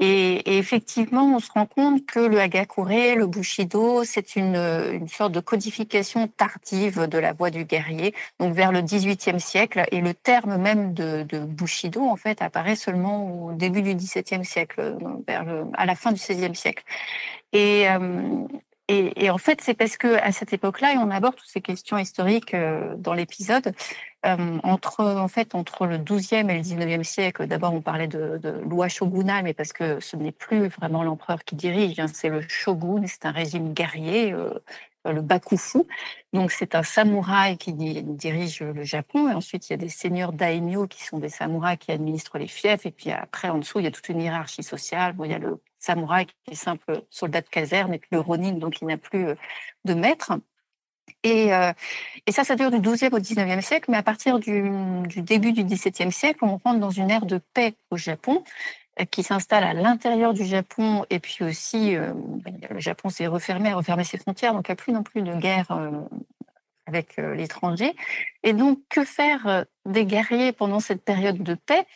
[0.00, 5.32] Et, effectivement, on se rend compte que le hagakure, le bushido, c'est une, une, sorte
[5.32, 9.84] de codification tardive de la voie du guerrier, donc vers le XVIIIe siècle.
[9.92, 14.96] Et le terme même de, bushido, en fait, apparaît seulement au début du XVIIe siècle,
[15.26, 16.84] vers à la fin du XVIe siècle.
[17.52, 18.46] Et, euh,
[18.88, 21.62] et, et, en fait, c'est parce que à cette époque-là, et on aborde toutes ces
[21.62, 23.72] questions historiques euh, dans l'épisode,
[24.24, 27.46] euh, entre en fait entre le XIIe et le XIXe siècle.
[27.46, 28.86] D'abord, on parlait de, de, loi
[29.42, 33.26] mais parce que ce n'est plus vraiment l'empereur qui dirige, hein, c'est le shogun, c'est
[33.26, 34.32] un régime guerrier.
[34.32, 34.50] Euh,
[35.06, 35.80] le bakufu.
[36.32, 39.28] Donc, c'est un samouraï qui dirige le Japon.
[39.28, 42.46] Et ensuite, il y a des seigneurs daimyo qui sont des samouraïs qui administrent les
[42.46, 42.86] fiefs.
[42.86, 45.12] Et puis après, en dessous, il y a toute une hiérarchie sociale.
[45.12, 48.20] Bon, il y a le samouraï qui est simple soldat de caserne et puis le
[48.20, 49.34] ronin, donc il n'a plus euh,
[49.84, 50.32] de maître.
[51.22, 51.72] Et, euh,
[52.26, 54.70] et, ça, ça dure du 12e au 19e siècle, mais à partir du,
[55.16, 58.44] début du 17e siècle, on rentre dans une ère de paix au Japon
[59.00, 63.70] euh, qui s'installe à l'intérieur du Japon et puis aussi ben, le Japon s'est refermé,
[63.70, 65.66] a refermé ses frontières, donc il n'y a plus non plus de guerre
[66.86, 67.94] avec l'étranger.
[68.42, 71.86] Et donc, que faire des guerriers pendant cette période de paix?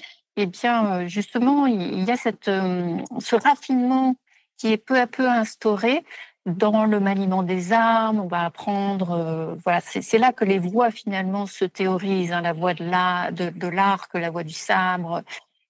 [0.40, 4.14] Eh bien, euh, justement, il y a euh, ce raffinement
[4.56, 6.04] qui est peu à peu instauré
[6.48, 8.20] dans le maniement des armes.
[8.20, 12.52] On va apprendre, euh, voilà, c'est là que les voies finalement se théorisent, hein, la
[12.52, 15.22] voie de l'arc, de, la voie du sabre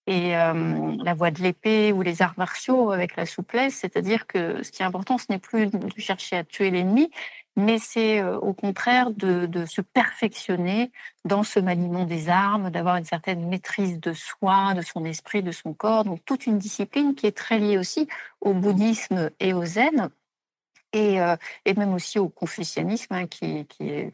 [0.06, 3.74] et la voie de l'épée ou les arts martiaux avec la souplesse.
[3.74, 7.10] C'est-à-dire que ce qui est important, ce n'est plus de chercher à tuer l'ennemi,
[7.58, 10.92] mais c'est euh, au contraire de, se perfectionner
[11.24, 15.50] dans ce maniement des armes, d'avoir une certaine maîtrise de soi, de son esprit, de
[15.50, 16.04] son corps.
[16.04, 18.06] Donc toute une discipline qui est très liée aussi
[18.40, 20.08] au bouddhisme et au zen.
[20.92, 21.36] Et, euh,
[21.66, 23.66] même aussi au confucianisme hein, qui,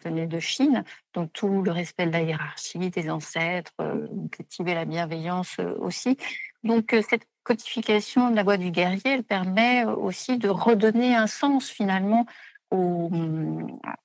[0.04, 4.84] venu de Chine, donc tout le respect de la hiérarchie, des ancêtres, euh, cultiver la
[4.84, 6.16] bienveillance aussi.
[6.64, 11.68] Donc cette codification de la voie du guerrier, elle permet aussi de redonner un sens
[11.68, 12.26] finalement
[12.70, 13.10] au,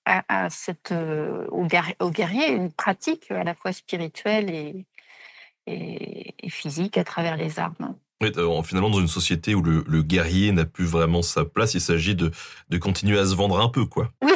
[0.06, 0.48] à,
[0.92, 4.86] euh, guerrier une pratique à la fois spirituelle et,
[5.68, 7.96] et, physique à travers les armes.
[8.22, 8.32] Oui,
[8.64, 12.16] finalement, dans une société où le, le guerrier n'a plus vraiment sa place, il s'agit
[12.16, 12.32] de,
[12.70, 14.12] de continuer à se vendre un peu, quoi.
[14.22, 14.32] Oui,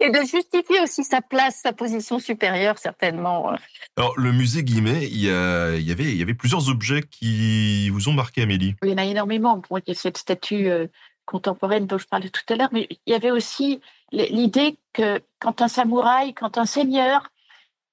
[0.00, 3.52] et de justifier aussi sa place, sa position supérieure, certainement.
[3.96, 7.02] Alors, le musée Guimet, il y, a, il, y avait, il y avait plusieurs objets
[7.02, 8.74] qui vous ont marqué, Amélie.
[8.82, 9.60] Il y en a énormément.
[9.70, 10.86] il y a cette statue euh,
[11.26, 13.80] contemporaine dont je parlais tout à l'heure, mais il y avait aussi
[14.12, 17.30] l'idée que quand un samouraï, quand un seigneur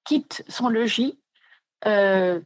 [0.04, 1.18] quitte son logis,
[1.86, 2.40] euh,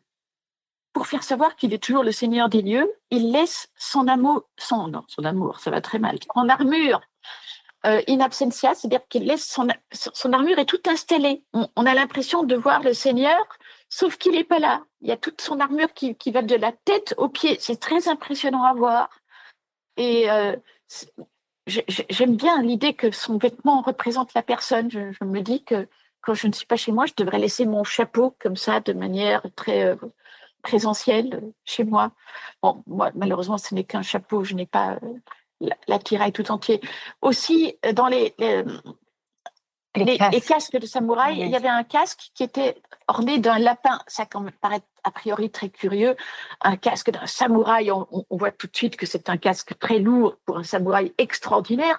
[0.92, 4.92] pour faire savoir qu'il est toujours le seigneur des lieux, il laisse son amour, son,
[5.08, 7.00] son amour, ça va très mal, en armure
[7.84, 11.42] euh, in absentia, c'est-à-dire qu'il laisse son, son armure est toute installée.
[11.52, 13.40] On, a l'impression de voir le Seigneur,
[13.88, 14.84] sauf qu'il n'est pas là.
[15.00, 17.56] Il y a toute son armure qui, qui va de la tête aux pieds.
[17.58, 19.10] C'est très impressionnant à voir.
[19.96, 20.54] Et euh,
[21.66, 24.88] j'aime bien l'idée que son vêtement représente la personne.
[24.88, 25.88] Je, me dis que
[26.20, 28.92] quand je ne suis pas chez moi, je devrais laisser mon chapeau comme ça, de
[28.92, 29.96] manière très euh,
[30.62, 32.12] présentielle chez moi.
[32.62, 34.44] Bon, moi, malheureusement, ce n'est qu'un chapeau.
[34.44, 34.98] Je n'ai pas
[35.86, 36.80] l'attirail tout entier.
[37.20, 38.34] Aussi, euh, dans les,
[39.96, 40.76] les, casques.
[40.76, 43.98] de samouraï, il y avait un casque qui était orné d'un lapin.
[44.06, 46.16] Ça quand même paraît a priori très curieux.
[46.60, 50.36] Un casque d'un samouraï, on, voit tout de suite que c'est un casque très lourd
[50.46, 51.98] pour un samouraï extraordinaire.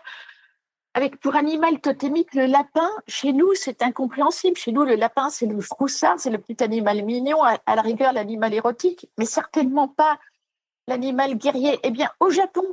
[0.96, 4.58] Avec pour animal totémique le lapin, chez nous c'est incompréhensible.
[4.58, 8.14] Chez nous le lapin c'est le froussard, c'est le petit animal mignon, à la rigueur
[8.14, 10.20] l'animal érotique, mais certainement pas
[10.88, 11.80] l'animal guerrier.
[11.84, 12.64] Eh bien au Japon,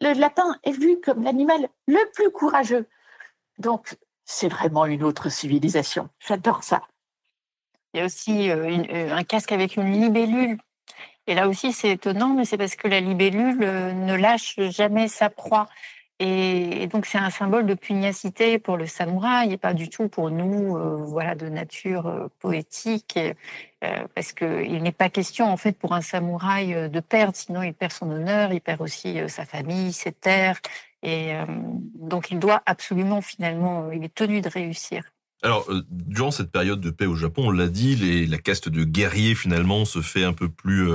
[0.00, 2.86] le lapin est vu comme l'animal le plus courageux.
[3.58, 6.08] Donc, c'est vraiment une autre civilisation.
[6.18, 6.82] J'adore ça.
[7.94, 10.58] Il y a aussi euh, euh, un casque avec une libellule.
[11.26, 15.08] Et là aussi, c'est étonnant, mais c'est parce que la libellule euh, ne lâche jamais
[15.08, 15.68] sa proie.
[16.18, 20.30] Et, donc, c'est un symbole de pugnacité pour le samouraï et pas du tout pour
[20.30, 25.72] nous, euh, voilà, de nature euh, poétique, euh, parce qu'il n'est pas question, en fait,
[25.72, 29.92] pour un samouraï de perdre, sinon il perd son honneur, il perd aussi sa famille,
[29.92, 30.58] ses terres,
[31.02, 31.34] et
[31.94, 35.04] donc il doit absolument, finalement, il est tenu de réussir.
[35.42, 39.34] Alors, durant cette période de paix au Japon, on l'a dit, la caste de guerriers
[39.34, 40.88] finalement se fait un peu plus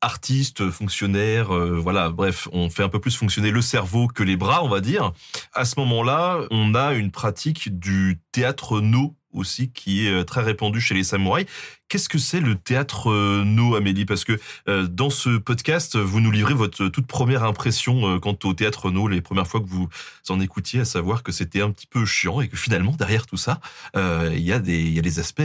[0.00, 4.36] artistes, fonctionnaires, euh, voilà, bref, on fait un peu plus fonctionner le cerveau que les
[4.36, 5.12] bras, on va dire.
[5.52, 10.42] À ce moment-là, on a une pratique du théâtre no aussi qui est euh, très
[10.42, 11.46] répandu chez les samouraïs.
[11.88, 14.04] Qu'est-ce que c'est le théâtre euh, no, Amélie?
[14.04, 18.54] Parce que euh, dans ce podcast, vous nous livrez votre toute première impression quant au
[18.54, 19.88] théâtre no, les premières fois que vous
[20.28, 23.36] en écoutiez, à savoir que c'était un petit peu chiant et que finalement, derrière tout
[23.36, 23.60] ça,
[23.94, 25.42] il y, a des, y a des aspects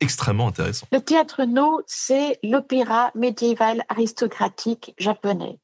[0.00, 0.86] extrêmement intéressants.
[0.92, 5.58] Le théâtre no, c'est l'opéra médiéval aristocratique japonais.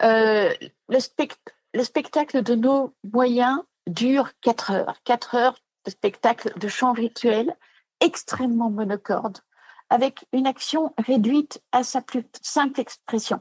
[0.00, 0.52] le,
[0.88, 4.94] le spectacle de no moyen dure 4 heures.
[5.04, 7.56] 4 heures de spectacle de chant rituel
[8.00, 9.38] extrêmement monocorde,
[9.88, 13.40] avec une action réduite à sa plus simple expression.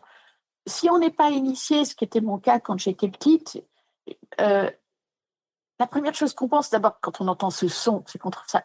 [0.68, 3.64] Si on n'est pas initié, ce qui était mon cas quand j'étais petite,
[4.40, 4.70] euh,
[5.80, 8.64] la première chose qu'on pense d'abord quand on entend ce son, c'est qu'on trouve ça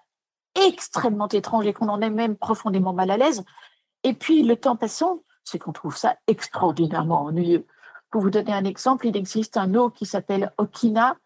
[0.55, 3.45] extrêmement étrange et qu'on en est même profondément mal à l'aise.
[4.03, 7.67] Et puis, le temps passant, c'est qu'on trouve ça extraordinairement ennuyeux.
[8.11, 11.17] Pour vous donner un exemple, il existe un eau qui s'appelle Okina,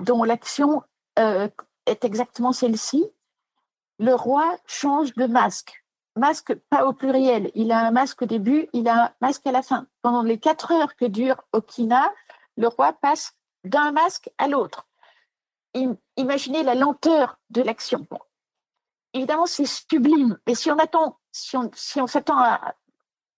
[0.00, 0.82] dont l'action
[1.18, 1.48] euh,
[1.90, 3.04] est exactement celle-ci.
[3.98, 5.84] Le roi change de masque.
[6.16, 7.50] Masque pas au pluriel.
[7.54, 9.86] Il a un masque au début, il a un masque à la fin.
[10.02, 12.12] Pendant les quatre heures que dure Okina,
[12.56, 13.34] le roi passe
[13.64, 14.86] d'un masque à l'autre.
[16.16, 18.06] Imaginez la lenteur de l'action.
[19.12, 22.74] évidemment, c'est sublime, mais si on attend, si on, s'attend à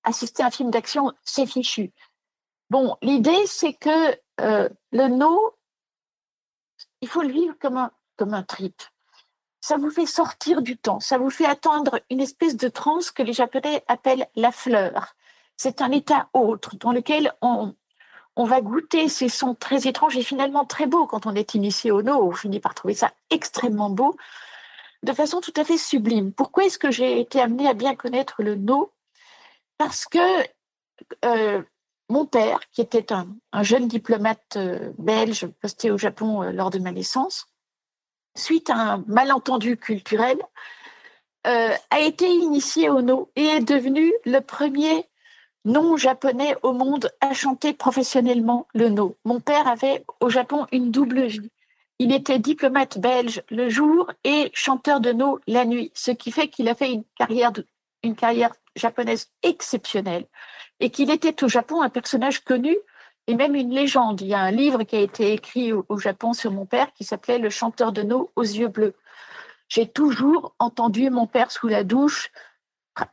[0.04, 1.92] assister à un film d'action, c'est fichu.
[2.70, 5.54] Bon, l'idée, c'est que euh, le no,
[7.02, 7.90] il faut le vivre comme un,
[8.22, 8.80] comme un trip.
[9.60, 13.24] Ça vous fait sortir du temps, ça vous fait attendre une espèce de transe que
[13.24, 15.16] les Japonais appellent la fleur.
[15.56, 17.74] C'est un état autre dans lequel on,
[18.36, 21.90] on va goûter ces sons très étranges et finalement très beaux quand on est initié
[21.90, 22.22] au no.
[22.22, 24.16] On finit par trouver ça extrêmement beau,
[25.02, 26.32] de façon tout à fait sublime.
[26.32, 28.92] Pourquoi est-ce que j'ai été amenée à bien connaître le no?
[29.78, 30.46] Parce que
[31.24, 31.60] euh,
[32.08, 33.26] mon père, qui était un,
[33.62, 37.51] jeune diplomate euh, belge posté au Japon euh, lors de ma naissance,
[38.34, 40.38] suite à un malentendu culturel,
[41.46, 45.06] euh, a été initié au no et est devenu le premier
[45.64, 49.16] non-japonais au monde à chanter professionnellement le no.
[49.24, 51.50] Mon père avait au Japon une double vie.
[51.98, 56.48] Il était diplomate belge le jour et chanteur de no la nuit, ce qui fait
[56.48, 56.92] qu'il a fait
[58.02, 60.26] une carrière japonaise exceptionnelle
[60.80, 62.76] et qu'il était au Japon un personnage connu
[63.26, 64.20] et même une légende.
[64.20, 67.04] Il y a un livre qui a été écrit au, Japon sur mon père qui
[67.04, 68.94] s'appelait Le chanteur de nos aux yeux bleus.
[69.68, 72.30] J'ai toujours entendu mon père sous la douche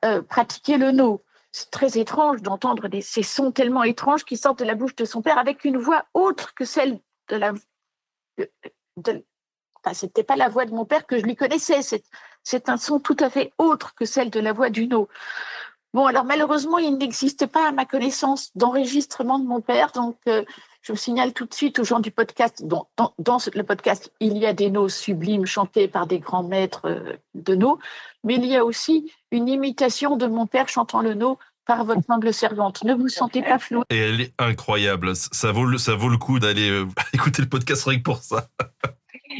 [0.03, 1.23] euh, pratiquer le no.
[1.51, 5.21] c'est très étrange d'entendre ces sons tellement étranges qui sortent de la bouche de son
[5.21, 6.99] père avec une voix autre que celle
[7.29, 7.53] de la.
[8.97, 9.23] De,
[9.75, 11.79] enfin, c'était pas la voix de mon père que je lui connaissais.
[12.43, 15.07] C'est un son tout à fait autre que celle de la voix d'Uno.
[15.93, 20.43] Bon, alors malheureusement, il n'existe pas à ma connaissance d'enregistrement de mon père, donc euh,
[20.83, 22.63] je me signale tout de suite aux gens du podcast.
[22.63, 26.85] Dans, dans, le podcast, il y a des notes sublimes chantés par des grands maîtres
[26.85, 27.79] euh, de nos,
[28.23, 32.09] mais il y a aussi une imitation de mon père chantant le no par votre
[32.09, 32.83] humble servante.
[32.83, 33.83] Ne vous sentez pas flou.
[33.89, 35.15] Et elle est incroyable.
[35.15, 38.47] Ça vaut le, ça vaut le coup d'aller euh, écouter le podcast rien pour ça.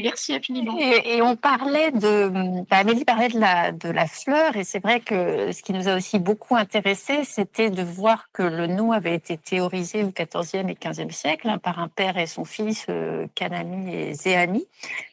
[0.02, 0.76] Merci infiniment.
[0.78, 2.28] Et, on parlait de,
[2.68, 6.18] bah, Amélie parlait de la, fleur, et c'est vrai que ce qui nous a aussi
[6.18, 11.10] beaucoup intéressé, c'était de voir que le no avait été théorisé au XIVe et XVe
[11.10, 14.66] siècle hein, par un père et son fils, euh, Kanami et Zéami.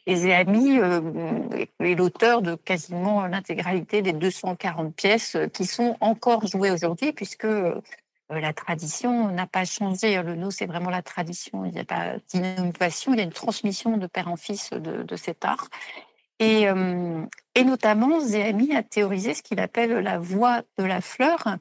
[0.06, 1.00] Et Zéami euh,
[1.80, 7.80] est l'auteur de quasiment l'intégralité des 240 pièces qui sont encore jouées aujourd'hui, puisque euh,
[8.30, 10.22] la tradition n'a pas changé.
[10.22, 11.64] Le no, c'est vraiment la tradition.
[11.64, 15.16] Il n'y a pas d'innovation, il y a une transmission de père en fils de,
[15.16, 15.68] cet art.
[16.38, 17.24] Et, euh,
[17.54, 21.58] et notamment, Zéami a théorisé ce qu'il appelle la voie de la fleur,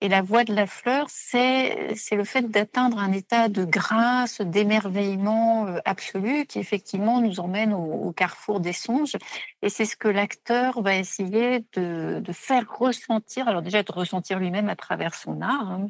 [0.00, 5.66] et la voie de la fleur, c'est le fait d'atteindre un état de grâce, d'émerveillement
[5.66, 9.16] euh, absolu qui effectivement nous emmène au, carrefour des songes.
[9.62, 14.38] Et c'est ce que l'acteur va essayer de, de, faire ressentir, alors déjà de ressentir
[14.38, 15.86] lui-même à travers son art, hein,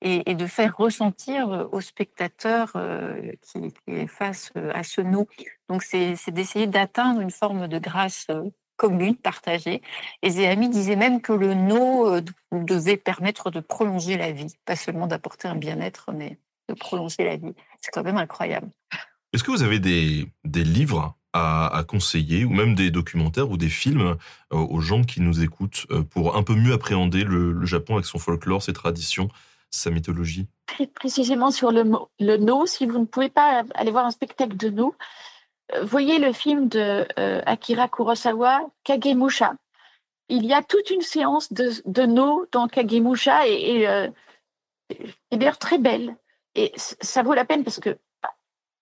[0.00, 5.00] et, et, de faire ressentir au spectateur euh, qui, qui, est face euh, à ce
[5.00, 5.26] nous.
[5.68, 8.26] Donc c'est d'essayer d'atteindre une forme de grâce
[8.80, 9.82] commune, partagée.
[10.22, 14.74] Et Zéami disait même que le no euh, devait permettre de prolonger la vie, pas
[14.74, 16.38] seulement d'apporter un bien-être, mais
[16.70, 17.52] de prolonger la vie.
[17.82, 18.70] C'est quand même incroyable.
[19.34, 23.68] Est-ce que vous avez des, des livres à, conseiller, ou même des documentaires ou des
[23.68, 24.16] films
[24.52, 28.06] euh, aux gens qui nous écoutent euh, pour un peu mieux appréhender le, Japon avec
[28.06, 29.28] son folklore, ses traditions,
[29.70, 30.48] sa mythologie?
[30.94, 31.84] Précisément sur le,
[32.18, 34.96] le no, si vous ne pouvez pas aller voir un spectacle de no,
[35.82, 39.54] voyez le film de euh, Akira Kurosawa, Kagemusha.
[40.28, 44.08] Il y a toute une séance de, no dans Kagemusha et, et, euh,
[45.32, 46.16] d'ailleurs très belle.
[46.54, 47.96] Et ça vaut la peine parce que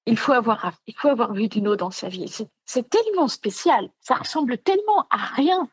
[0.06, 2.34] il faut avoir, il faut avoir vu du no dans sa vie.
[2.64, 3.90] C'est tellement spécial.
[4.00, 5.68] Ça ressemble tellement à rien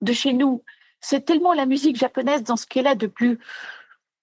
[0.00, 0.64] de chez nous.
[1.00, 3.38] C'est tellement la musique japonaise dans ce qu'elle a de plus,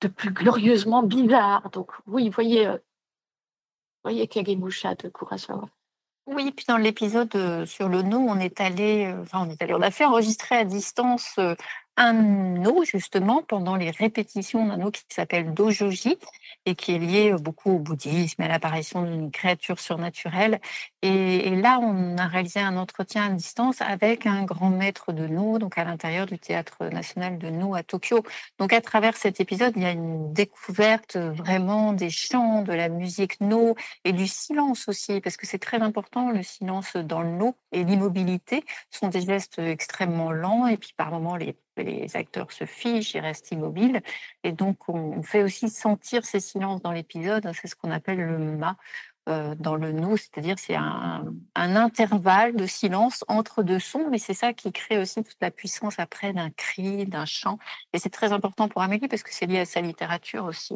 [0.02, 1.70] de plus glorieusement bizarre.
[1.70, 2.78] Donc oui, voyez, euh,
[4.04, 5.70] voyez Kagemusha de Kurosawa.
[6.26, 9.82] Oui, puis dans l'épisode sur le no, on est allé, enfin on est allé, on
[9.82, 11.38] a fait enregistrer à distance
[11.97, 16.17] un eau, justement, pendant les répétitions d'un eau qui s'appelle Dojoji
[16.66, 20.59] et qui est lié beaucoup au bouddhisme et à l'apparition d'une créature surnaturelle.
[21.01, 25.59] Et, là, on a réalisé un entretien à distance avec un grand maître de No,
[25.59, 28.24] donc à l'intérieur du Théâtre national de No à Tokyo.
[28.59, 32.89] Donc à travers cet épisode, il y a une découverte vraiment des chants, de la
[32.89, 37.32] musique No et du silence aussi, parce que c'est très important, le silence dans le
[37.32, 42.65] No et l'immobilité sont des gestes extrêmement lents et puis par moments les acteurs se
[42.65, 44.01] fichent, ils restent immobiles.
[44.43, 47.49] Et donc, on fait aussi sentir ces silences dans l'épisode.
[47.59, 48.78] C'est ce qu'on appelle le ma
[49.30, 54.34] euh, dans le nous, c'est-à-dire c'est un, intervalle de silence entre deux sons, mais c'est
[54.34, 57.57] ça qui crée aussi toute la puissance après d'un cri, d'un chant.
[57.93, 60.76] Et c'est très important pour Amélie parce que c'est lié à sa littérature aussi.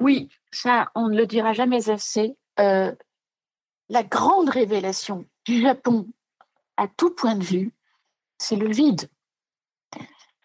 [0.00, 2.36] Oui, ça, on ne le dira jamais assez.
[2.58, 2.92] Euh,
[3.88, 6.06] la grande révélation du Japon,
[6.76, 7.72] à tout point de vue,
[8.38, 9.08] c'est le vide.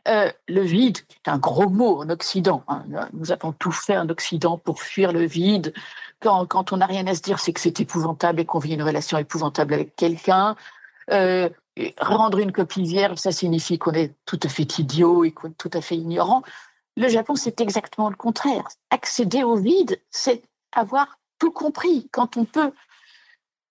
[0.07, 2.63] Euh, le vide, qui est un gros mot en Occident.
[2.67, 2.83] Hein.
[3.13, 5.73] Nous avons tout fait en Occident pour fuir le vide.
[6.19, 8.73] Quand, quand on n'a rien à se dire, c'est que c'est épouvantable et qu'on vit
[8.73, 10.55] une relation épouvantable avec quelqu'un.
[11.11, 11.49] Euh,
[11.99, 15.57] rendre une copie vierge, ça signifie qu'on est tout à fait idiot et qu'on est
[15.57, 16.41] tout à fait ignorant.
[16.97, 18.67] Le Japon, c'est exactement le contraire.
[18.89, 20.41] Accéder au vide, c'est
[20.71, 22.09] avoir tout compris.
[22.11, 22.71] Quand on peut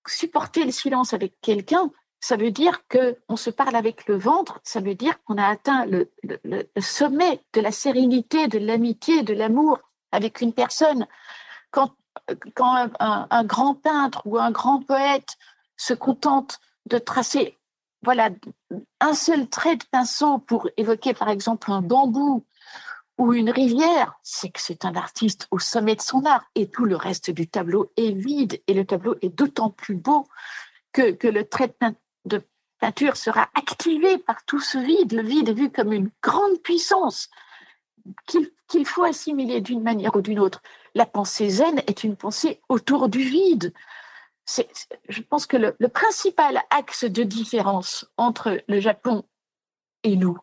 [0.06, 1.90] supporter le silence avec quelqu'un,
[2.20, 5.84] ça veut dire qu'on se parle avec le ventre, ça veut dire qu'on a atteint
[5.86, 6.10] le,
[6.80, 9.78] sommet de la sérénité, de l'amitié, de l'amour
[10.10, 11.06] avec une personne.
[11.70, 11.94] Quand,
[12.54, 15.36] quand un, grand peintre ou un grand poète
[15.76, 17.58] se contente de tracer
[18.04, 18.28] voilà,
[19.00, 22.44] un seul trait de pinceau pour évoquer par exemple un bambou
[23.18, 26.84] ou une rivière, c'est que c'est un artiste au sommet de son art et tout
[26.84, 30.26] le reste du tableau est vide et le tableau est d'autant plus beau
[30.92, 31.74] que, que le trait
[32.24, 32.42] de,
[32.80, 35.12] peinture sera activé par tout ce vide.
[35.12, 37.30] Le vide est vu comme une grande puissance
[38.68, 40.60] qu'il faut assimiler d'une manière ou d'une autre.
[40.94, 43.72] La pensée zen est une pensée autour du vide.
[45.08, 49.24] je pense que le, principal axe de différence entre le Japon
[50.02, 50.36] et nous,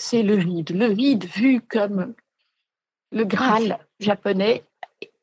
[0.00, 0.70] c'est le vide.
[0.70, 2.14] Le vide vu comme
[3.12, 4.64] le Graal japonais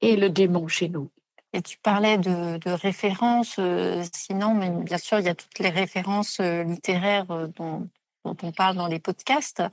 [0.01, 1.09] et le démon chez nous.
[1.53, 5.69] Et tu parlais de, références, euh, sinon, mais bien sûr, il y a toutes les
[5.69, 7.89] références euh, littéraires euh, dont,
[8.23, 9.63] on parle dans les podcasts.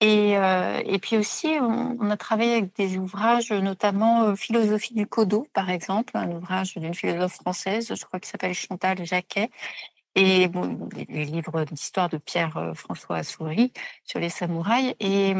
[0.00, 5.70] Et, et puis aussi, on, a travaillé avec des ouvrages, notamment Philosophie du Codo, par
[5.70, 9.50] exemple, un ouvrage d'une philosophe française, je crois qu'il s'appelle Chantal Jacquet,
[10.14, 13.72] et bon, les livres d'histoire de Pierre-François Souris
[14.04, 15.30] sur les samouraïs et,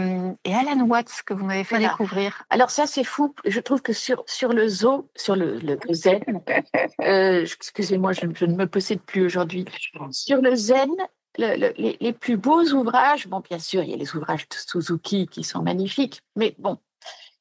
[0.45, 2.45] et, Alan Watts que vous m'avez fait découvrir.
[2.51, 6.23] Alors ça c'est fou, je trouve que sur, sur le zoo, sur le, le, zen,
[7.03, 9.65] euh, excusez-moi, je, ne me possède plus aujourd'hui,
[10.11, 10.91] sur le zen,
[11.37, 15.27] les, les, plus beaux ouvrages, bon bien sûr il y a les ouvrages de Suzuki
[15.27, 16.79] qui sont magnifiques, mais bon,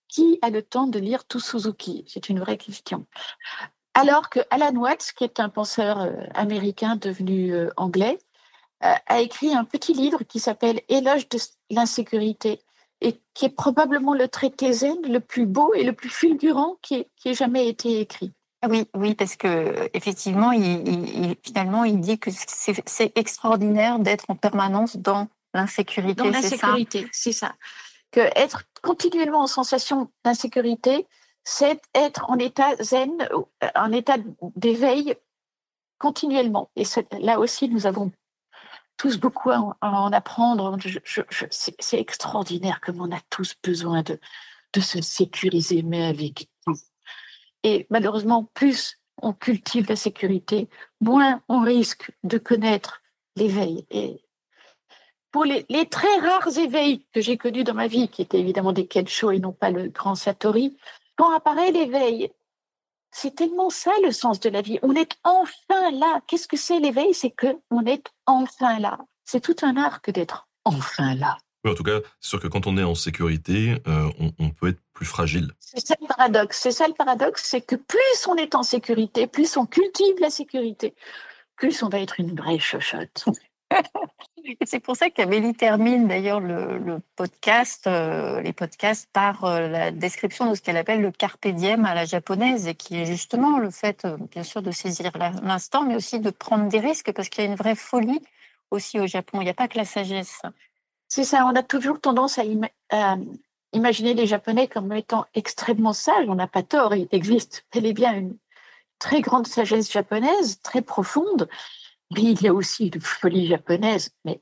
[0.08, 2.06] qui a le temps de lire tout Suzuki?
[2.08, 3.08] C'est une vraie question.
[3.94, 8.18] Alors que Alan Watts, qui est un penseur euh, américain devenu euh, anglais,
[8.84, 11.38] euh, a écrit un petit livre qui s'appelle Éloge de
[11.70, 12.60] l'insécurité
[13.02, 17.06] et qui est probablement le traité zen le plus beau et le plus fulgurant qui
[17.26, 18.32] ait, jamais été écrit.
[18.62, 22.32] Ah oui, oui, parce que effectivement, il, finalement, il dit que
[22.86, 26.16] c'est extraordinaire d'être en permanence dans l'insécurité.
[26.16, 27.54] Dans l'insécurité, c'est ça.
[28.12, 31.06] Que être continuellement en sensation d'insécurité,
[31.44, 33.28] c'est être en état zen,
[33.76, 34.18] en état
[34.56, 35.16] d'éveil
[35.98, 36.70] continuellement.
[36.76, 36.84] Et
[37.20, 38.12] là aussi, nous avons
[38.98, 40.78] tous beaucoup à en, apprendre.
[41.50, 44.20] c'est extraordinaire comme on a tous besoin de,
[44.74, 46.76] de se sécuriser, mais avec tout.
[47.64, 50.70] Et malheureusement, plus on cultive la sécurité,
[51.00, 53.02] moins on risque de connaître
[53.36, 53.86] l'éveil.
[53.90, 54.24] Et
[55.32, 58.74] pour les, les, très rares éveils que j'ai connus dans ma vie, qui étaient évidemment
[58.74, 60.78] des Kensho et non pas le grand Satori,
[61.16, 62.32] quand apparaît l'éveil,
[63.12, 64.80] c'est tellement ça le sens de la vie.
[64.82, 66.22] On est enfin là.
[66.28, 67.14] Qu'est-ce que c'est l'éveil?
[67.14, 68.98] C'est que on est enfin là.
[69.24, 71.38] C'est tout un art que d'être enfin là.
[71.64, 74.10] Oui, en tout cas, c'est sûr que quand on est en sécurité, euh,
[74.40, 75.52] on, peut être plus fragile.
[75.60, 76.60] C'est ça le paradoxe.
[76.62, 80.30] C'est ça le paradoxe, c'est que plus on est en sécurité, plus on cultive la
[80.30, 80.94] sécurité,
[81.56, 83.26] plus on va être une vraie chochotte.
[84.66, 90.50] C'est pour ça qu'Amélie termine d'ailleurs le, podcast, euh, les podcasts par euh, la description
[90.50, 93.70] de ce qu'elle appelle le carpe diem à la japonaise, et qui est justement le
[93.70, 95.12] fait, euh, bien sûr, de saisir
[95.44, 98.22] l'instant, mais aussi de prendre des risques, parce qu'il y a une vraie folie
[98.72, 99.40] aussi au Japon.
[99.42, 100.42] Il n'y a pas que la sagesse.
[101.08, 102.44] C'est ça, on a toujours tendance à,
[103.72, 106.28] imaginer les Japonais comme étant extrêmement sages.
[106.28, 108.38] On n'a pas tort, il existe bel et bien une
[109.00, 111.50] très grande sagesse japonaise, très profonde
[112.22, 114.42] il y a aussi une folie japonaise, mais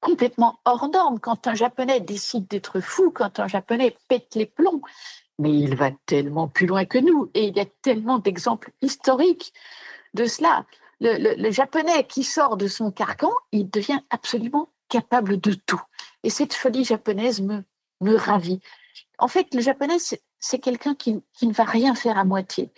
[0.00, 1.20] complètement hors norme.
[1.20, 4.82] Quand un Japonais décide d'être fou, quand un Japonais pète les plombs,
[5.38, 7.30] mais il va tellement plus loin que nous.
[7.34, 9.52] Et il y a tellement d'exemples historiques
[10.14, 10.66] de cela.
[11.00, 15.80] Le, Japonais qui sort de son carcan, il devient absolument capable de tout.
[16.22, 17.64] Et cette folie japonaise me,
[18.00, 18.60] me ravit.
[19.18, 19.96] En fait, le Japonais,
[20.38, 22.70] c'est quelqu'un qui, qui ne va rien faire à moitié.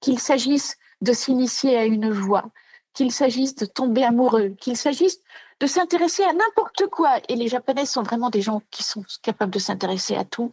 [0.00, 2.50] Qu'il s'agisse de s'initier à une voie,
[2.98, 5.20] qu'il s'agisse de tomber amoureux, qu'il s'agisse
[5.60, 7.20] de s'intéresser à n'importe quoi.
[7.28, 10.50] Et les Japonais sont vraiment des gens qui sont capables de s'intéresser à tout.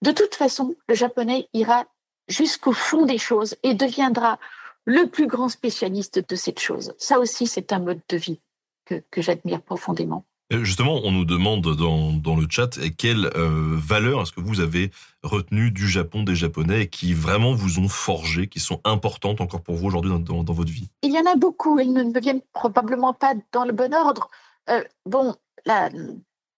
[0.00, 1.84] De toute façon, le Japonais ira
[2.28, 4.38] jusqu'au fond des choses et deviendra
[4.86, 6.94] le plus grand spécialiste de cette chose.
[6.96, 8.40] Ça aussi, c'est un mode de vie
[8.86, 10.24] que, que j'admire profondément.
[10.52, 14.92] Euh, justement, on nous demande dans, le chat quelle euh, valeur est-ce que vous avez
[15.24, 19.74] retenu du Japon, des Japonais, qui vraiment vous ont forgé, qui sont importantes encore pour
[19.74, 20.88] vous aujourd'hui dans, votre vie?
[21.02, 24.30] Il y en a beaucoup, elles ne me viennent probablement pas dans le bon ordre.
[24.70, 25.34] Euh, bon,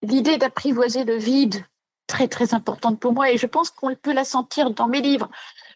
[0.03, 1.65] l'idée d'apprivoiser le vide,
[2.05, 5.29] très très importante pour moi, et je pense qu'on peut la sentir dans mes livres.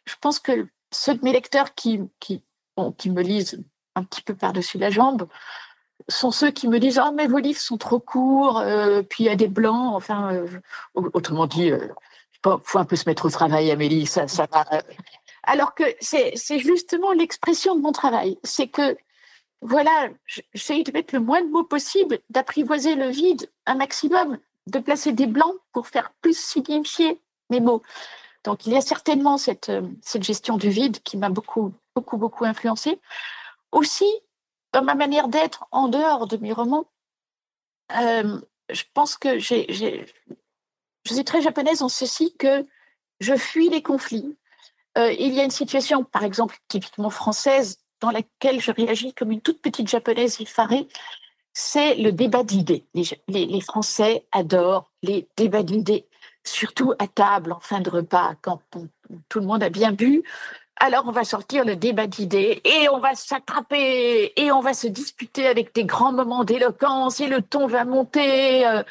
[0.05, 2.43] Je pense que ceux de mes lecteurs qui, qui,
[2.99, 3.64] qui me lisent
[3.95, 5.28] un petit peu par-dessus la jambe,
[6.08, 9.28] sont ceux qui me disent Ah, mais vos livres sont trop courts, euh, puis il
[9.28, 9.93] y a des blancs.
[9.95, 10.47] Enfin, euh,
[10.95, 14.47] autrement dit, il euh, faut un peu se mettre au travail, Amélie, ça, ça.
[15.43, 18.38] Alors que c'est justement l'expression de mon travail.
[18.43, 18.97] C'est que,
[19.62, 24.38] voilà, j'essaie de mettre le moins de mots possible, d'apprivoiser le vide un maximum,
[24.68, 27.82] de placer des blancs pour faire plus signifier mes mots.
[28.43, 32.45] Donc, il y a certainement cette, cette gestion du vide qui m'a beaucoup, beaucoup, beaucoup
[32.45, 32.99] influencée.
[33.72, 34.06] Aussi,
[34.74, 36.86] dans ma manière d'être en dehors de mes romans,
[37.95, 39.65] euh, je pense que je
[41.05, 42.65] suis très japonaise en ceci que
[43.19, 44.36] je fuis les conflits.
[44.97, 49.32] Euh, il y a une situation, par exemple, typiquement française, dans laquelle je réagis comme
[49.32, 50.87] une toute petite japonaise effarée,
[51.54, 52.86] c'est le débat d'idées.
[53.28, 56.08] Les, Français adorent les débats d'idées,
[56.43, 58.59] surtout à table, en fin de repas, quand
[59.29, 60.24] tout le monde a bien bu
[60.78, 64.87] alors on va sortir le débat d'idées et on va s'attraper et on va se
[64.87, 68.66] disputer avec des grands moments d'éloquence et le ton va monter.
[68.67, 68.83] Euh,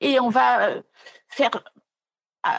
[0.00, 0.82] et on va euh,
[1.28, 1.50] faire
[2.46, 2.50] euh,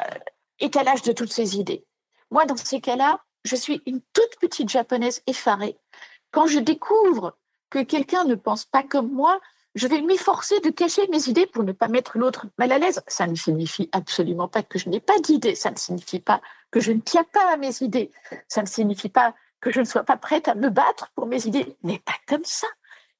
[0.59, 1.85] étalage de toutes ces idées.
[2.29, 5.77] Moi, dans ces cas-là, je suis une toute petite japonaise effarée.
[6.31, 7.37] Quand je découvre
[7.69, 9.39] que quelqu'un ne pense pas comme moi,
[9.75, 13.01] je vais m'efforcer de cacher mes idées pour ne pas mettre l'autre mal à l'aise.
[13.07, 15.55] Ça ne signifie absolument pas que je n'ai pas d'idées.
[15.55, 16.41] Ça ne signifie pas
[16.71, 18.11] que je ne tiens pas à mes idées.
[18.47, 21.45] Ça ne signifie pas que je ne sois pas prête à me battre pour mes
[21.47, 21.77] idées.
[21.83, 22.67] Mais pas comme ça.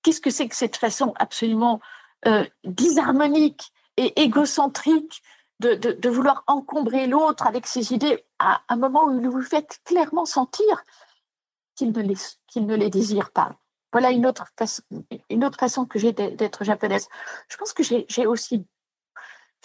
[0.04, 1.80] Qu'est-ce que c'est que cette façon absolument
[2.28, 5.22] euh, disharmonique et égocentrique
[5.60, 10.26] de, de, vouloir encombrer l'autre avec ses idées à un moment où vous faites clairement
[10.26, 10.84] sentir
[11.76, 12.16] qu'il ne, les,
[12.48, 13.61] qu'il ne les désire pas?
[13.92, 14.84] Voilà une autre façon,
[15.30, 17.08] une autre façon que j'ai d'être japonaise.
[17.50, 18.66] Je pense que j'ai aussi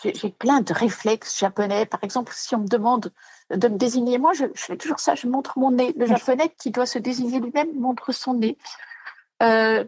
[0.04, 1.86] j'ai plein de réflexes japonais.
[1.86, 3.12] Par exemple, si on me demande
[3.50, 5.94] de me désigner, moi, je, fais toujours ça, je montre mon nez.
[5.96, 8.58] Le japonais qui doit se désigner lui-même montre son nez.
[9.42, 9.84] Euh,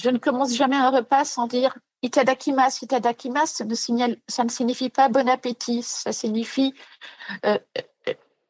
[0.00, 2.84] je ne commence jamais un repas sans dire itadakimasu.
[2.84, 6.74] Itadakimasu, ça ne, signale, ça ne signifie pas bon appétit, ça signifie
[7.44, 7.58] euh,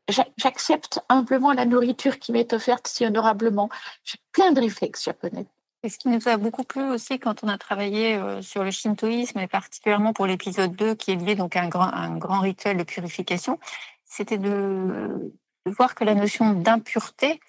[0.08, 3.68] j'accepte humblement la nourriture qui m'est offerte si honorablement.
[4.04, 5.46] J'ai plein de réflexes japonais.
[5.82, 8.70] Et ce qui nous a beaucoup plu aussi quand on a travaillé euh, sur le
[8.70, 12.82] shintoïsme, et particulièrement pour l'épisode 2, qui est lié donc à un grand, rituel de
[12.82, 13.58] purification,
[14.04, 15.32] c'était de,
[15.66, 17.40] de, voir que la notion d'impureté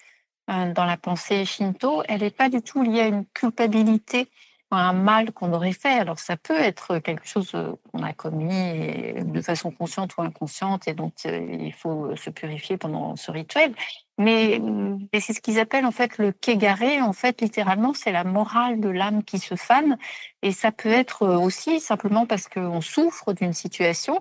[0.50, 4.28] euh, dans la pensée shinto, elle n'est pas du tout liée à une culpabilité
[4.76, 5.98] un mal qu'on aurait fait.
[5.98, 10.88] Alors ça peut être quelque chose euh, qu'on a commis de façon consciente ou inconsciente
[10.88, 13.74] et donc euh, il faut se purifier pendant ce rituel.
[14.18, 14.60] Mais,
[15.20, 17.00] c'est ce qu'ils appellent en fait le kégaré.
[17.00, 19.96] En fait, littéralement, c'est la morale de l'âme qui se fane.
[20.42, 24.20] Et ça peut être aussi simplement parce qu'on souffre d'une situation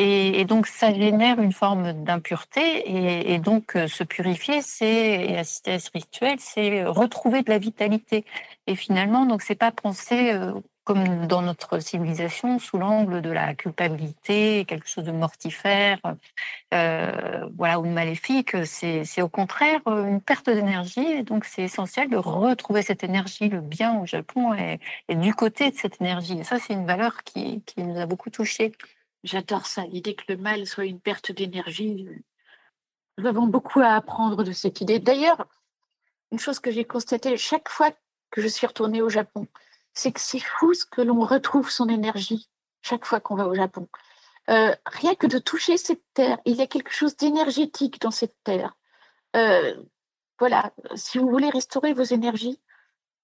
[0.00, 3.32] et, donc, ça génère une forme d'impureté.
[3.32, 7.58] Et, donc, euh, se purifier, c'est, et assister à ce rituel, c'est retrouver de la
[7.58, 8.24] vitalité.
[8.68, 10.52] Et finalement, donc, c'est pas penser euh,
[10.84, 15.98] comme dans notre civilisation, sous l'angle de la culpabilité, quelque chose de mortifère,
[16.72, 18.56] euh, voilà, ou de maléfique.
[18.66, 21.06] C'est au contraire une perte d'énergie.
[21.06, 23.48] Et donc, c'est essentiel de retrouver cette énergie.
[23.48, 24.78] Le bien au Japon est,
[25.12, 26.38] du côté de cette énergie.
[26.38, 28.72] Et ça, c'est une valeur qui, qui nous a beaucoup touchés.
[29.28, 32.08] J'adore ça, l'idée que le mal soit une perte d'énergie.
[33.18, 35.00] Nous avons beaucoup à apprendre de cette idée.
[35.00, 35.46] D'ailleurs,
[36.32, 37.90] une chose que j'ai constatée chaque fois
[38.30, 39.46] que je suis retournée au Japon,
[39.92, 42.48] c'est que c'est fou ce que l'on retrouve son énergie
[42.80, 43.86] chaque fois qu'on va au Japon.
[44.48, 48.36] Euh, rien que de toucher cette terre, il y a quelque chose d'énergétique dans cette
[48.44, 48.78] terre.
[49.36, 49.76] Euh,
[50.38, 52.62] voilà, si vous voulez restaurer vos énergies,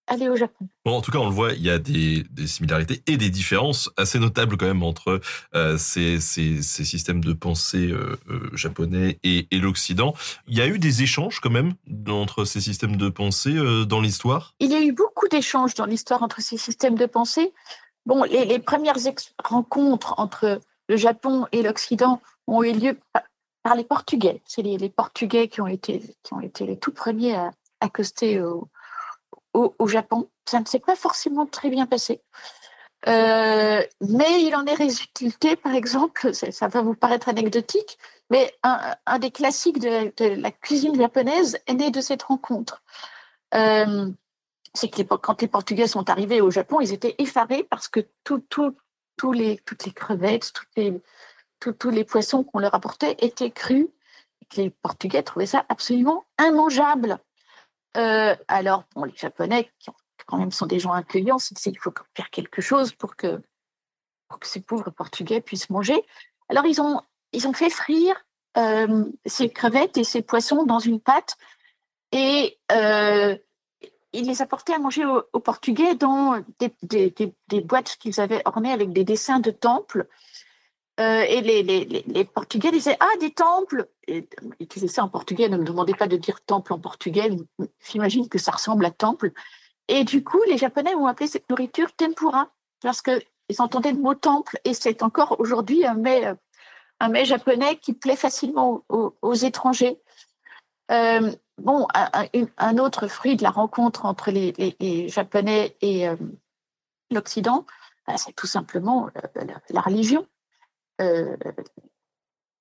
[0.06, 0.68] aller au Japon.
[0.84, 3.90] Bon, en tout cas, on le voit, il y a des, similarités et des différences
[3.96, 5.20] assez notables quand même entre
[5.54, 10.14] euh, ces, systèmes de pensée euh, euh, japonais et, l'Occident.
[10.46, 11.74] Il y a eu des échanges quand même
[12.08, 13.54] entre ces systèmes de pensée
[13.86, 14.54] dans l'histoire?
[14.60, 17.52] Il y a eu beaucoup d'échanges dans l'histoire entre ces systèmes de pensée.
[18.04, 18.96] Bon, les, premières
[19.42, 22.98] rencontres entre le Japon et l'Occident ont eu lieu
[23.62, 24.42] par, les Portugais.
[24.44, 28.68] C'est les, Portugais qui ont été, qui ont été les tout premiers à accoster au,
[29.54, 30.28] au, Japon.
[30.46, 32.20] Ça ne s'est pas forcément très bien passé.
[33.06, 37.98] Euh, mais il en est résulté, par exemple, ça va vous paraître anecdotique,
[38.30, 42.82] mais un, des classiques de, la cuisine japonaise est né de cette rencontre.
[43.54, 44.10] Euh,
[44.74, 48.42] c'est que quand les Portugais sont arrivés au Japon, ils étaient effarés parce que tout,
[49.32, 51.00] les, toutes les crevettes, les,
[51.60, 53.88] tous les poissons qu'on leur apportait étaient crus.
[54.56, 57.18] Les Portugais trouvaient ça absolument immangeable.
[57.96, 59.90] Euh, alors, bon, les Japonais, qui
[60.26, 63.42] quand même sont des gens accueillants, il faut faire quelque chose pour que,
[64.42, 66.02] ces pauvres Portugais puissent manger.
[66.48, 67.00] Alors, ils ont,
[67.32, 68.16] ils ont fait frire
[68.56, 71.36] euh, ces crevettes et ces poissons dans une pâte
[72.12, 73.36] et euh,
[74.12, 79.04] ils les apportaient à manger aux, Portugais dans des boîtes qu'ils avaient ornées avec des
[79.04, 80.08] dessins de temples
[81.00, 84.26] euh, et les, les, les, Portugais disaient Ah, des temples Ils
[84.68, 87.30] disaient ça en portugais, ne me demandez pas de dire temple en portugais,
[87.90, 89.32] j'imagine que ça ressemble à temple.
[89.88, 92.48] Et du coup, les Japonais ont appelé cette nourriture tempura,
[92.80, 93.22] parce qu'ils
[93.58, 96.32] entendaient le mot temple, et c'est encore aujourd'hui un mets,
[97.00, 100.00] un mets japonais qui plaît facilement aux, étrangers.
[100.92, 106.16] Euh, bon, un, autre fruit de la rencontre entre les, Japonais et euh,
[107.10, 107.66] l'Occident,
[108.06, 109.08] bah, c'est tout simplement
[109.70, 110.26] la religion.
[111.00, 111.36] Euh,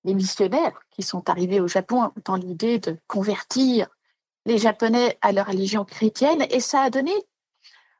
[0.04, 3.88] les missionnaires qui sont arrivés au Japon dans l'idée de convertir
[4.46, 6.46] les Japonais à leur religion chrétienne.
[6.50, 7.14] Et ça a donné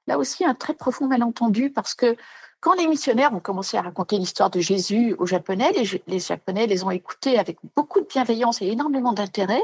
[0.08, 2.18] là aussi un très profond malentendu parce que
[2.60, 5.72] quand les missionnaires ont commencé à raconter l'histoire de Jésus aux Japonais,
[6.08, 9.64] les, Japonais les ont écoutés avec beaucoup de bienveillance et énormément d'intérêt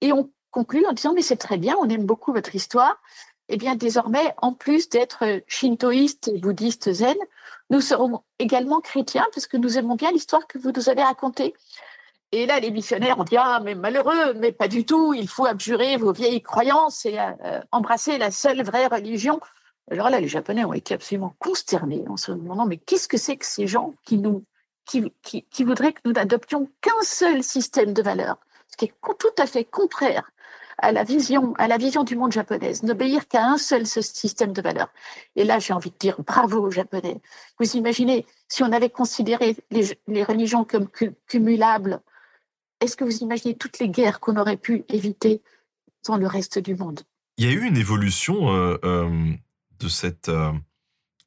[0.00, 3.00] et ont conclu en disant mais c'est très bien, on aime beaucoup votre histoire
[3.54, 7.18] eh bien désormais, en plus d'être shintoïstes et bouddhistes zen,
[7.68, 11.52] nous serons également chrétiens parce que nous aimons bien l'histoire que vous nous avez racontée.
[12.32, 15.44] Et là, les missionnaires ont dit Ah, mais malheureux, mais pas du tout, il faut
[15.44, 19.38] abjurer vos vieilles croyances et euh, embrasser la seule vraie religion.
[19.90, 23.36] Alors là, les Japonais ont été absolument consternés en se demandant Mais qu'est-ce que c'est
[23.36, 24.22] que ces gens qui,
[25.20, 28.38] qui voudraient que nous n'adoptions qu'un seul système de valeurs?
[28.68, 30.32] Ce qui est tout à fait contraire
[30.82, 34.60] à la vision, à la vision du monde japonaise, n'obéir qu'à un seul système de
[34.60, 34.90] valeurs.
[35.36, 37.20] Et là, j'ai envie de dire bravo aux Japonais.
[37.58, 40.88] Vous imaginez, si on avait considéré les, religions comme
[41.28, 42.00] cumulables,
[42.80, 45.40] est-ce que vous imaginez toutes les guerres qu'on aurait pu éviter
[46.06, 47.00] dans le reste du monde?
[47.38, 49.32] Il y a eu une évolution euh, euh,
[49.78, 50.50] de cette euh,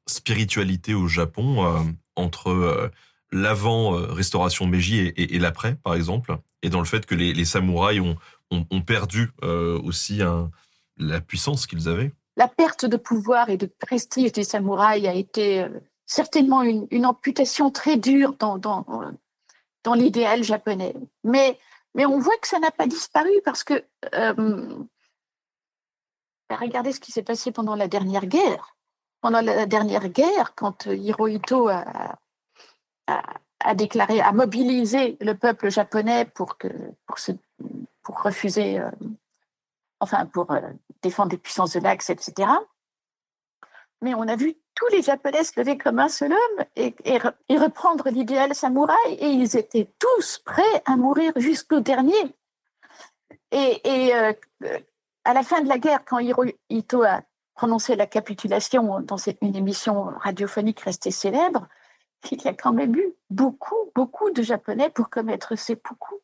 [0.06, 2.92] spiritualité au Japon entre
[3.32, 8.16] l'avant-restauration Meiji et, l'après, par exemple, et dans le fait que les, samouraïs ont,
[8.86, 10.22] perdu aussi
[10.98, 12.14] la puissance qu'ils avaient.
[12.38, 15.66] La perte de pouvoir et de prestige des samouraïs a été
[16.06, 20.96] certainement une, amputation très dure dans, dans l'idéal japonais.
[21.24, 21.58] Mais,
[21.94, 24.84] mais on voit que ça n'a pas disparu parce que euh,
[26.50, 28.76] regardez ce qui s'est passé pendant la dernière guerre.
[29.22, 32.20] Pendant la dernière guerre, quand Hirohito a,
[33.08, 36.68] a, déclaré, a mobilisé le peuple japonais pour, que,
[37.08, 37.32] pour, se,
[38.04, 38.90] pour refuser, euh,
[40.00, 40.62] enfin pour euh,
[41.02, 42.50] défendre les puissances de l'Axe, etc.
[44.02, 46.94] Mais on a vu tous les Japonais se lever comme un seul homme et,
[47.58, 52.36] reprendre l'idéal samouraï, et ils étaient tous prêts à mourir jusqu'au dernier.
[53.52, 54.34] Et, euh,
[55.24, 57.22] à la fin de la guerre, quand Hirohito a
[57.56, 61.68] prononcé la capitulation dans une émission radiophonique restée célèbre,
[62.32, 66.20] il y a quand même eu beaucoup, beaucoup de Japonais pour commettre ces beaucoup.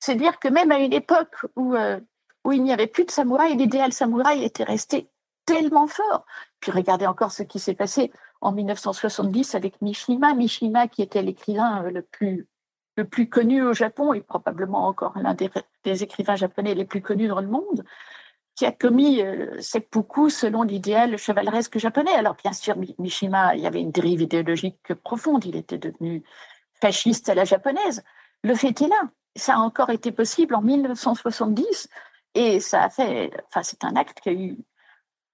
[0.00, 2.00] C'est dire que même à une époque où, euh,
[2.44, 5.10] où il n'y avait plus de samouraï, l'idéal samouraï était resté
[5.44, 6.26] tellement fort.
[6.60, 10.34] Puis regardez encore ce qui s'est passé en 1970 avec Mishima.
[10.34, 12.46] Mishima, qui était l'écrivain euh, le plus,
[12.96, 15.50] le plus connu au Japon et probablement encore l'un des,
[16.02, 17.84] écrivains japonais les plus connus dans le monde,
[18.54, 22.12] qui a commis euh, seppuku selon l'idéal chevaleresque japonais.
[22.12, 25.44] Alors bien sûr, Mishima, il y avait une dérive idéologique profonde.
[25.46, 26.22] Il était devenu
[26.80, 28.04] fasciste à la japonaise.
[28.42, 29.00] Le fait est là.
[29.38, 31.88] Ça a encore été possible en 1970
[32.34, 34.56] et ça a fait, enfin, c'est un acte qui a eu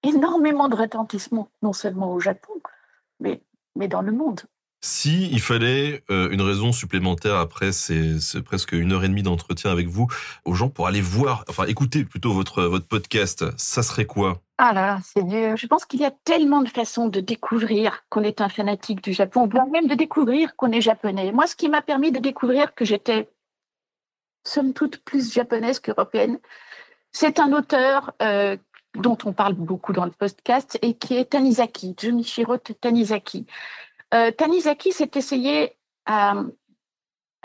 [0.03, 2.53] énormément de retentissement, non seulement au Japon,
[3.19, 3.41] mais,
[3.75, 4.41] mais dans le monde.
[4.81, 9.71] Si il fallait euh, une raison supplémentaire après ces, presque une heure et demie d'entretien
[9.71, 10.07] avec vous
[10.45, 14.43] aux gens pour aller voir, enfin écouter plutôt votre votre podcast, ça serait quoi?
[14.59, 15.57] Ah là là, c'est dur.
[15.57, 19.11] Je pense qu'il y a tellement de façons de découvrir qu'on est un fanatique du
[19.11, 21.31] Japon, voire même de découvrir qu'on est japonais.
[21.31, 23.27] Moi, ce qui m'a permis de découvrir que j'étais
[24.45, 26.39] somme toute plus japonaise qu'européenne,
[27.11, 28.57] c'est un auteur euh,
[28.95, 33.45] dont on parle beaucoup dans le podcast et qui est Tanizaki, Junichiro Tanizaki.
[34.13, 36.35] Euh, Tanizaki s'est essayé à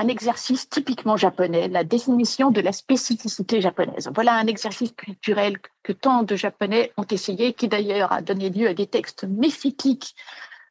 [0.01, 4.11] un exercice typiquement japonais, la définition de la spécificité japonaise.
[4.15, 8.67] Voilà un exercice culturel que tant de Japonais ont essayé, qui d'ailleurs a donné lieu
[8.67, 10.15] à des textes méphiques,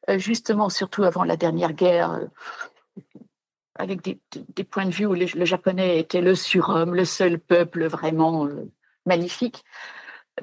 [0.09, 2.19] euh, justement, surtout avant la dernière guerre,
[3.79, 8.47] avec des, points de vue où le japonais était le surhomme, le seul peuple vraiment
[9.05, 9.63] magnifique.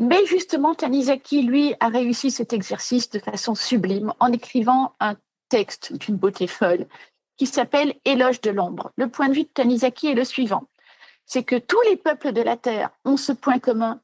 [0.00, 5.16] Mais justement, Tanizaki, lui, a réussi cet exercice de façon sublime en écrivant un
[5.48, 6.86] texte d'une beauté folle
[7.36, 8.90] qui s'appelle Éloge de l'ombre.
[8.96, 10.64] Le point de vue de Tanizaki est le suivant.
[11.26, 14.00] C'est que tous les peuples de la Terre ont ce point commun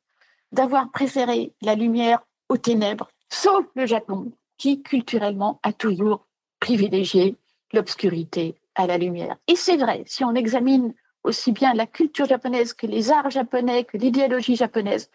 [0.53, 6.27] d'avoir préféré la lumière aux ténèbres, sauf le Japon, qui culturellement a toujours
[6.61, 7.37] privilégié
[7.73, 9.37] l'obscurité à la lumière.
[9.49, 10.95] Et c'est vrai, si on examine
[11.25, 15.11] aussi bien la culture japonaise que les arts japonais, que l'idéologie japonaise,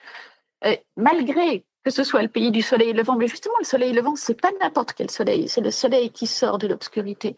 [0.66, 4.16] euh, malgré que ce soit le pays du soleil levant, mais justement le soleil levant,
[4.16, 7.38] c'est pas n'importe quel soleil, c'est le soleil qui sort de l'obscurité.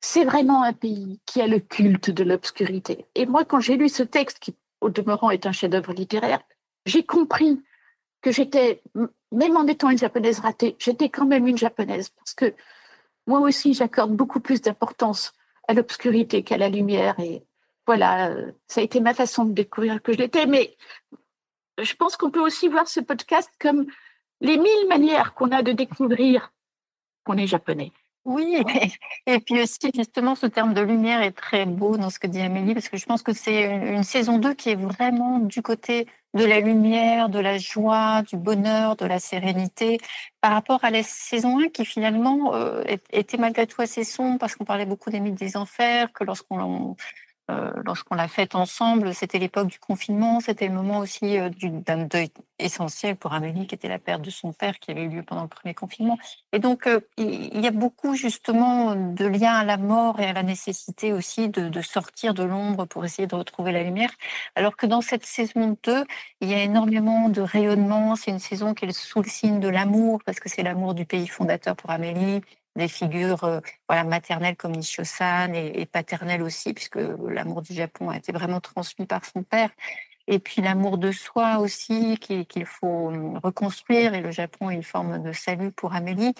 [0.00, 3.06] C'est vraiment un pays qui a le culte de l'obscurité.
[3.14, 6.40] Et moi, quand j'ai lu ce texte, qui au demeurant est un chef-d'œuvre littéraire,
[6.86, 7.62] j'ai compris
[8.22, 8.82] que j'étais,
[9.32, 12.54] même en étant une japonaise ratée, j'étais quand même une japonaise parce que
[13.26, 15.34] moi aussi, j'accorde beaucoup plus d'importance
[15.70, 17.18] à l'obscurité qu'à la lumière.
[17.20, 17.44] Et
[17.86, 18.34] voilà,
[18.66, 20.46] ça a été ma façon de découvrir que je l'étais.
[20.46, 20.76] Mais
[21.78, 23.86] je pense qu'on peut aussi voir ce podcast comme
[24.40, 26.52] les mille manières qu'on a de découvrir
[27.24, 27.92] qu'on est japonais.
[28.26, 28.56] Oui,
[29.26, 32.40] et puis aussi justement ce terme de lumière est très beau dans ce que dit
[32.40, 36.06] Amélie, parce que je pense que c'est une saison 2 qui est vraiment du côté
[36.34, 39.98] de la lumière, de la joie, du bonheur, de la sérénité,
[40.42, 44.54] par rapport à la saison 1 qui finalement euh, était malgré tout assez sombre, parce
[44.54, 46.96] qu'on parlait beaucoup des mythes des enfers, que lorsqu'on
[47.84, 52.30] lorsqu'on l'a faite ensemble, c'était l'époque du confinement, c'était le moment aussi euh, d'un deuil
[52.58, 55.42] essentiel pour Amélie, qui était la perte de son père, qui avait eu lieu pendant
[55.42, 56.18] le premier confinement.
[56.52, 60.32] Et donc, euh, il y a beaucoup justement de liens à la mort et à
[60.32, 64.10] la nécessité aussi de, sortir de l'ombre pour essayer de retrouver la lumière.
[64.54, 66.04] Alors que dans cette saison 2,
[66.40, 68.16] il y a énormément de rayonnement.
[68.16, 71.06] C'est une saison qui est sous le signe de l'amour, parce que c'est l'amour du
[71.06, 72.42] pays fondateur pour Amélie
[72.80, 76.98] des figures euh, voilà, maternelles comme Nishio-san et, paternelles aussi, puisque
[77.28, 79.70] l'amour du Japon a été vraiment transmis par son père.
[80.26, 84.14] Et puis l'amour de soi aussi, qu'il faut hum, reconstruire.
[84.14, 86.34] Et le Japon est une forme de salut pour Amélie.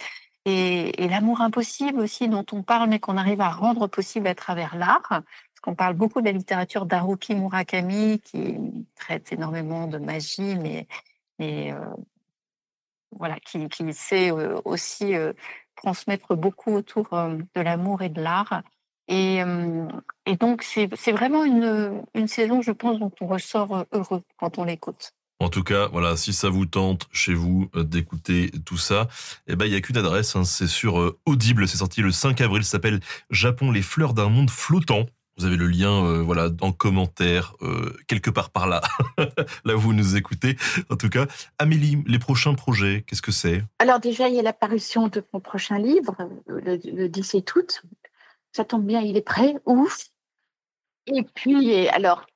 [0.46, 4.76] Et, l'amour impossible aussi, dont on parle, mais qu'on arrive à rendre possible à travers
[4.76, 5.08] l'art.
[5.08, 8.56] Parce qu'on parle beaucoup de la littérature d'Haruki Murakami, qui
[8.96, 10.86] traite énormément de magie, mais,
[11.38, 11.84] mais euh,
[13.12, 15.14] voilà, qui, sait euh, aussi
[15.82, 18.62] transmettre beaucoup autour euh, de l'amour et de l'art.
[19.08, 19.88] Et, euh,
[20.26, 24.58] et, donc, c'est vraiment une, une, saison, je pense, dont on ressort euh, heureux quand
[24.58, 25.12] on l'écoute.
[25.40, 29.08] En tout cas, voilà, si ça vous tente chez vous d'écouter tout ça,
[29.46, 31.66] eh ben il y a qu'une adresse, hein, c'est sur Audible.
[31.66, 32.62] C'est sorti le 5 avril.
[32.62, 33.00] S'appelle
[33.30, 35.06] Japon, les fleurs d'un monde flottant.
[35.40, 38.82] Vous avez le lien, euh, voilà, en commentaire, euh, quelque part par là,
[39.64, 40.58] là où vous nous écoutez.
[40.90, 41.24] En tout cas,
[41.58, 43.64] Amélie, les prochains projets, qu'est-ce que c'est?
[43.78, 46.14] Alors déjà, il y a l'apparition de mon prochain livre,
[46.46, 47.80] le, le 17 août.
[48.52, 50.10] Ça tombe bien, il est prêt, ouf.
[51.06, 52.26] Et puis, alors,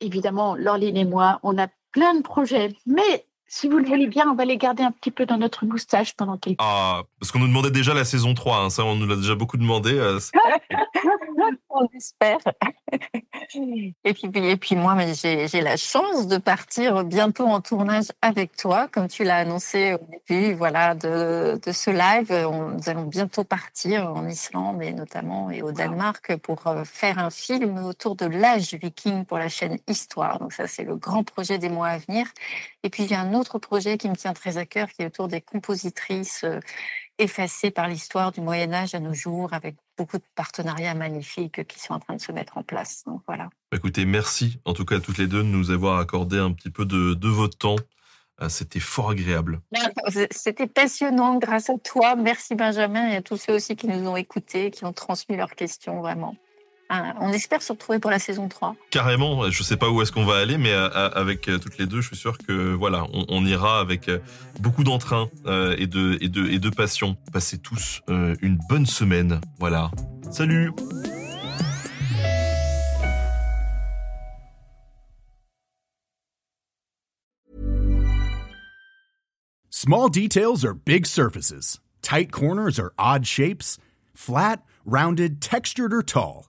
[0.00, 4.30] évidemment, Laureline et moi, on a plein de projets, mais si vous le voulez bien,
[4.30, 7.38] on va les garder un petit peu dans notre moustache pendant quelques Ah, parce qu'on
[7.38, 9.94] nous demandait déjà la saison 3, hein, ça on nous l'a déjà beaucoup demandé.
[9.94, 10.20] Euh,
[11.70, 12.38] on espère.
[13.54, 18.88] et, puis, et puis moi, j'ai la chance de partir bientôt en tournage avec toi,
[18.88, 19.98] comme tu l'as annoncé au
[20.28, 22.32] début voilà, de, ce live.
[22.32, 27.30] nous allons bientôt partir en Islande et notamment et au Danemark pour euh, faire un
[27.30, 30.38] film autour de l'âge viking pour la chaîne Histoire.
[30.38, 32.26] Donc ça, c'est le grand projet des mois à venir.
[32.82, 35.02] Et puis, il y a un autre projet qui me tient très à cœur, qui
[35.02, 36.44] est autour des compositrices
[37.18, 41.80] effacées par l'histoire du Moyen Âge à nos jours, avec beaucoup de partenariats magnifiques qui
[41.80, 43.02] sont en train de se mettre en place.
[43.06, 43.50] Donc voilà.
[43.74, 46.70] Écoutez, merci en tout cas à toutes les deux de nous avoir accordé un petit
[46.70, 47.76] peu de, de votre temps.
[48.40, 49.60] Euh, c'était fort agréable.
[50.30, 52.14] C'était passionnant grâce à toi.
[52.14, 55.56] Merci Benjamin et à tous ceux aussi qui nous ont écoutés, qui ont transmis leurs
[55.56, 56.36] questions vraiment.
[56.90, 58.74] Ah, on espère se retrouver pour la saison 3.
[58.90, 61.58] Carrément, je ne sais pas où est-ce qu'on va aller, mais euh, euh, avec euh,
[61.58, 64.10] toutes les deux, je suis sûr que voilà, on, ira avec
[64.60, 67.16] beaucoup d'entrain et, de, et, de, et de passion.
[67.32, 69.40] Passez tous une bonne semaine.
[69.58, 69.90] Voilà.
[70.30, 70.72] Salut
[79.70, 81.80] Small details are big surfaces.
[82.02, 83.78] Tight corners are odd shapes.
[84.12, 86.48] Flat, rounded, textured or tall.